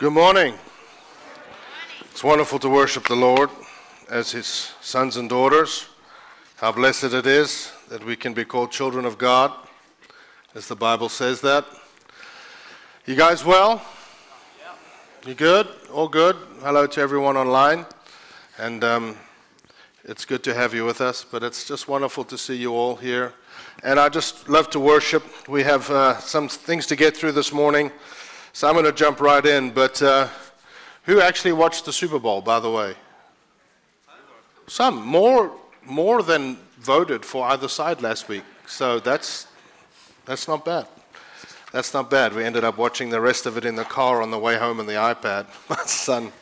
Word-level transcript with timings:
Good 0.00 0.14
morning. 0.14 0.54
It's 2.10 2.24
wonderful 2.24 2.58
to 2.60 2.70
worship 2.70 3.06
the 3.06 3.14
Lord 3.14 3.50
as 4.08 4.32
His 4.32 4.72
sons 4.80 5.18
and 5.18 5.28
daughters. 5.28 5.88
How 6.56 6.72
blessed 6.72 7.12
it 7.12 7.26
is 7.26 7.70
that 7.90 8.02
we 8.02 8.16
can 8.16 8.32
be 8.32 8.46
called 8.46 8.70
children 8.70 9.04
of 9.04 9.18
God, 9.18 9.52
as 10.54 10.68
the 10.68 10.74
Bible 10.74 11.10
says 11.10 11.42
that. 11.42 11.66
You 13.04 13.14
guys 13.14 13.44
well? 13.44 13.82
You 15.26 15.34
good? 15.34 15.68
All 15.92 16.08
good? 16.08 16.34
Hello 16.62 16.86
to 16.86 17.00
everyone 17.02 17.36
online. 17.36 17.84
And 18.56 18.82
um, 18.82 19.18
it's 20.04 20.24
good 20.24 20.42
to 20.44 20.54
have 20.54 20.72
you 20.72 20.86
with 20.86 21.02
us, 21.02 21.26
but 21.30 21.42
it's 21.42 21.68
just 21.68 21.88
wonderful 21.88 22.24
to 22.24 22.38
see 22.38 22.56
you 22.56 22.72
all 22.72 22.96
here. 22.96 23.34
And 23.82 24.00
I 24.00 24.08
just 24.08 24.48
love 24.48 24.70
to 24.70 24.80
worship. 24.80 25.24
We 25.46 25.62
have 25.64 25.90
uh, 25.90 26.18
some 26.20 26.48
things 26.48 26.86
to 26.86 26.96
get 26.96 27.14
through 27.14 27.32
this 27.32 27.52
morning, 27.52 27.90
so 28.52 28.68
I'm 28.68 28.74
going 28.74 28.84
to 28.84 28.92
jump 28.92 29.20
right 29.20 29.44
in. 29.44 29.70
But 29.70 30.02
uh, 30.02 30.28
who 31.04 31.20
actually 31.20 31.52
watched 31.52 31.84
the 31.84 31.92
Super 31.92 32.18
Bowl, 32.18 32.40
by 32.40 32.60
the 32.60 32.70
way? 32.70 32.94
Some. 34.66 35.04
More, 35.04 35.52
more 35.84 36.22
than 36.22 36.58
voted 36.78 37.24
for 37.24 37.46
either 37.46 37.68
side 37.68 38.02
last 38.02 38.28
week. 38.28 38.44
So 38.66 39.00
that's, 39.00 39.46
that's 40.24 40.46
not 40.46 40.64
bad. 40.64 40.86
That's 41.72 41.94
not 41.94 42.10
bad. 42.10 42.34
We 42.34 42.44
ended 42.44 42.64
up 42.64 42.78
watching 42.78 43.10
the 43.10 43.20
rest 43.20 43.46
of 43.46 43.56
it 43.56 43.64
in 43.64 43.76
the 43.76 43.84
car 43.84 44.22
on 44.22 44.30
the 44.30 44.38
way 44.38 44.56
home 44.56 44.80
on 44.80 44.86
the 44.86 44.94
iPad. 44.94 45.46
My 45.68 45.76
son, 45.86 46.32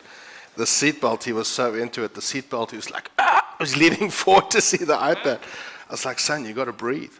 the 0.55 0.63
seatbelt, 0.63 1.23
he 1.23 1.33
was 1.33 1.47
so 1.47 1.75
into 1.75 2.03
it. 2.03 2.15
The 2.15 2.21
seatbelt, 2.21 2.71
he 2.71 2.77
was 2.77 2.89
like, 2.89 3.11
ah! 3.19 3.55
I 3.59 3.63
was 3.63 3.77
leaning 3.77 4.09
forward 4.21 4.49
to 4.51 4.61
see 4.61 4.77
the 4.77 4.95
iPad. 4.95 5.39
I 5.87 5.91
was 5.91 6.05
like, 6.05 6.19
son, 6.19 6.45
you 6.45 6.53
got 6.53 6.65
to 6.65 6.73
breathe. 6.73 7.13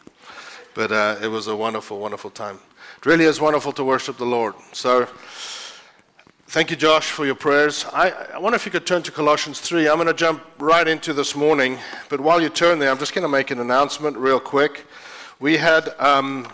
But 0.73 0.91
uh, 0.91 1.17
it 1.21 1.27
was 1.27 1.47
a 1.47 1.55
wonderful, 1.55 1.99
wonderful 1.99 2.29
time. 2.29 2.59
It 2.99 3.05
really 3.05 3.23
is 3.23 3.39
wonderful 3.39 3.71
to 3.71 3.83
worship 3.85 4.17
the 4.17 4.25
Lord. 4.25 4.55
So 4.73 5.07
thank 6.47 6.69
you, 6.69 6.75
Josh, 6.75 7.09
for 7.11 7.25
your 7.25 7.33
prayers. 7.33 7.85
I, 7.93 8.09
I 8.33 8.37
wonder 8.39 8.57
if 8.57 8.65
you 8.65 8.73
could 8.73 8.85
turn 8.85 9.03
to 9.03 9.11
Colossians 9.11 9.61
3. 9.61 9.87
I'm 9.87 9.95
going 9.95 10.07
to 10.07 10.13
jump 10.13 10.43
right 10.57 10.85
into 10.85 11.13
this 11.13 11.33
morning. 11.33 11.77
But 12.09 12.19
while 12.19 12.41
you 12.41 12.49
turn 12.49 12.77
there, 12.77 12.91
I'm 12.91 12.97
just 12.97 13.13
going 13.13 13.21
to 13.21 13.29
make 13.29 13.51
an 13.51 13.59
announcement 13.61 14.17
real 14.17 14.37
quick. 14.37 14.85
We 15.39 15.55
had 15.55 15.95
um, 15.97 16.49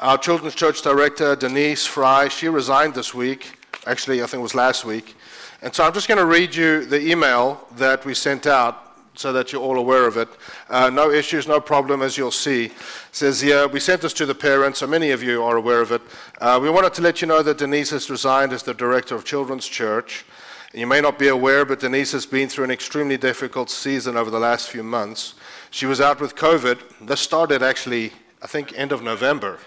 our 0.00 0.18
children's 0.18 0.56
church 0.56 0.82
director, 0.82 1.36
Denise 1.36 1.86
Fry, 1.86 2.26
she 2.26 2.48
resigned 2.48 2.94
this 2.94 3.14
week. 3.14 3.56
Actually, 3.86 4.20
I 4.20 4.26
think 4.26 4.40
it 4.40 4.42
was 4.42 4.56
last 4.56 4.84
week. 4.84 5.14
And 5.62 5.72
so 5.72 5.84
I'm 5.84 5.92
just 5.92 6.08
going 6.08 6.18
to 6.18 6.26
read 6.26 6.56
you 6.56 6.86
the 6.86 7.00
email 7.00 7.64
that 7.76 8.04
we 8.04 8.14
sent 8.14 8.48
out 8.48 8.87
so 9.18 9.32
that 9.32 9.52
you're 9.52 9.60
all 9.60 9.78
aware 9.78 10.06
of 10.06 10.16
it. 10.16 10.28
Uh, 10.70 10.88
no 10.90 11.10
issues, 11.10 11.48
no 11.48 11.60
problem, 11.60 12.02
as 12.02 12.16
you'll 12.16 12.30
see. 12.30 12.66
It 12.66 12.72
says 13.10 13.40
here, 13.40 13.66
we 13.66 13.80
sent 13.80 14.02
this 14.02 14.12
to 14.12 14.26
the 14.26 14.34
parents, 14.34 14.78
so 14.78 14.86
many 14.86 15.10
of 15.10 15.24
you 15.24 15.42
are 15.42 15.56
aware 15.56 15.80
of 15.80 15.90
it. 15.90 16.02
Uh, 16.40 16.60
we 16.62 16.70
wanted 16.70 16.94
to 16.94 17.02
let 17.02 17.20
you 17.20 17.26
know 17.26 17.42
that 17.42 17.58
Denise 17.58 17.90
has 17.90 18.08
resigned 18.08 18.52
as 18.52 18.62
the 18.62 18.74
director 18.74 19.16
of 19.16 19.24
Children's 19.24 19.66
Church. 19.66 20.24
You 20.72 20.86
may 20.86 21.00
not 21.00 21.18
be 21.18 21.28
aware, 21.28 21.64
but 21.64 21.80
Denise 21.80 22.12
has 22.12 22.26
been 22.26 22.48
through 22.48 22.64
an 22.64 22.70
extremely 22.70 23.16
difficult 23.16 23.70
season 23.70 24.16
over 24.16 24.30
the 24.30 24.38
last 24.38 24.70
few 24.70 24.84
months. 24.84 25.34
She 25.70 25.86
was 25.86 26.00
out 26.00 26.20
with 26.20 26.36
COVID. 26.36 26.78
This 27.00 27.20
started 27.20 27.60
actually, 27.60 28.12
I 28.40 28.46
think, 28.46 28.72
end 28.78 28.92
of 28.92 29.02
November, 29.02 29.58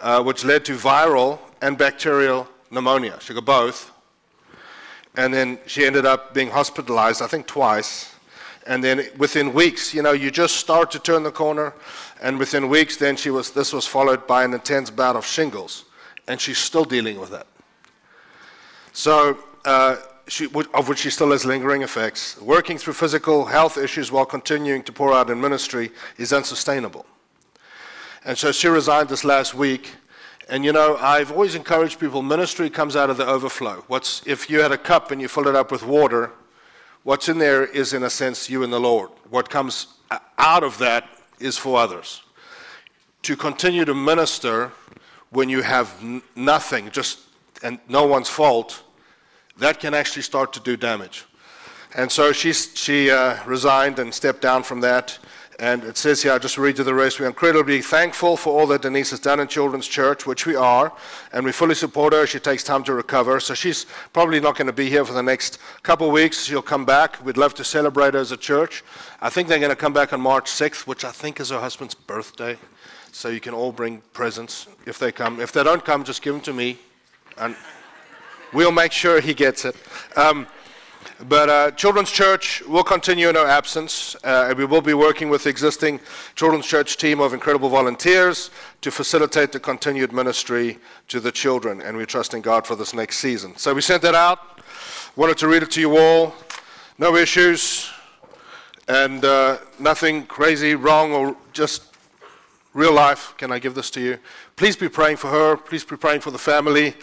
uh, 0.00 0.22
which 0.22 0.44
led 0.44 0.64
to 0.66 0.76
viral 0.76 1.40
and 1.60 1.76
bacterial 1.76 2.46
pneumonia. 2.70 3.18
She 3.20 3.34
got 3.34 3.44
both. 3.44 3.90
And 5.16 5.34
then 5.34 5.58
she 5.66 5.84
ended 5.84 6.06
up 6.06 6.34
being 6.34 6.50
hospitalized, 6.50 7.20
I 7.20 7.26
think, 7.26 7.48
twice 7.48 8.12
and 8.66 8.82
then 8.82 9.08
within 9.16 9.52
weeks, 9.52 9.94
you 9.94 10.02
know, 10.02 10.12
you 10.12 10.30
just 10.30 10.56
start 10.56 10.90
to 10.92 10.98
turn 10.98 11.22
the 11.22 11.30
corner, 11.30 11.72
and 12.20 12.38
within 12.38 12.68
weeks, 12.68 12.96
then 12.96 13.16
she 13.16 13.30
was. 13.30 13.50
This 13.50 13.72
was 13.72 13.86
followed 13.86 14.26
by 14.26 14.44
an 14.44 14.54
intense 14.54 14.90
bout 14.90 15.16
of 15.16 15.24
shingles, 15.24 15.84
and 16.26 16.40
she's 16.40 16.58
still 16.58 16.84
dealing 16.84 17.20
with 17.20 17.30
that. 17.30 17.46
So, 18.92 19.38
uh, 19.64 19.96
she, 20.28 20.48
of 20.74 20.88
which 20.88 20.98
she 20.98 21.10
still 21.10 21.30
has 21.30 21.44
lingering 21.44 21.82
effects. 21.82 22.40
Working 22.40 22.78
through 22.78 22.94
physical 22.94 23.44
health 23.44 23.78
issues 23.78 24.10
while 24.10 24.26
continuing 24.26 24.82
to 24.84 24.92
pour 24.92 25.12
out 25.12 25.30
in 25.30 25.40
ministry 25.40 25.90
is 26.18 26.32
unsustainable. 26.32 27.06
And 28.24 28.36
so 28.36 28.50
she 28.50 28.66
resigned 28.66 29.08
this 29.08 29.24
last 29.24 29.54
week. 29.54 29.94
And 30.48 30.64
you 30.64 30.72
know, 30.72 30.96
I've 30.96 31.30
always 31.30 31.54
encouraged 31.54 32.00
people 32.00 32.22
ministry 32.22 32.70
comes 32.70 32.96
out 32.96 33.10
of 33.10 33.16
the 33.16 33.26
overflow. 33.26 33.84
What's 33.86 34.26
if 34.26 34.50
you 34.50 34.60
had 34.60 34.72
a 34.72 34.78
cup 34.78 35.10
and 35.10 35.20
you 35.20 35.28
fill 35.28 35.46
it 35.46 35.54
up 35.54 35.70
with 35.70 35.84
water, 35.84 36.32
What's 37.06 37.28
in 37.28 37.38
there 37.38 37.64
is, 37.64 37.92
in 37.92 38.02
a 38.02 38.10
sense, 38.10 38.50
you 38.50 38.64
and 38.64 38.72
the 38.72 38.80
Lord. 38.80 39.10
What 39.30 39.48
comes 39.48 39.86
out 40.38 40.64
of 40.64 40.76
that 40.78 41.08
is 41.38 41.56
for 41.56 41.78
others. 41.78 42.24
To 43.22 43.36
continue 43.36 43.84
to 43.84 43.94
minister 43.94 44.72
when 45.30 45.48
you 45.48 45.62
have 45.62 45.94
nothing, 46.34 46.90
just 46.90 47.20
and 47.62 47.78
no 47.88 48.04
one's 48.04 48.28
fault, 48.28 48.82
that 49.56 49.78
can 49.78 49.94
actually 49.94 50.22
start 50.22 50.52
to 50.54 50.60
do 50.60 50.76
damage. 50.76 51.26
And 51.94 52.10
so 52.10 52.32
she, 52.32 52.52
she 52.52 53.08
uh, 53.08 53.36
resigned 53.46 54.00
and 54.00 54.12
stepped 54.12 54.42
down 54.42 54.64
from 54.64 54.80
that. 54.80 55.16
And 55.58 55.84
it 55.84 55.96
says 55.96 56.22
here, 56.22 56.32
I'll 56.32 56.38
just 56.38 56.58
read 56.58 56.76
you 56.76 56.84
the 56.84 56.92
rest. 56.92 57.18
We're 57.18 57.28
incredibly 57.28 57.80
thankful 57.80 58.36
for 58.36 58.60
all 58.60 58.66
that 58.66 58.82
Denise 58.82 59.10
has 59.10 59.20
done 59.20 59.40
in 59.40 59.48
Children's 59.48 59.86
Church, 59.86 60.26
which 60.26 60.44
we 60.44 60.54
are, 60.54 60.92
and 61.32 61.46
we 61.46 61.52
fully 61.52 61.74
support 61.74 62.12
her. 62.12 62.26
She 62.26 62.38
takes 62.38 62.62
time 62.62 62.84
to 62.84 62.92
recover. 62.92 63.40
So 63.40 63.54
she's 63.54 63.86
probably 64.12 64.38
not 64.38 64.56
going 64.56 64.66
to 64.66 64.72
be 64.74 64.90
here 64.90 65.02
for 65.06 65.14
the 65.14 65.22
next 65.22 65.58
couple 65.82 66.08
of 66.08 66.12
weeks. 66.12 66.44
She'll 66.44 66.60
come 66.60 66.84
back. 66.84 67.24
We'd 67.24 67.38
love 67.38 67.54
to 67.54 67.64
celebrate 67.64 68.12
her 68.12 68.20
as 68.20 68.32
a 68.32 68.36
church. 68.36 68.84
I 69.22 69.30
think 69.30 69.48
they're 69.48 69.58
going 69.58 69.70
to 69.70 69.76
come 69.76 69.94
back 69.94 70.12
on 70.12 70.20
March 70.20 70.50
6th, 70.50 70.86
which 70.86 71.06
I 71.06 71.10
think 71.10 71.40
is 71.40 71.48
her 71.48 71.58
husband's 71.58 71.94
birthday. 71.94 72.58
So 73.12 73.30
you 73.30 73.40
can 73.40 73.54
all 73.54 73.72
bring 73.72 74.02
presents 74.12 74.66
if 74.84 74.98
they 74.98 75.10
come. 75.10 75.40
If 75.40 75.52
they 75.52 75.64
don't 75.64 75.82
come, 75.82 76.04
just 76.04 76.20
give 76.20 76.34
them 76.34 76.42
to 76.42 76.52
me, 76.52 76.76
and 77.38 77.56
we'll 78.52 78.72
make 78.72 78.92
sure 78.92 79.22
he 79.22 79.32
gets 79.32 79.64
it. 79.64 79.74
Um, 80.16 80.46
but 81.24 81.48
uh, 81.48 81.70
Children's 81.70 82.10
Church 82.10 82.62
will 82.66 82.84
continue 82.84 83.30
in 83.30 83.36
our 83.36 83.46
absence, 83.46 84.14
uh, 84.22 84.46
and 84.50 84.58
we 84.58 84.66
will 84.66 84.82
be 84.82 84.92
working 84.92 85.30
with 85.30 85.44
the 85.44 85.48
existing 85.48 85.98
Children's 86.34 86.66
Church 86.66 86.98
team 86.98 87.20
of 87.20 87.32
incredible 87.32 87.70
volunteers 87.70 88.50
to 88.82 88.90
facilitate 88.90 89.50
the 89.50 89.58
continued 89.58 90.12
ministry 90.12 90.78
to 91.08 91.18
the 91.18 91.32
children, 91.32 91.80
and 91.80 91.96
we're 91.96 92.04
trusting 92.04 92.42
God 92.42 92.66
for 92.66 92.76
this 92.76 92.92
next 92.92 93.16
season. 93.16 93.56
So 93.56 93.72
we 93.72 93.80
sent 93.80 94.02
that 94.02 94.14
out. 94.14 94.60
Wanted 95.16 95.38
to 95.38 95.48
read 95.48 95.62
it 95.62 95.70
to 95.72 95.80
you 95.80 95.96
all. 95.96 96.34
No 96.98 97.16
issues, 97.16 97.90
and 98.86 99.24
uh, 99.24 99.58
nothing 99.78 100.26
crazy, 100.26 100.74
wrong, 100.74 101.12
or 101.12 101.34
just 101.54 101.94
real 102.74 102.92
life. 102.92 103.32
Can 103.38 103.50
I 103.50 103.58
give 103.58 103.74
this 103.74 103.90
to 103.92 104.00
you? 104.02 104.18
Please 104.56 104.76
be 104.76 104.90
praying 104.90 105.16
for 105.16 105.28
her. 105.28 105.56
Please 105.56 105.82
be 105.82 105.96
praying 105.96 106.20
for 106.20 106.30
the 106.30 106.38
family, 106.38 106.94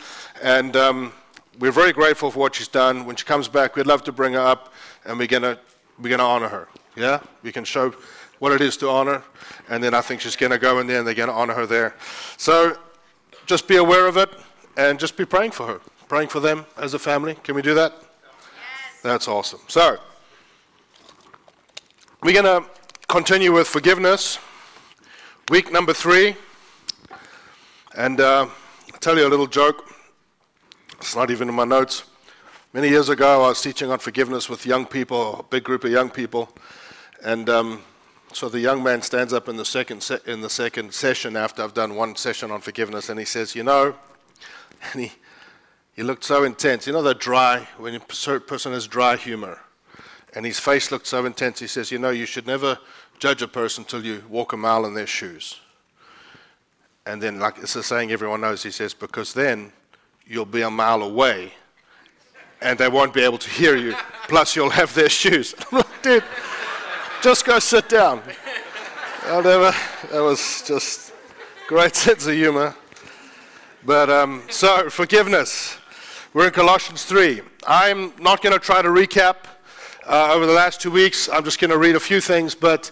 and. 0.44 0.76
Um, 0.76 1.14
we're 1.60 1.72
very 1.72 1.94
grateful 1.94 2.32
for 2.32 2.40
what 2.40 2.56
she's 2.56 2.68
done. 2.68 3.06
When 3.06 3.16
she 3.16 3.26
comes 3.26 3.48
back, 3.48 3.76
we'd 3.76 3.88
love 3.88 4.04
to 4.06 4.12
bring 4.12 4.34
her 4.34 4.40
up, 4.40 4.74
and 5.06 5.18
we're 5.18 5.28
gonna 5.28 5.60
we're 6.00 6.10
gonna 6.10 6.24
honor 6.24 6.48
her. 6.48 6.68
Yeah, 6.96 7.20
we 7.42 7.52
can 7.52 7.64
show 7.64 7.94
what 8.40 8.52
it 8.52 8.62
is 8.62 8.78
to 8.78 8.90
honor, 8.90 9.24
and 9.70 9.84
then 9.84 9.94
I 9.94 10.02
think 10.02 10.22
she's 10.22 10.36
gonna 10.36 10.58
go 10.58 10.80
in 10.80 10.88
there, 10.88 11.00
and 11.00 11.08
they're 11.08 11.14
gonna 11.14 11.32
honor 11.32 11.54
her 11.54 11.66
there. 11.66 11.96
So 12.38 12.78
just 13.46 13.68
be 13.68 13.78
aware 13.78 14.08
of 14.08 14.18
it, 14.18 14.30
and 14.78 15.00
just 15.00 15.18
be 15.18 15.26
praying 15.26 15.52
for 15.52 15.68
her, 15.68 15.82
praying 16.08 16.30
for 16.30 16.40
them 16.40 16.66
as 16.78 16.94
a 16.94 17.00
family. 17.00 17.36
Can 17.44 17.56
we 17.56 17.62
do 17.62 17.74
that? 17.76 17.94
Yes. 17.94 19.02
That's 19.02 19.28
awesome. 19.28 19.62
So 19.68 19.98
we're 22.24 22.42
gonna 22.42 22.66
continue 23.08 23.52
with 23.52 23.68
forgiveness. 23.68 24.40
Week 25.50 25.72
number 25.72 25.94
three, 25.94 26.36
and 27.96 28.20
uh, 28.20 28.48
I'll 28.94 29.00
tell 29.00 29.18
you 29.18 29.28
a 29.28 29.30
little 29.30 29.48
joke. 29.48 29.93
It's 31.04 31.18
not 31.18 31.32
even 31.32 31.50
in 31.50 31.56
my 31.56 31.66
notes. 31.66 32.06
Many 32.72 32.88
years 32.88 33.10
ago, 33.10 33.44
I 33.44 33.50
was 33.50 33.62
teaching 33.62 33.92
on 33.92 34.00
forgiveness 34.00 34.48
with 34.48 34.66
young 34.66 34.86
people, 34.86 35.42
a 35.42 35.44
big 35.44 35.66
group 35.66 35.84
of 35.84 35.92
young 35.92 36.10
people, 36.10 36.56
and 37.22 37.50
um, 37.50 37.82
so 38.32 38.48
the 38.48 38.62
young 38.62 38.82
man 38.82 39.02
stands 39.02 39.34
up 39.34 39.50
in 39.50 39.58
the 39.58 39.66
second 39.66 40.02
se- 40.02 40.22
in 40.28 40.40
the 40.40 40.50
second 40.50 40.94
session 40.94 41.36
after 41.36 41.62
I've 41.62 41.74
done 41.74 41.96
one 41.96 42.16
session 42.16 42.52
on 42.52 42.62
forgiveness, 42.62 43.10
and 43.10 43.20
he 43.20 43.26
says, 43.26 43.54
"You 43.54 43.64
know," 43.64 43.96
and 44.94 45.02
he 45.02 45.12
he 45.94 46.04
looked 46.04 46.24
so 46.24 46.46
intense. 46.46 46.88
You 46.88 46.94
know 46.94 47.04
that 47.04 47.20
dry 47.20 47.68
when 47.78 47.96
a 47.96 48.00
person 48.00 48.72
has 48.72 48.88
dry 48.88 49.18
humor, 49.18 49.60
and 50.34 50.46
his 50.46 50.58
face 50.58 50.90
looked 50.90 51.08
so 51.08 51.26
intense. 51.26 51.60
He 51.60 51.68
says, 51.68 51.92
"You 51.92 52.00
know, 52.00 52.12
you 52.12 52.26
should 52.26 52.48
never 52.48 52.80
judge 53.20 53.42
a 53.42 53.48
person 53.50 53.84
till 53.84 54.06
you 54.06 54.24
walk 54.30 54.54
a 54.54 54.58
mile 54.58 54.86
in 54.86 54.94
their 54.94 55.06
shoes." 55.06 55.60
And 57.06 57.22
then, 57.22 57.40
like 57.40 57.58
it's 57.58 57.76
a 57.76 57.84
saying 57.84 58.14
everyone 58.14 58.40
knows, 58.40 58.64
he 58.64 58.72
says, 58.72 58.94
because 58.94 59.34
then 59.34 59.74
you'll 60.26 60.46
be 60.46 60.62
a 60.62 60.70
mile 60.70 61.02
away 61.02 61.54
and 62.62 62.80
they 62.80 62.88
won't 62.88 63.14
be 63.14 63.22
able 63.22 63.38
to 63.38 63.50
hear 63.50 63.76
you. 63.76 63.94
Plus, 64.28 64.56
you'll 64.56 64.70
have 64.70 64.94
their 64.96 65.10
shoes. 65.10 65.54
Like, 65.72 66.02
dude, 66.02 66.24
just 67.22 67.46
go 67.46 67.60
sit 67.60 67.90
down. 67.90 68.22
Whatever. 69.28 69.74
That 70.12 70.22
was 70.22 70.64
just 70.66 71.14
great 71.68 71.96
sense 72.06 72.28
of 72.28 72.34
humor. 72.34 72.76
But 73.86 74.10
um, 74.10 74.44
so, 74.50 74.90
forgiveness. 74.90 75.78
We're 76.34 76.48
in 76.48 76.54
Colossians 76.54 77.06
3. 77.06 77.42
I'm 77.68 78.14
not 78.20 78.42
going 78.42 78.54
to 78.54 78.60
try 78.60 78.82
to 78.82 78.88
recap 78.88 79.36
uh, 80.08 80.34
over 80.34 80.46
the 80.46 80.54
last 80.54 80.82
two 80.82 80.92
weeks. 80.92 81.30
I'm 81.30 81.44
just 81.44 81.60
going 81.60 81.70
to 81.72 81.78
read 81.78 81.96
a 81.96 82.00
few 82.00 82.20
things, 82.22 82.56
but 82.56 82.92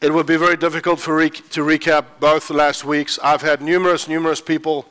it 0.00 0.12
would 0.12 0.26
be 0.26 0.36
very 0.36 0.56
difficult 0.56 0.98
for 0.98 1.16
re- 1.16 1.30
to 1.30 1.64
recap 1.64 2.04
both 2.18 2.48
the 2.48 2.54
last 2.54 2.84
weeks. 2.84 3.18
I've 3.22 3.42
had 3.42 3.62
numerous, 3.62 4.08
numerous 4.08 4.40
people 4.40 4.86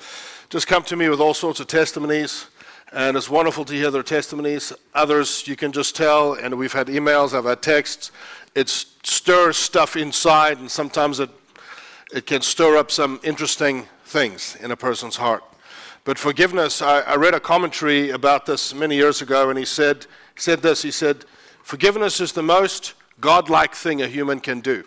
just 0.51 0.67
come 0.67 0.83
to 0.83 0.97
me 0.97 1.07
with 1.07 1.21
all 1.21 1.33
sorts 1.33 1.61
of 1.61 1.67
testimonies. 1.67 2.47
And 2.91 3.15
it's 3.15 3.29
wonderful 3.29 3.63
to 3.63 3.73
hear 3.73 3.89
their 3.89 4.03
testimonies. 4.03 4.73
Others, 4.93 5.47
you 5.47 5.55
can 5.55 5.71
just 5.71 5.95
tell, 5.95 6.33
and 6.33 6.53
we've 6.57 6.73
had 6.73 6.87
emails, 6.87 7.33
I've 7.33 7.45
had 7.45 7.61
texts. 7.61 8.11
It 8.53 8.67
stirs 8.67 9.55
stuff 9.55 9.95
inside, 9.95 10.59
and 10.59 10.69
sometimes 10.69 11.21
it, 11.21 11.29
it 12.13 12.25
can 12.25 12.41
stir 12.41 12.75
up 12.75 12.91
some 12.91 13.21
interesting 13.23 13.87
things 14.03 14.57
in 14.57 14.71
a 14.71 14.75
person's 14.75 15.15
heart. 15.15 15.41
But 16.03 16.19
forgiveness, 16.19 16.81
I, 16.81 16.99
I 16.99 17.15
read 17.15 17.33
a 17.33 17.39
commentary 17.39 18.09
about 18.09 18.45
this 18.45 18.73
many 18.73 18.97
years 18.97 19.21
ago, 19.21 19.49
and 19.49 19.57
he 19.57 19.63
said, 19.63 20.05
he 20.35 20.41
said 20.41 20.61
this 20.61 20.81
He 20.81 20.91
said, 20.91 21.23
Forgiveness 21.63 22.19
is 22.19 22.33
the 22.33 22.43
most 22.43 22.95
godlike 23.21 23.73
thing 23.73 24.01
a 24.01 24.07
human 24.07 24.41
can 24.41 24.59
do. 24.59 24.83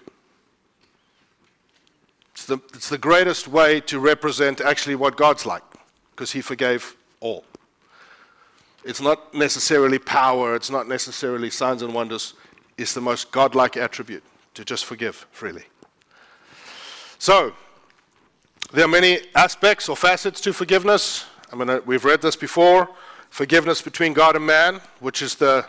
It's 2.34 2.46
the, 2.46 2.58
it's 2.75 2.88
the 2.88 2.98
greatest 2.98 3.46
way 3.46 3.81
to 3.82 4.00
represent 4.00 4.60
actually 4.60 4.96
what 4.96 5.16
God's 5.16 5.46
like, 5.46 5.62
because 6.10 6.32
He 6.32 6.40
forgave 6.40 6.96
all. 7.20 7.44
It's 8.84 9.00
not 9.00 9.32
necessarily 9.32 10.00
power, 10.00 10.56
it's 10.56 10.69
not 10.69 10.88
necessarily 10.88 11.48
signs 11.48 11.82
and 11.82 11.94
wonders. 11.94 12.34
It's 12.76 12.92
the 12.92 13.00
most 13.00 13.31
godlike 13.31 13.76
attribute 13.76 14.25
to 14.54 14.64
just 14.64 14.84
forgive 14.84 15.26
freely. 15.31 15.62
So, 17.19 17.52
there 18.72 18.84
are 18.84 18.88
many 18.88 19.20
aspects 19.37 19.88
or 19.88 19.96
facets 19.96 20.40
to 20.40 20.52
forgiveness. 20.52 21.26
I 21.52 21.56
mean, 21.56 21.80
we've 21.87 22.04
read 22.04 22.20
this 22.20 22.34
before. 22.34 22.90
Forgiveness 23.30 23.80
between 23.80 24.12
God 24.12 24.34
and 24.34 24.44
man, 24.44 24.80
which 24.98 25.22
is 25.22 25.37
the 25.37 25.66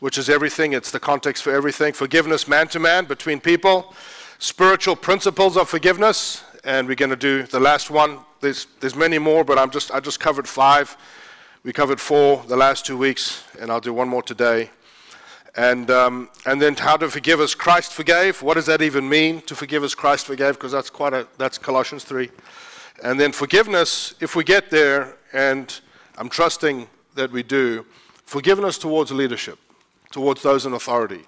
which 0.00 0.16
is 0.16 0.30
everything. 0.30 0.72
It's 0.72 0.90
the 0.90 1.00
context 1.00 1.42
for 1.42 1.52
everything. 1.52 1.92
Forgiveness 1.92 2.48
man 2.48 2.68
to 2.68 2.78
man 2.78 3.04
between 3.04 3.40
people. 3.40 3.94
Spiritual 4.40 4.94
principles 4.94 5.56
of 5.56 5.68
forgiveness, 5.68 6.44
and 6.62 6.86
we're 6.86 6.94
going 6.94 7.10
to 7.10 7.16
do 7.16 7.42
the 7.42 7.58
last 7.58 7.90
one. 7.90 8.20
There's 8.40 8.68
there's 8.78 8.94
many 8.94 9.18
more, 9.18 9.42
but 9.42 9.58
I'm 9.58 9.70
just 9.70 9.90
I 9.90 9.98
just 9.98 10.20
covered 10.20 10.46
five. 10.46 10.96
We 11.64 11.72
covered 11.72 12.00
four 12.00 12.44
the 12.46 12.56
last 12.56 12.86
two 12.86 12.96
weeks, 12.96 13.42
and 13.60 13.68
I'll 13.68 13.80
do 13.80 13.92
one 13.92 14.08
more 14.08 14.22
today. 14.22 14.70
And, 15.56 15.90
um, 15.90 16.30
and 16.46 16.62
then 16.62 16.76
how 16.76 16.96
to 16.98 17.10
forgive 17.10 17.40
as 17.40 17.52
Christ 17.52 17.92
forgave. 17.92 18.40
What 18.42 18.54
does 18.54 18.66
that 18.66 18.80
even 18.80 19.08
mean 19.08 19.40
to 19.42 19.56
forgive 19.56 19.82
as 19.82 19.92
Christ 19.92 20.26
forgave? 20.26 20.54
Because 20.54 20.70
that's 20.70 20.88
quite 20.88 21.14
a, 21.14 21.26
that's 21.36 21.58
Colossians 21.58 22.04
3. 22.04 22.30
And 23.02 23.18
then 23.18 23.32
forgiveness, 23.32 24.14
if 24.20 24.36
we 24.36 24.44
get 24.44 24.70
there, 24.70 25.16
and 25.32 25.80
I'm 26.16 26.28
trusting 26.28 26.86
that 27.16 27.32
we 27.32 27.42
do, 27.42 27.84
forgiveness 28.24 28.78
towards 28.78 29.10
leadership, 29.10 29.58
towards 30.12 30.42
those 30.42 30.64
in 30.64 30.74
authority. 30.74 31.26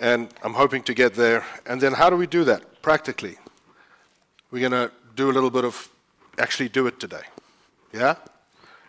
And 0.00 0.28
I'm 0.42 0.54
hoping 0.54 0.82
to 0.84 0.94
get 0.94 1.14
there. 1.14 1.44
And 1.66 1.80
then 1.80 1.92
how 1.92 2.10
do 2.10 2.16
we 2.16 2.26
do 2.26 2.44
that 2.44 2.82
practically? 2.82 3.36
We're 4.50 4.68
going 4.68 4.88
to 4.88 4.92
do 5.14 5.30
a 5.30 5.32
little 5.32 5.50
bit 5.50 5.64
of 5.64 5.88
actually 6.38 6.68
do 6.68 6.86
it 6.86 6.98
today. 6.98 7.22
Yeah? 7.92 8.16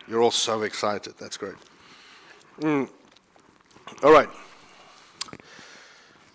You're 0.08 0.22
all 0.22 0.30
so 0.30 0.62
excited. 0.62 1.14
That's 1.18 1.36
great. 1.36 1.54
Mm. 2.60 2.88
All 4.02 4.12
right. 4.12 4.28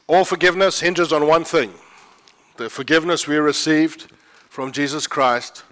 All 0.08 0.26
forgiveness 0.26 0.80
hinges 0.80 1.14
on 1.14 1.28
one 1.28 1.44
thing 1.44 1.74
the 2.58 2.70
forgiveness 2.70 3.28
we 3.28 3.38
received 3.38 4.12
from 4.50 4.72
Jesus 4.72 5.08
Christ 5.08 5.64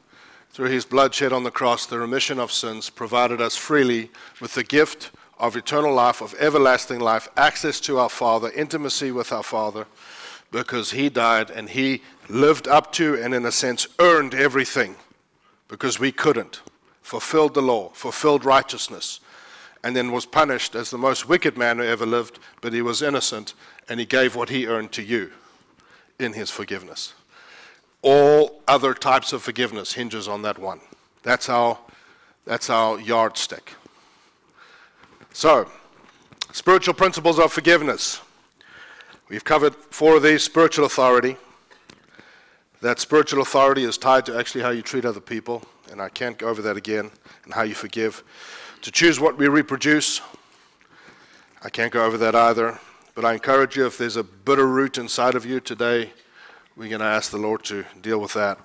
through 0.50 0.70
his 0.70 0.86
blood 0.86 1.14
shed 1.14 1.32
on 1.32 1.44
the 1.44 1.52
cross, 1.52 1.86
the 1.86 2.00
remission 2.00 2.40
of 2.40 2.52
sins, 2.52 2.90
provided 2.90 3.42
us 3.42 3.56
freely 3.56 4.10
with 4.42 4.56
the 4.56 4.64
gift 4.64 5.12
of 5.40 5.56
eternal 5.56 5.94
life, 5.94 6.22
of 6.22 6.36
everlasting 6.40 7.00
life, 7.00 7.28
access 7.38 7.80
to 7.82 7.98
our 7.98 8.10
Father, 8.10 8.52
intimacy 8.52 9.12
with 9.12 9.32
our 9.32 9.44
Father, 9.44 9.86
because 10.52 10.92
he 10.92 11.10
died 11.10 11.50
and 11.50 11.70
he 11.70 12.02
lived 12.28 12.68
up 12.68 12.92
to 12.94 13.16
and, 13.16 13.34
in 13.34 13.46
a 13.46 13.52
sense, 13.52 13.88
earned 14.00 14.34
everything 14.34 14.96
because 15.68 16.00
we 16.00 16.12
couldn't 16.12 16.62
fulfilled 17.10 17.56
the 17.56 17.62
law, 17.62 17.90
fulfilled 17.90 18.46
righteousness, 18.46 19.20
and 19.84 19.96
then 19.96 20.12
was 20.12 20.28
punished 20.28 20.76
as 20.76 20.92
the 20.92 20.98
most 20.98 21.28
wicked 21.28 21.58
man 21.58 21.80
who 21.80 21.84
ever 21.84 22.06
lived, 22.06 22.38
but 22.62 22.72
he 22.72 22.84
was 22.84 23.02
innocent, 23.02 23.56
and 23.90 24.00
he 24.00 24.06
gave 24.06 24.36
what 24.36 24.50
he 24.50 24.68
earned 24.68 24.92
to 24.92 25.02
you 25.02 25.32
in 26.20 26.34
his 26.34 26.52
forgiveness. 26.52 27.16
All 28.04 28.62
other 28.68 28.94
types 28.94 29.34
of 29.34 29.42
forgiveness 29.42 29.94
hinges 29.94 30.28
on 30.28 30.44
that 30.44 30.60
one. 30.60 30.82
That's 31.24 31.50
our, 31.50 31.80
that's 32.46 32.70
our 32.70 33.00
yardstick. 33.00 33.74
So, 35.32 35.70
spiritual 36.52 36.94
principles 36.94 37.40
of 37.40 37.52
forgiveness. 37.54 38.22
We've 39.30 39.44
covered 39.44 39.76
four 39.76 40.18
of 40.18 40.24
these 40.24 40.44
spiritual 40.44 40.86
authority. 40.86 41.38
That 42.82 43.00
spiritual 43.00 43.42
authority 43.42 43.84
is 43.84 43.98
tied 43.98 44.26
to 44.28 44.38
actually 44.38 44.64
how 44.64 44.70
you 44.70 44.82
treat 44.82 45.06
other 45.06 45.20
people 45.20 45.64
and 45.92 46.02
I 46.02 46.10
can't 46.10 46.38
go 46.38 46.48
over 46.48 46.62
that 46.64 46.78
again, 46.78 47.12
and 47.46 47.54
how 47.54 47.64
you 47.64 47.76
forgive. 47.76 48.24
To 48.84 48.92
choose 48.92 49.20
what 49.20 49.38
we 49.38 49.48
reproduce, 49.48 50.22
I 51.64 51.70
can't 51.70 51.92
go 51.92 52.06
over 52.06 52.18
that 52.18 52.36
either. 52.36 52.80
But 53.16 53.26
I 53.26 53.34
encourage 53.34 53.76
you, 53.76 53.86
if 53.86 53.98
there's 53.98 54.16
a 54.16 54.24
bitter 54.24 54.68
root 54.68 54.98
inside 54.98 55.36
of 55.36 55.46
you 55.46 55.60
today, 55.60 56.12
we're 56.76 56.90
going 56.90 57.02
to 57.02 57.06
ask 57.06 57.32
the 57.32 57.38
Lord 57.38 57.64
to 57.66 57.84
deal 58.02 58.20
with 58.20 58.34
that. 58.34 58.60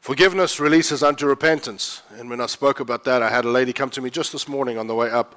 Forgiveness 0.00 0.60
releases 0.60 1.02
unto 1.02 1.26
repentance. 1.26 2.02
And 2.18 2.28
when 2.28 2.40
I 2.40 2.46
spoke 2.46 2.80
about 2.80 3.04
that, 3.04 3.22
I 3.22 3.30
had 3.30 3.44
a 3.44 3.50
lady 3.50 3.72
come 3.72 3.90
to 3.90 4.00
me 4.00 4.10
just 4.10 4.32
this 4.32 4.48
morning 4.48 4.76
on 4.76 4.86
the 4.86 4.94
way 4.94 5.10
up 5.10 5.36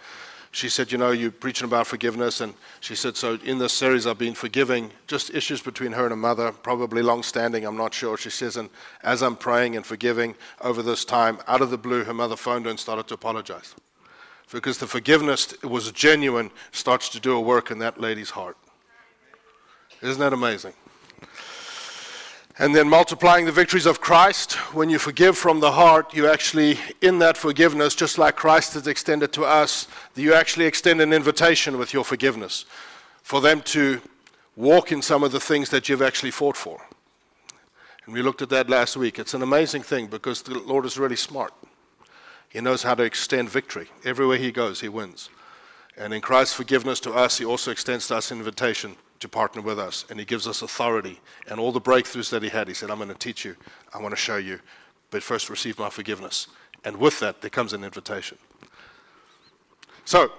she 0.53 0.69
said, 0.69 0.91
You 0.91 0.99
know, 0.99 1.11
you're 1.11 1.31
preaching 1.31 1.65
about 1.65 1.87
forgiveness. 1.87 2.39
And 2.39 2.53
she 2.79 2.95
said, 2.95 3.17
So 3.17 3.39
in 3.43 3.57
this 3.57 3.73
series, 3.73 4.05
I've 4.05 4.19
been 4.19 4.35
forgiving 4.35 4.91
just 5.07 5.31
issues 5.31 5.61
between 5.61 5.91
her 5.93 6.03
and 6.03 6.11
her 6.11 6.15
mother, 6.15 6.51
probably 6.51 7.01
long 7.01 7.23
standing, 7.23 7.65
I'm 7.65 7.75
not 7.75 7.93
sure. 7.93 8.17
She 8.17 8.29
says, 8.29 8.55
And 8.55 8.69
as 9.03 9.23
I'm 9.23 9.35
praying 9.35 9.75
and 9.75 9.85
forgiving 9.85 10.35
over 10.61 10.83
this 10.83 11.05
time, 11.05 11.39
out 11.47 11.61
of 11.61 11.71
the 11.71 11.77
blue, 11.77 12.03
her 12.03 12.13
mother 12.13 12.35
phoned 12.35 12.65
her 12.65 12.69
and 12.69 12.79
started 12.79 13.07
to 13.07 13.15
apologize. 13.15 13.73
Because 14.51 14.77
the 14.77 14.85
forgiveness 14.85 15.55
was 15.63 15.91
genuine, 15.91 16.51
starts 16.71 17.09
to 17.09 17.19
do 17.19 17.33
a 17.35 17.41
work 17.41 17.71
in 17.71 17.79
that 17.79 17.99
lady's 17.99 18.29
heart. 18.29 18.55
Isn't 20.03 20.19
that 20.19 20.33
amazing? 20.33 20.73
And 22.59 22.75
then 22.75 22.87
multiplying 22.87 23.45
the 23.45 23.51
victories 23.51 23.87
of 23.87 23.99
Christ. 23.99 24.53
When 24.73 24.87
you 24.87 24.99
forgive 24.99 25.35
from 25.35 25.59
the 25.59 25.71
heart, 25.71 26.13
you 26.13 26.27
actually, 26.27 26.77
in 27.01 27.17
that 27.19 27.35
forgiveness, 27.35 27.95
just 27.95 28.19
like 28.19 28.35
Christ 28.35 28.75
has 28.75 28.85
extended 28.85 29.33
to 29.33 29.43
us, 29.43 29.87
you 30.15 30.35
actually 30.35 30.65
extend 30.65 31.01
an 31.01 31.13
invitation 31.13 31.79
with 31.79 31.93
your 31.93 32.03
forgiveness 32.03 32.65
for 33.23 33.41
them 33.41 33.61
to 33.61 34.01
walk 34.55 34.91
in 34.91 35.01
some 35.01 35.23
of 35.23 35.31
the 35.31 35.39
things 35.39 35.69
that 35.69 35.89
you've 35.89 36.03
actually 36.03 36.29
fought 36.29 36.55
for. 36.55 36.79
And 38.05 38.13
we 38.13 38.21
looked 38.21 38.43
at 38.43 38.49
that 38.49 38.69
last 38.69 38.97
week. 38.97 39.17
It's 39.17 39.33
an 39.33 39.41
amazing 39.41 39.81
thing 39.81 40.05
because 40.05 40.43
the 40.43 40.59
Lord 40.59 40.85
is 40.85 40.99
really 40.99 41.15
smart. 41.15 41.53
He 42.49 42.61
knows 42.61 42.83
how 42.83 42.93
to 42.93 43.03
extend 43.03 43.49
victory. 43.49 43.87
Everywhere 44.05 44.37
He 44.37 44.51
goes, 44.51 44.81
He 44.81 44.89
wins. 44.89 45.29
And 45.97 46.13
in 46.13 46.21
Christ's 46.21 46.53
forgiveness 46.53 46.99
to 46.99 47.13
us, 47.13 47.39
He 47.39 47.45
also 47.45 47.71
extends 47.71 48.07
to 48.09 48.17
us 48.17 48.29
an 48.29 48.37
invitation 48.37 48.95
to 49.23 49.29
partner 49.29 49.61
with 49.61 49.79
us, 49.79 50.05
and 50.09 50.19
He 50.19 50.25
gives 50.25 50.47
us 50.47 50.61
authority. 50.61 51.19
And 51.47 51.59
all 51.59 51.71
the 51.71 51.81
breakthroughs 51.81 52.29
that 52.29 52.43
He 52.43 52.49
had, 52.49 52.67
He 52.67 52.73
said, 52.73 52.91
I'm 52.91 52.97
going 52.97 53.09
to 53.09 53.15
teach 53.15 53.43
you, 53.43 53.55
I 53.93 53.99
want 53.99 54.11
to 54.11 54.17
show 54.17 54.37
you, 54.37 54.59
but 55.09 55.23
first 55.23 55.49
receive 55.49 55.79
my 55.79 55.89
forgiveness. 55.89 56.47
And 56.83 56.97
with 56.97 57.19
that, 57.21 57.41
there 57.41 57.49
comes 57.49 57.73
an 57.73 57.83
invitation. 57.83 58.37
So, 60.05 60.31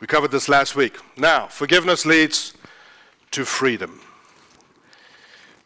we 0.00 0.06
covered 0.06 0.30
this 0.30 0.48
last 0.48 0.76
week. 0.76 0.96
Now, 1.16 1.48
forgiveness 1.48 2.06
leads 2.06 2.54
to 3.32 3.44
freedom. 3.44 4.00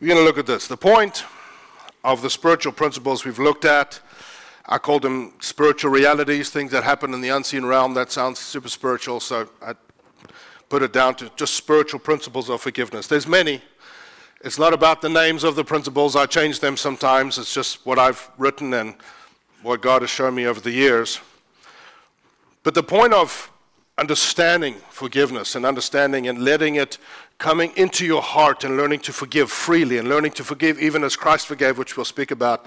We're 0.00 0.08
going 0.08 0.20
to 0.20 0.24
look 0.24 0.38
at 0.38 0.46
this. 0.46 0.66
The 0.66 0.76
point 0.76 1.24
of 2.02 2.22
the 2.22 2.30
spiritual 2.30 2.72
principles 2.72 3.26
we've 3.26 3.38
looked 3.38 3.66
at, 3.66 4.00
I 4.64 4.78
call 4.78 4.98
them 4.98 5.34
spiritual 5.40 5.90
realities, 5.90 6.48
things 6.48 6.72
that 6.72 6.84
happen 6.84 7.12
in 7.12 7.20
the 7.20 7.28
unseen 7.28 7.66
realm. 7.66 7.92
That 7.92 8.10
sounds 8.10 8.38
super 8.38 8.68
spiritual, 8.68 9.20
so 9.20 9.50
I 9.60 9.74
put 10.70 10.82
it 10.82 10.92
down 10.92 11.16
to 11.16 11.30
just 11.36 11.54
spiritual 11.54 12.00
principles 12.00 12.48
of 12.48 12.62
forgiveness. 12.62 13.06
There's 13.08 13.26
many. 13.26 13.60
It's 14.42 14.58
not 14.58 14.72
about 14.72 15.02
the 15.02 15.10
names 15.10 15.44
of 15.44 15.56
the 15.56 15.64
principles. 15.64 16.16
I 16.16 16.24
change 16.24 16.60
them 16.60 16.78
sometimes. 16.78 17.36
It's 17.36 17.52
just 17.52 17.84
what 17.84 17.98
I've 17.98 18.30
written 18.38 18.72
and 18.72 18.94
what 19.62 19.82
God 19.82 20.00
has 20.00 20.10
shown 20.10 20.34
me 20.34 20.46
over 20.46 20.60
the 20.60 20.70
years. 20.70 21.20
But 22.62 22.74
the 22.74 22.82
point 22.82 23.12
of 23.12 23.50
understanding 23.98 24.76
forgiveness 24.88 25.56
and 25.56 25.66
understanding 25.66 26.28
and 26.28 26.42
letting 26.42 26.76
it 26.76 26.96
coming 27.38 27.72
into 27.76 28.06
your 28.06 28.22
heart 28.22 28.64
and 28.64 28.76
learning 28.76 29.00
to 29.00 29.12
forgive 29.12 29.50
freely 29.50 29.98
and 29.98 30.08
learning 30.08 30.32
to 30.32 30.44
forgive 30.44 30.80
even 30.80 31.02
as 31.02 31.16
Christ 31.16 31.48
forgave, 31.48 31.76
which 31.78 31.96
we'll 31.96 32.04
speak 32.04 32.30
about. 32.30 32.66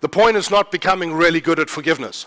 The 0.00 0.08
point 0.08 0.36
is 0.36 0.50
not 0.50 0.72
becoming 0.72 1.14
really 1.14 1.40
good 1.40 1.58
at 1.58 1.70
forgiveness. 1.70 2.26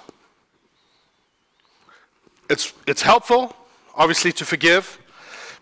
It's, 2.49 2.73
it's 2.87 3.01
helpful, 3.01 3.55
obviously, 3.95 4.31
to 4.33 4.45
forgive, 4.45 4.97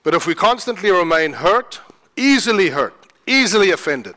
but 0.03 0.13
if 0.13 0.25
we 0.25 0.35
constantly 0.35 0.91
remain 0.91 1.33
hurt, 1.33 1.81
easily 2.15 2.69
hurt, 2.69 2.93
easily 3.27 3.71
offended, 3.71 4.15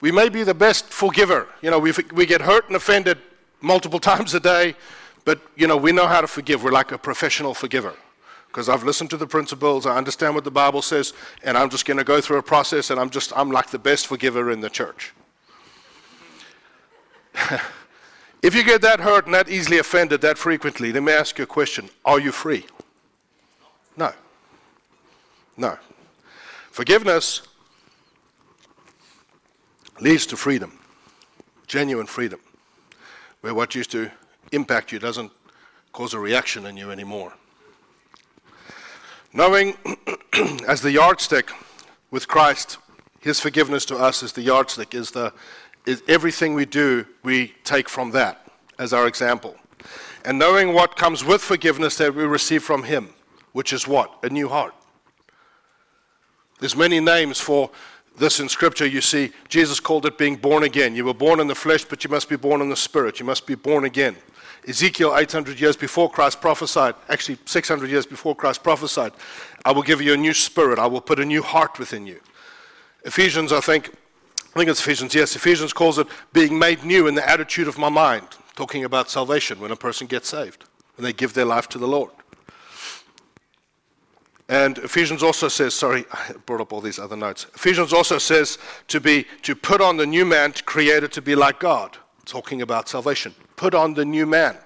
we 0.00 0.10
may 0.10 0.28
be 0.28 0.42
the 0.42 0.54
best 0.54 0.86
forgiver. 0.86 1.48
You 1.60 1.70
know, 1.70 1.78
we, 1.78 1.92
we 2.12 2.26
get 2.26 2.40
hurt 2.42 2.66
and 2.66 2.76
offended 2.76 3.18
multiple 3.60 3.98
times 4.10 4.34
a 4.34 4.40
day, 4.40 4.74
but, 5.24 5.40
you 5.56 5.66
know, 5.66 5.76
we 5.76 5.92
know 5.92 6.06
how 6.06 6.20
to 6.20 6.26
forgive. 6.26 6.64
We're 6.64 6.72
like 6.72 6.92
a 6.92 6.98
professional 6.98 7.54
forgiver 7.54 7.94
because 8.48 8.68
I've 8.68 8.84
listened 8.84 9.08
to 9.10 9.16
the 9.16 9.26
principles, 9.26 9.86
I 9.86 9.96
understand 9.96 10.34
what 10.34 10.44
the 10.44 10.50
Bible 10.50 10.82
says, 10.82 11.14
and 11.42 11.56
I'm 11.56 11.70
just 11.70 11.86
going 11.86 11.96
to 11.96 12.04
go 12.04 12.20
through 12.20 12.36
a 12.36 12.42
process, 12.42 12.90
and 12.90 13.00
I'm 13.00 13.08
just, 13.08 13.32
I'm 13.34 13.50
like 13.50 13.70
the 13.70 13.78
best 13.78 14.06
forgiver 14.06 14.50
in 14.50 14.60
the 14.60 14.68
church. 14.68 15.14
If 18.42 18.56
you 18.56 18.64
get 18.64 18.82
that 18.82 18.98
hurt 18.98 19.26
and 19.26 19.34
that 19.34 19.48
easily 19.48 19.78
offended 19.78 20.20
that 20.22 20.36
frequently, 20.36 20.92
let 20.92 21.04
me 21.04 21.12
ask 21.12 21.38
you 21.38 21.44
a 21.44 21.46
question 21.46 21.88
Are 22.04 22.18
you 22.18 22.32
free? 22.32 22.66
No. 23.96 24.12
No. 25.62 25.78
Forgiveness 26.72 27.42
leads 30.00 30.26
to 30.26 30.36
freedom, 30.36 30.76
genuine 31.68 32.06
freedom, 32.06 32.40
where 33.42 33.54
what 33.54 33.76
used 33.76 33.92
to 33.92 34.10
impact 34.50 34.90
you 34.90 34.98
doesn't 34.98 35.30
cause 35.92 36.14
a 36.14 36.18
reaction 36.18 36.66
in 36.66 36.76
you 36.76 36.90
anymore. 36.90 37.34
Knowing 39.32 39.76
as 40.66 40.82
the 40.82 40.90
yardstick 40.90 41.52
with 42.10 42.26
Christ, 42.26 42.78
his 43.20 43.38
forgiveness 43.38 43.84
to 43.84 43.96
us 43.96 44.24
is 44.24 44.32
the 44.32 44.42
yardstick, 44.42 44.96
is, 44.96 45.12
the, 45.12 45.32
is 45.86 46.02
everything 46.08 46.54
we 46.54 46.66
do, 46.66 47.06
we 47.22 47.54
take 47.62 47.88
from 47.88 48.10
that 48.10 48.48
as 48.80 48.92
our 48.92 49.06
example. 49.06 49.54
And 50.24 50.40
knowing 50.40 50.72
what 50.72 50.96
comes 50.96 51.24
with 51.24 51.40
forgiveness 51.40 51.98
that 51.98 52.16
we 52.16 52.24
receive 52.24 52.64
from 52.64 52.82
him, 52.82 53.10
which 53.52 53.72
is 53.72 53.86
what? 53.86 54.18
A 54.24 54.28
new 54.28 54.48
heart. 54.48 54.74
There's 56.62 56.76
many 56.76 57.00
names 57.00 57.40
for 57.40 57.72
this 58.16 58.38
in 58.38 58.48
Scripture, 58.48 58.86
you 58.86 59.00
see, 59.00 59.32
Jesus 59.48 59.80
called 59.80 60.06
it 60.06 60.16
being 60.16 60.36
born 60.36 60.62
again. 60.62 60.94
You 60.94 61.04
were 61.04 61.12
born 61.12 61.40
in 61.40 61.48
the 61.48 61.56
flesh, 61.56 61.84
but 61.84 62.04
you 62.04 62.10
must 62.10 62.28
be 62.28 62.36
born 62.36 62.60
in 62.60 62.68
the 62.68 62.76
Spirit. 62.76 63.18
You 63.18 63.26
must 63.26 63.48
be 63.48 63.56
born 63.56 63.84
again. 63.84 64.14
Ezekiel, 64.68 65.16
800 65.16 65.58
years 65.58 65.76
before 65.76 66.08
Christ 66.08 66.40
prophesied, 66.40 66.94
actually 67.08 67.38
600 67.46 67.90
years 67.90 68.06
before 68.06 68.36
Christ 68.36 68.62
prophesied, 68.62 69.10
I 69.64 69.72
will 69.72 69.82
give 69.82 70.00
you 70.00 70.12
a 70.12 70.16
new 70.16 70.32
spirit. 70.32 70.78
I 70.78 70.86
will 70.86 71.00
put 71.00 71.18
a 71.18 71.24
new 71.24 71.42
heart 71.42 71.80
within 71.80 72.06
you. 72.06 72.20
Ephesians, 73.04 73.52
I 73.52 73.58
think, 73.58 73.88
I 74.54 74.58
think 74.60 74.70
it's 74.70 74.78
Ephesians, 74.78 75.16
yes, 75.16 75.34
Ephesians 75.34 75.72
calls 75.72 75.98
it 75.98 76.06
being 76.32 76.56
made 76.56 76.84
new 76.84 77.08
in 77.08 77.16
the 77.16 77.28
attitude 77.28 77.66
of 77.66 77.76
my 77.76 77.88
mind, 77.88 78.28
talking 78.54 78.84
about 78.84 79.10
salvation 79.10 79.58
when 79.58 79.72
a 79.72 79.76
person 79.76 80.06
gets 80.06 80.28
saved, 80.28 80.62
when 80.94 81.02
they 81.02 81.12
give 81.12 81.34
their 81.34 81.44
life 81.44 81.68
to 81.70 81.78
the 81.78 81.88
Lord. 81.88 82.12
And 84.52 84.76
Ephesians 84.76 85.22
also 85.22 85.48
says, 85.48 85.72
sorry, 85.72 86.04
I 86.12 86.32
brought 86.44 86.60
up 86.60 86.74
all 86.74 86.82
these 86.82 86.98
other 86.98 87.16
notes. 87.16 87.46
Ephesians 87.54 87.90
also 87.90 88.18
says 88.18 88.58
to 88.88 89.00
be 89.00 89.24
to 89.40 89.56
put 89.56 89.80
on 89.80 89.96
the 89.96 90.04
new 90.04 90.26
man 90.26 90.52
created 90.66 91.10
to 91.12 91.22
be 91.22 91.34
like 91.34 91.58
God, 91.58 91.96
talking 92.26 92.60
about 92.60 92.86
salvation. 92.86 93.34
Put 93.56 93.74
on 93.74 93.94
the 93.94 94.04
new 94.04 94.26
man. 94.26 94.58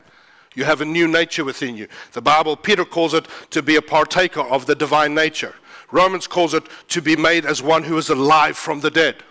You 0.56 0.64
have 0.64 0.80
a 0.80 0.84
new 0.84 1.06
nature 1.06 1.44
within 1.44 1.76
you. 1.76 1.86
The 2.14 2.20
Bible, 2.20 2.56
Peter 2.56 2.84
calls 2.84 3.14
it 3.14 3.28
to 3.50 3.62
be 3.62 3.76
a 3.76 3.82
partaker 3.82 4.40
of 4.40 4.66
the 4.66 4.74
divine 4.74 5.14
nature. 5.14 5.54
Romans 5.92 6.26
calls 6.26 6.52
it 6.52 6.64
to 6.88 7.00
be 7.00 7.14
made 7.14 7.46
as 7.46 7.62
one 7.62 7.84
who 7.84 7.96
is 7.96 8.08
alive 8.08 8.56
from 8.56 8.80
the 8.80 8.90
dead. 8.90 9.22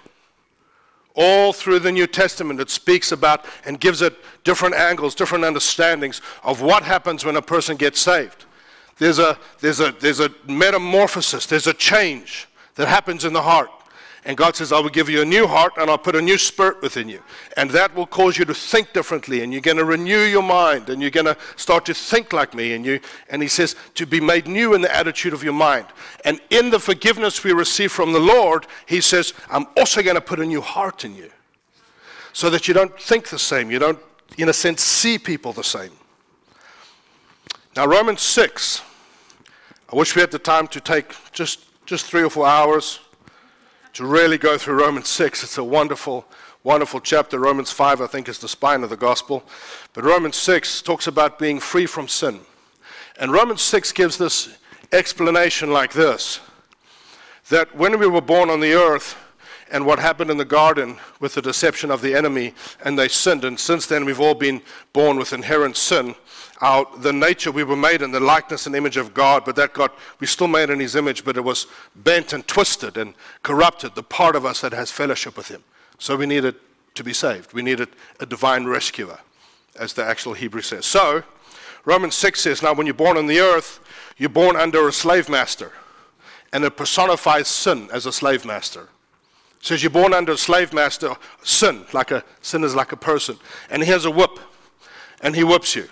All 1.16 1.52
through 1.52 1.80
the 1.80 1.92
New 1.92 2.08
Testament, 2.08 2.62
it 2.62 2.70
speaks 2.70 3.12
about 3.12 3.44
and 3.66 3.78
gives 3.78 4.02
it 4.02 4.16
different 4.46 4.76
angles, 4.76 5.16
different 5.16 5.44
understandings 5.44 6.22
of 6.44 6.62
what 6.62 6.84
happens 6.84 7.26
when 7.26 7.36
a 7.36 7.42
person 7.42 7.76
gets 7.76 8.00
saved. 8.00 8.46
There's 8.98 9.20
a, 9.20 9.38
there's, 9.60 9.80
a, 9.80 9.92
there's 10.00 10.20
a 10.20 10.30
metamorphosis, 10.48 11.46
there's 11.46 11.68
a 11.68 11.74
change 11.74 12.48
that 12.75 12.88
happens 12.88 13.25
in 13.25 13.34
the 13.34 13.42
heart. 13.42 13.70
And 14.28 14.36
God 14.36 14.56
says, 14.56 14.72
I 14.72 14.80
will 14.80 14.90
give 14.90 15.08
you 15.08 15.22
a 15.22 15.25
new 15.25 15.46
heart 15.46 15.74
and 15.78 15.88
I'll 15.88 16.00
put 16.00 16.16
a 16.16 16.22
new 16.22 16.40
spirit 16.40 16.82
within 16.82 17.08
you. 17.08 17.22
And 17.58 17.70
that 17.72 17.94
will 17.94 18.08
cause 18.08 18.40
you 18.40 18.46
to 18.46 18.56
think 18.56 18.92
differently. 18.92 19.44
And 19.44 19.54
you're 19.54 19.62
going 19.62 19.78
to 19.78 19.86
renew 19.86 20.22
your 20.22 20.42
mind 20.42 20.90
and 20.90 21.00
you're 21.00 21.12
going 21.12 21.28
to 21.28 21.38
start 21.58 21.86
to 21.86 21.94
think 21.94 22.34
like 22.34 22.56
me. 22.56 22.74
And, 22.74 22.84
you, 22.84 23.00
and 23.30 23.44
He 23.44 23.48
says, 23.48 23.75
to 23.94 24.08
be 24.08 24.20
made 24.20 24.48
new 24.48 24.74
in 24.74 24.82
the 24.82 24.94
attitude 24.94 25.34
of 25.34 25.44
your 25.44 25.54
mind. 25.54 25.86
And 26.25 26.42
in 26.50 26.72
the 26.72 26.80
forgiveness 26.80 27.44
we 27.44 27.54
receive 27.54 27.92
from 27.92 28.14
the 28.14 28.20
Lord, 28.20 28.66
He 28.88 29.00
says, 29.00 29.36
I'm 29.52 29.68
also 29.78 30.02
going 30.02 30.16
to 30.16 30.22
put 30.22 30.40
a 30.40 30.46
new 30.46 30.62
heart 30.62 31.06
in 31.06 31.16
you. 31.16 31.30
So 32.34 32.50
that 32.50 32.68
you 32.68 32.74
don't 32.74 33.00
think 33.00 33.30
the 33.30 33.40
same. 33.40 33.70
You 33.70 33.78
don't, 33.78 34.00
in 34.40 34.50
a 34.50 34.54
sense, 34.54 34.82
see 34.82 35.20
people 35.20 35.54
the 35.54 35.64
same. 35.64 35.92
Now, 37.75 37.86
Romans 37.88 38.22
6, 38.22 38.82
I 39.91 39.98
wish 39.98 40.15
we 40.15 40.22
had 40.22 40.32
the 40.32 40.39
time 40.39 40.65
to 40.70 40.79
take 40.79 41.13
just, 41.34 41.65
just 41.86 42.05
three 42.05 42.24
or 42.24 42.29
four 42.29 42.48
hours 42.48 43.01
to 43.91 44.05
really 44.05 44.38
go 44.38 44.58
through 44.58 44.79
Romans 44.79 45.10
6. 45.10 45.44
It's 45.44 45.58
a 45.58 45.63
wonderful, 45.63 46.25
wonderful 46.63 47.01
chapter. 47.01 47.38
Romans 47.38 47.72
5, 47.72 48.00
I 48.00 48.08
think, 48.08 48.29
is 48.29 48.39
the 48.39 48.48
spine 48.48 48.82
of 48.82 48.89
the 48.89 48.96
gospel. 48.96 49.44
But 49.91 50.05
Romans 50.05 50.38
6 50.38 50.84
talks 50.84 51.08
about 51.08 51.38
being 51.38 51.60
free 51.60 51.86
from 51.86 52.08
sin. 52.08 52.39
And 53.20 53.34
Romans 53.34 53.62
6 53.63 53.91
gives 53.91 54.17
this 54.17 54.58
explanation 54.94 55.70
like 55.74 55.91
this 55.91 56.39
that 57.50 57.75
when 57.75 58.00
we 58.00 58.08
were 58.08 58.22
born 58.22 58.50
on 58.50 58.62
the 58.62 58.74
earth, 58.74 59.17
and 59.70 59.86
what 59.86 60.00
happened 60.00 60.32
in 60.32 60.38
the 60.38 60.46
garden 60.46 60.98
with 61.20 61.34
the 61.34 61.41
deception 61.41 61.91
of 61.91 62.01
the 62.01 62.15
enemy, 62.15 62.53
and 62.84 62.98
they 62.98 63.08
sinned, 63.08 63.44
and 63.44 63.60
since 63.60 63.86
then 63.86 64.05
we've 64.05 64.20
all 64.20 64.36
been 64.36 64.62
born 64.94 65.17
with 65.17 65.34
inherent 65.34 65.75
sin 65.75 66.15
our, 66.62 66.88
the 67.00 67.12
nature 67.12 67.52
we 67.52 67.64
were 67.64 67.76
made 67.76 68.02
in 68.02 68.12
the 68.12 68.20
likeness 68.20 68.66
and 68.66 68.76
image 68.76 68.98
of 68.98 69.14
God, 69.14 69.44
but 69.44 69.56
that 69.58 69.74
got, 69.74 69.94
we 70.20 70.28
still 70.28 70.48
made 70.48 70.70
in 70.70 70.80
His 70.80 70.96
image, 70.96 71.26
but 71.26 71.38
it 71.38 71.44
was 71.44 71.68
bent 71.96 72.32
and 72.32 72.48
twisted 72.48 72.98
and 72.98 73.14
corrupted, 73.44 73.96
the 73.96 74.04
part 74.04 74.36
of 74.36 74.46
us 74.46 74.62
that 74.62 74.72
has 74.72 74.90
fellowship 74.90 75.36
with 75.36 75.50
Him. 75.50 75.64
So 76.00 76.16
we 76.16 76.26
needed 76.26 76.56
to 76.96 77.04
be 77.04 77.14
saved. 77.14 77.54
We 77.54 77.62
needed 77.62 77.90
a 78.20 78.26
divine 78.26 78.66
rescuer, 78.66 79.20
as 79.78 79.94
the 79.94 80.06
actual 80.06 80.34
Hebrew 80.34 80.62
says. 80.62 80.86
So, 80.86 81.24
Romans 81.84 82.16
6 82.16 82.42
says, 82.42 82.64
Now, 82.64 82.74
when 82.74 82.88
you're 82.88 82.94
born 82.94 83.18
on 83.18 83.28
the 83.28 83.40
earth, 83.40 83.80
you're 84.18 84.30
born 84.30 84.56
under 84.56 84.88
a 84.88 84.94
slave 84.94 85.30
master, 85.30 85.74
and 86.54 86.64
it 86.64 86.78
personifies 86.78 87.48
sin 87.48 87.90
as 87.92 88.06
a 88.06 88.14
slave 88.14 88.46
master. 88.46 88.90
Says 89.62 89.82
you're 89.82 89.90
born 89.90 90.14
under 90.14 90.34
a 90.34 90.38
slave 90.38 90.74
master, 90.74 91.16
sin, 91.44 91.86
like 91.92 92.12
a 92.12 92.24
sin 92.42 92.64
is 92.64 92.76
like 92.76 92.92
a 92.92 92.98
person, 92.98 93.38
and 93.70 93.84
he 93.84 93.90
has 93.92 94.06
a 94.06 94.12
whip, 94.12 94.40
and 95.22 95.36
he 95.36 95.44
whips 95.44 95.76
you. 95.76 95.90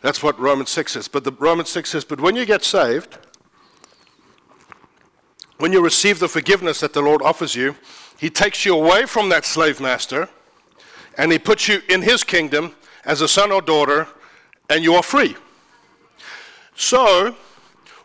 That's 0.00 0.22
what 0.22 0.38
Romans 0.38 0.70
6 0.70 0.92
says. 0.92 1.08
But 1.08 1.24
the 1.24 1.32
Romans 1.32 1.70
6 1.70 1.90
says, 1.90 2.04
but 2.04 2.20
when 2.20 2.36
you 2.36 2.46
get 2.46 2.64
saved, 2.64 3.18
when 5.58 5.72
you 5.72 5.82
receive 5.82 6.20
the 6.20 6.28
forgiveness 6.28 6.80
that 6.80 6.92
the 6.92 7.02
Lord 7.02 7.20
offers 7.22 7.54
you, 7.54 7.74
he 8.16 8.30
takes 8.30 8.64
you 8.64 8.76
away 8.76 9.06
from 9.06 9.28
that 9.30 9.44
slave 9.44 9.80
master 9.80 10.28
and 11.16 11.32
he 11.32 11.38
puts 11.38 11.68
you 11.68 11.82
in 11.88 12.02
his 12.02 12.22
kingdom 12.22 12.74
as 13.04 13.20
a 13.22 13.28
son 13.28 13.50
or 13.50 13.60
daughter 13.60 14.06
and 14.70 14.84
you 14.84 14.94
are 14.94 15.02
free. 15.02 15.36
So, 16.76 17.34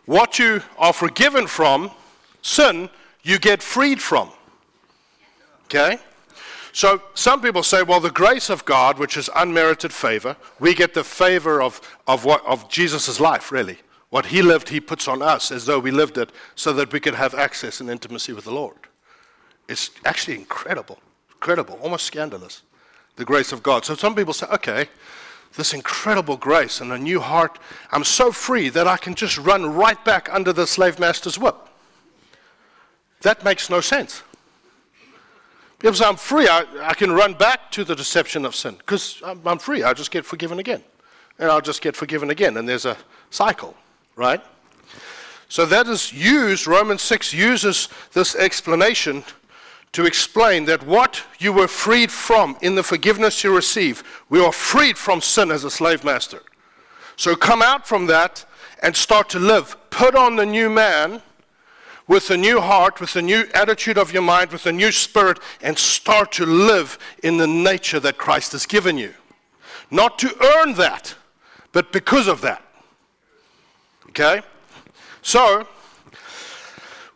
what 0.06 0.38
you 0.38 0.62
are 0.78 0.92
forgiven 0.92 1.46
from, 1.46 1.92
sin, 2.42 2.90
you 3.22 3.38
get 3.38 3.62
freed 3.62 4.02
from. 4.02 4.30
Okay? 5.66 5.98
So 6.74 7.00
some 7.14 7.40
people 7.40 7.62
say, 7.62 7.84
well, 7.84 8.00
the 8.00 8.10
grace 8.10 8.50
of 8.50 8.64
God, 8.64 8.98
which 8.98 9.16
is 9.16 9.30
unmerited 9.36 9.92
favor, 9.92 10.36
we 10.58 10.74
get 10.74 10.92
the 10.92 11.04
favor 11.04 11.62
of, 11.62 11.80
of, 12.08 12.24
what, 12.24 12.44
of 12.44 12.68
Jesus' 12.68 13.20
life, 13.20 13.52
really. 13.52 13.78
What 14.10 14.26
he 14.26 14.42
lived, 14.42 14.70
he 14.70 14.80
puts 14.80 15.06
on 15.06 15.22
us 15.22 15.52
as 15.52 15.66
though 15.66 15.78
we 15.78 15.92
lived 15.92 16.18
it 16.18 16.32
so 16.56 16.72
that 16.72 16.92
we 16.92 16.98
could 16.98 17.14
have 17.14 17.32
access 17.32 17.80
and 17.80 17.88
intimacy 17.88 18.32
with 18.32 18.44
the 18.44 18.50
Lord. 18.50 18.76
It's 19.68 19.90
actually 20.04 20.34
incredible, 20.34 20.98
incredible, 21.30 21.78
almost 21.80 22.06
scandalous, 22.06 22.62
the 23.14 23.24
grace 23.24 23.52
of 23.52 23.62
God. 23.62 23.84
So 23.84 23.94
some 23.94 24.16
people 24.16 24.34
say, 24.34 24.48
okay, 24.48 24.88
this 25.56 25.74
incredible 25.74 26.36
grace 26.36 26.80
and 26.80 26.90
a 26.90 26.98
new 26.98 27.20
heart, 27.20 27.60
I'm 27.92 28.02
so 28.02 28.32
free 28.32 28.68
that 28.70 28.88
I 28.88 28.96
can 28.96 29.14
just 29.14 29.38
run 29.38 29.64
right 29.64 30.04
back 30.04 30.28
under 30.32 30.52
the 30.52 30.66
slave 30.66 30.98
master's 30.98 31.38
whip. 31.38 31.54
That 33.20 33.44
makes 33.44 33.70
no 33.70 33.80
sense. 33.80 34.24
Because 35.84 36.00
I'm 36.00 36.16
free, 36.16 36.48
I, 36.48 36.64
I 36.80 36.94
can 36.94 37.12
run 37.12 37.34
back 37.34 37.70
to 37.72 37.84
the 37.84 37.94
deception 37.94 38.46
of 38.46 38.54
sin 38.54 38.76
because 38.78 39.20
I'm, 39.22 39.46
I'm 39.46 39.58
free. 39.58 39.82
I 39.82 39.92
just 39.92 40.10
get 40.10 40.24
forgiven 40.24 40.58
again. 40.58 40.82
And 41.38 41.50
I'll 41.50 41.60
just 41.60 41.82
get 41.82 41.94
forgiven 41.94 42.30
again. 42.30 42.56
And 42.56 42.66
there's 42.66 42.86
a 42.86 42.96
cycle, 43.28 43.76
right? 44.16 44.42
So 45.50 45.66
that 45.66 45.86
is 45.86 46.10
used, 46.10 46.66
Romans 46.66 47.02
6 47.02 47.34
uses 47.34 47.90
this 48.14 48.34
explanation 48.34 49.24
to 49.92 50.06
explain 50.06 50.64
that 50.64 50.86
what 50.86 51.22
you 51.38 51.52
were 51.52 51.68
freed 51.68 52.10
from 52.10 52.56
in 52.62 52.76
the 52.76 52.82
forgiveness 52.82 53.44
you 53.44 53.54
receive, 53.54 54.02
we 54.30 54.42
are 54.42 54.52
freed 54.52 54.96
from 54.96 55.20
sin 55.20 55.50
as 55.50 55.64
a 55.64 55.70
slave 55.70 56.02
master. 56.02 56.40
So 57.16 57.36
come 57.36 57.60
out 57.60 57.86
from 57.86 58.06
that 58.06 58.46
and 58.82 58.96
start 58.96 59.28
to 59.28 59.38
live. 59.38 59.76
Put 59.90 60.14
on 60.14 60.36
the 60.36 60.46
new 60.46 60.70
man 60.70 61.20
with 62.06 62.30
a 62.30 62.36
new 62.36 62.60
heart, 62.60 63.00
with 63.00 63.16
a 63.16 63.22
new 63.22 63.46
attitude 63.54 63.96
of 63.96 64.12
your 64.12 64.22
mind, 64.22 64.52
with 64.52 64.66
a 64.66 64.72
new 64.72 64.92
spirit, 64.92 65.38
and 65.62 65.78
start 65.78 66.32
to 66.32 66.44
live 66.44 66.98
in 67.22 67.38
the 67.38 67.46
nature 67.46 68.00
that 68.00 68.18
Christ 68.18 68.52
has 68.52 68.66
given 68.66 68.98
you. 68.98 69.14
Not 69.90 70.18
to 70.18 70.34
earn 70.56 70.74
that, 70.74 71.14
but 71.72 71.92
because 71.92 72.28
of 72.28 72.40
that. 72.42 72.62
Okay? 74.10 74.42
So, 75.22 75.66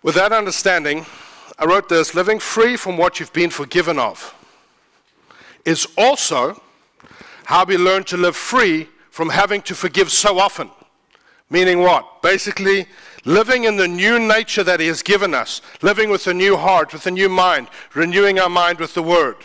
with 0.03 0.15
that 0.15 0.33
understanding, 0.33 1.05
I 1.59 1.67
wrote 1.67 1.89
this 1.89 2.15
living 2.15 2.39
free 2.39 2.77
from 2.77 2.97
what 2.97 3.21
you've 3.21 3.33
been 3.33 3.51
forgiven 3.51 3.99
of 3.99 4.35
is 5.65 5.87
also 5.99 6.63
how 7.45 7.65
we 7.65 7.77
learn 7.77 8.05
to 8.05 8.17
live 8.17 8.37
free 8.37 8.89
from 9.11 9.29
having 9.29 9.61
to 9.63 9.75
forgive 9.75 10.11
so 10.11 10.39
often. 10.39 10.71
Meaning 11.51 11.81
what? 11.81 12.23
Basically, 12.23 12.87
living 13.25 13.65
in 13.65 13.77
the 13.77 13.89
new 13.89 14.19
nature 14.19 14.65
that 14.65 14.81
He 14.81 14.87
has 14.87 15.03
given 15.03 15.35
us, 15.35 15.61
living 15.83 16.11
with 16.11 16.27
a 16.27 16.35
new 16.35 16.57
heart, 16.57 16.93
with 16.93 17.07
a 17.07 17.11
new 17.11 17.29
mind, 17.29 17.69
renewing 17.95 18.39
our 18.39 18.49
mind 18.49 18.79
with 18.79 18.95
the 18.95 19.03
Word. 19.03 19.37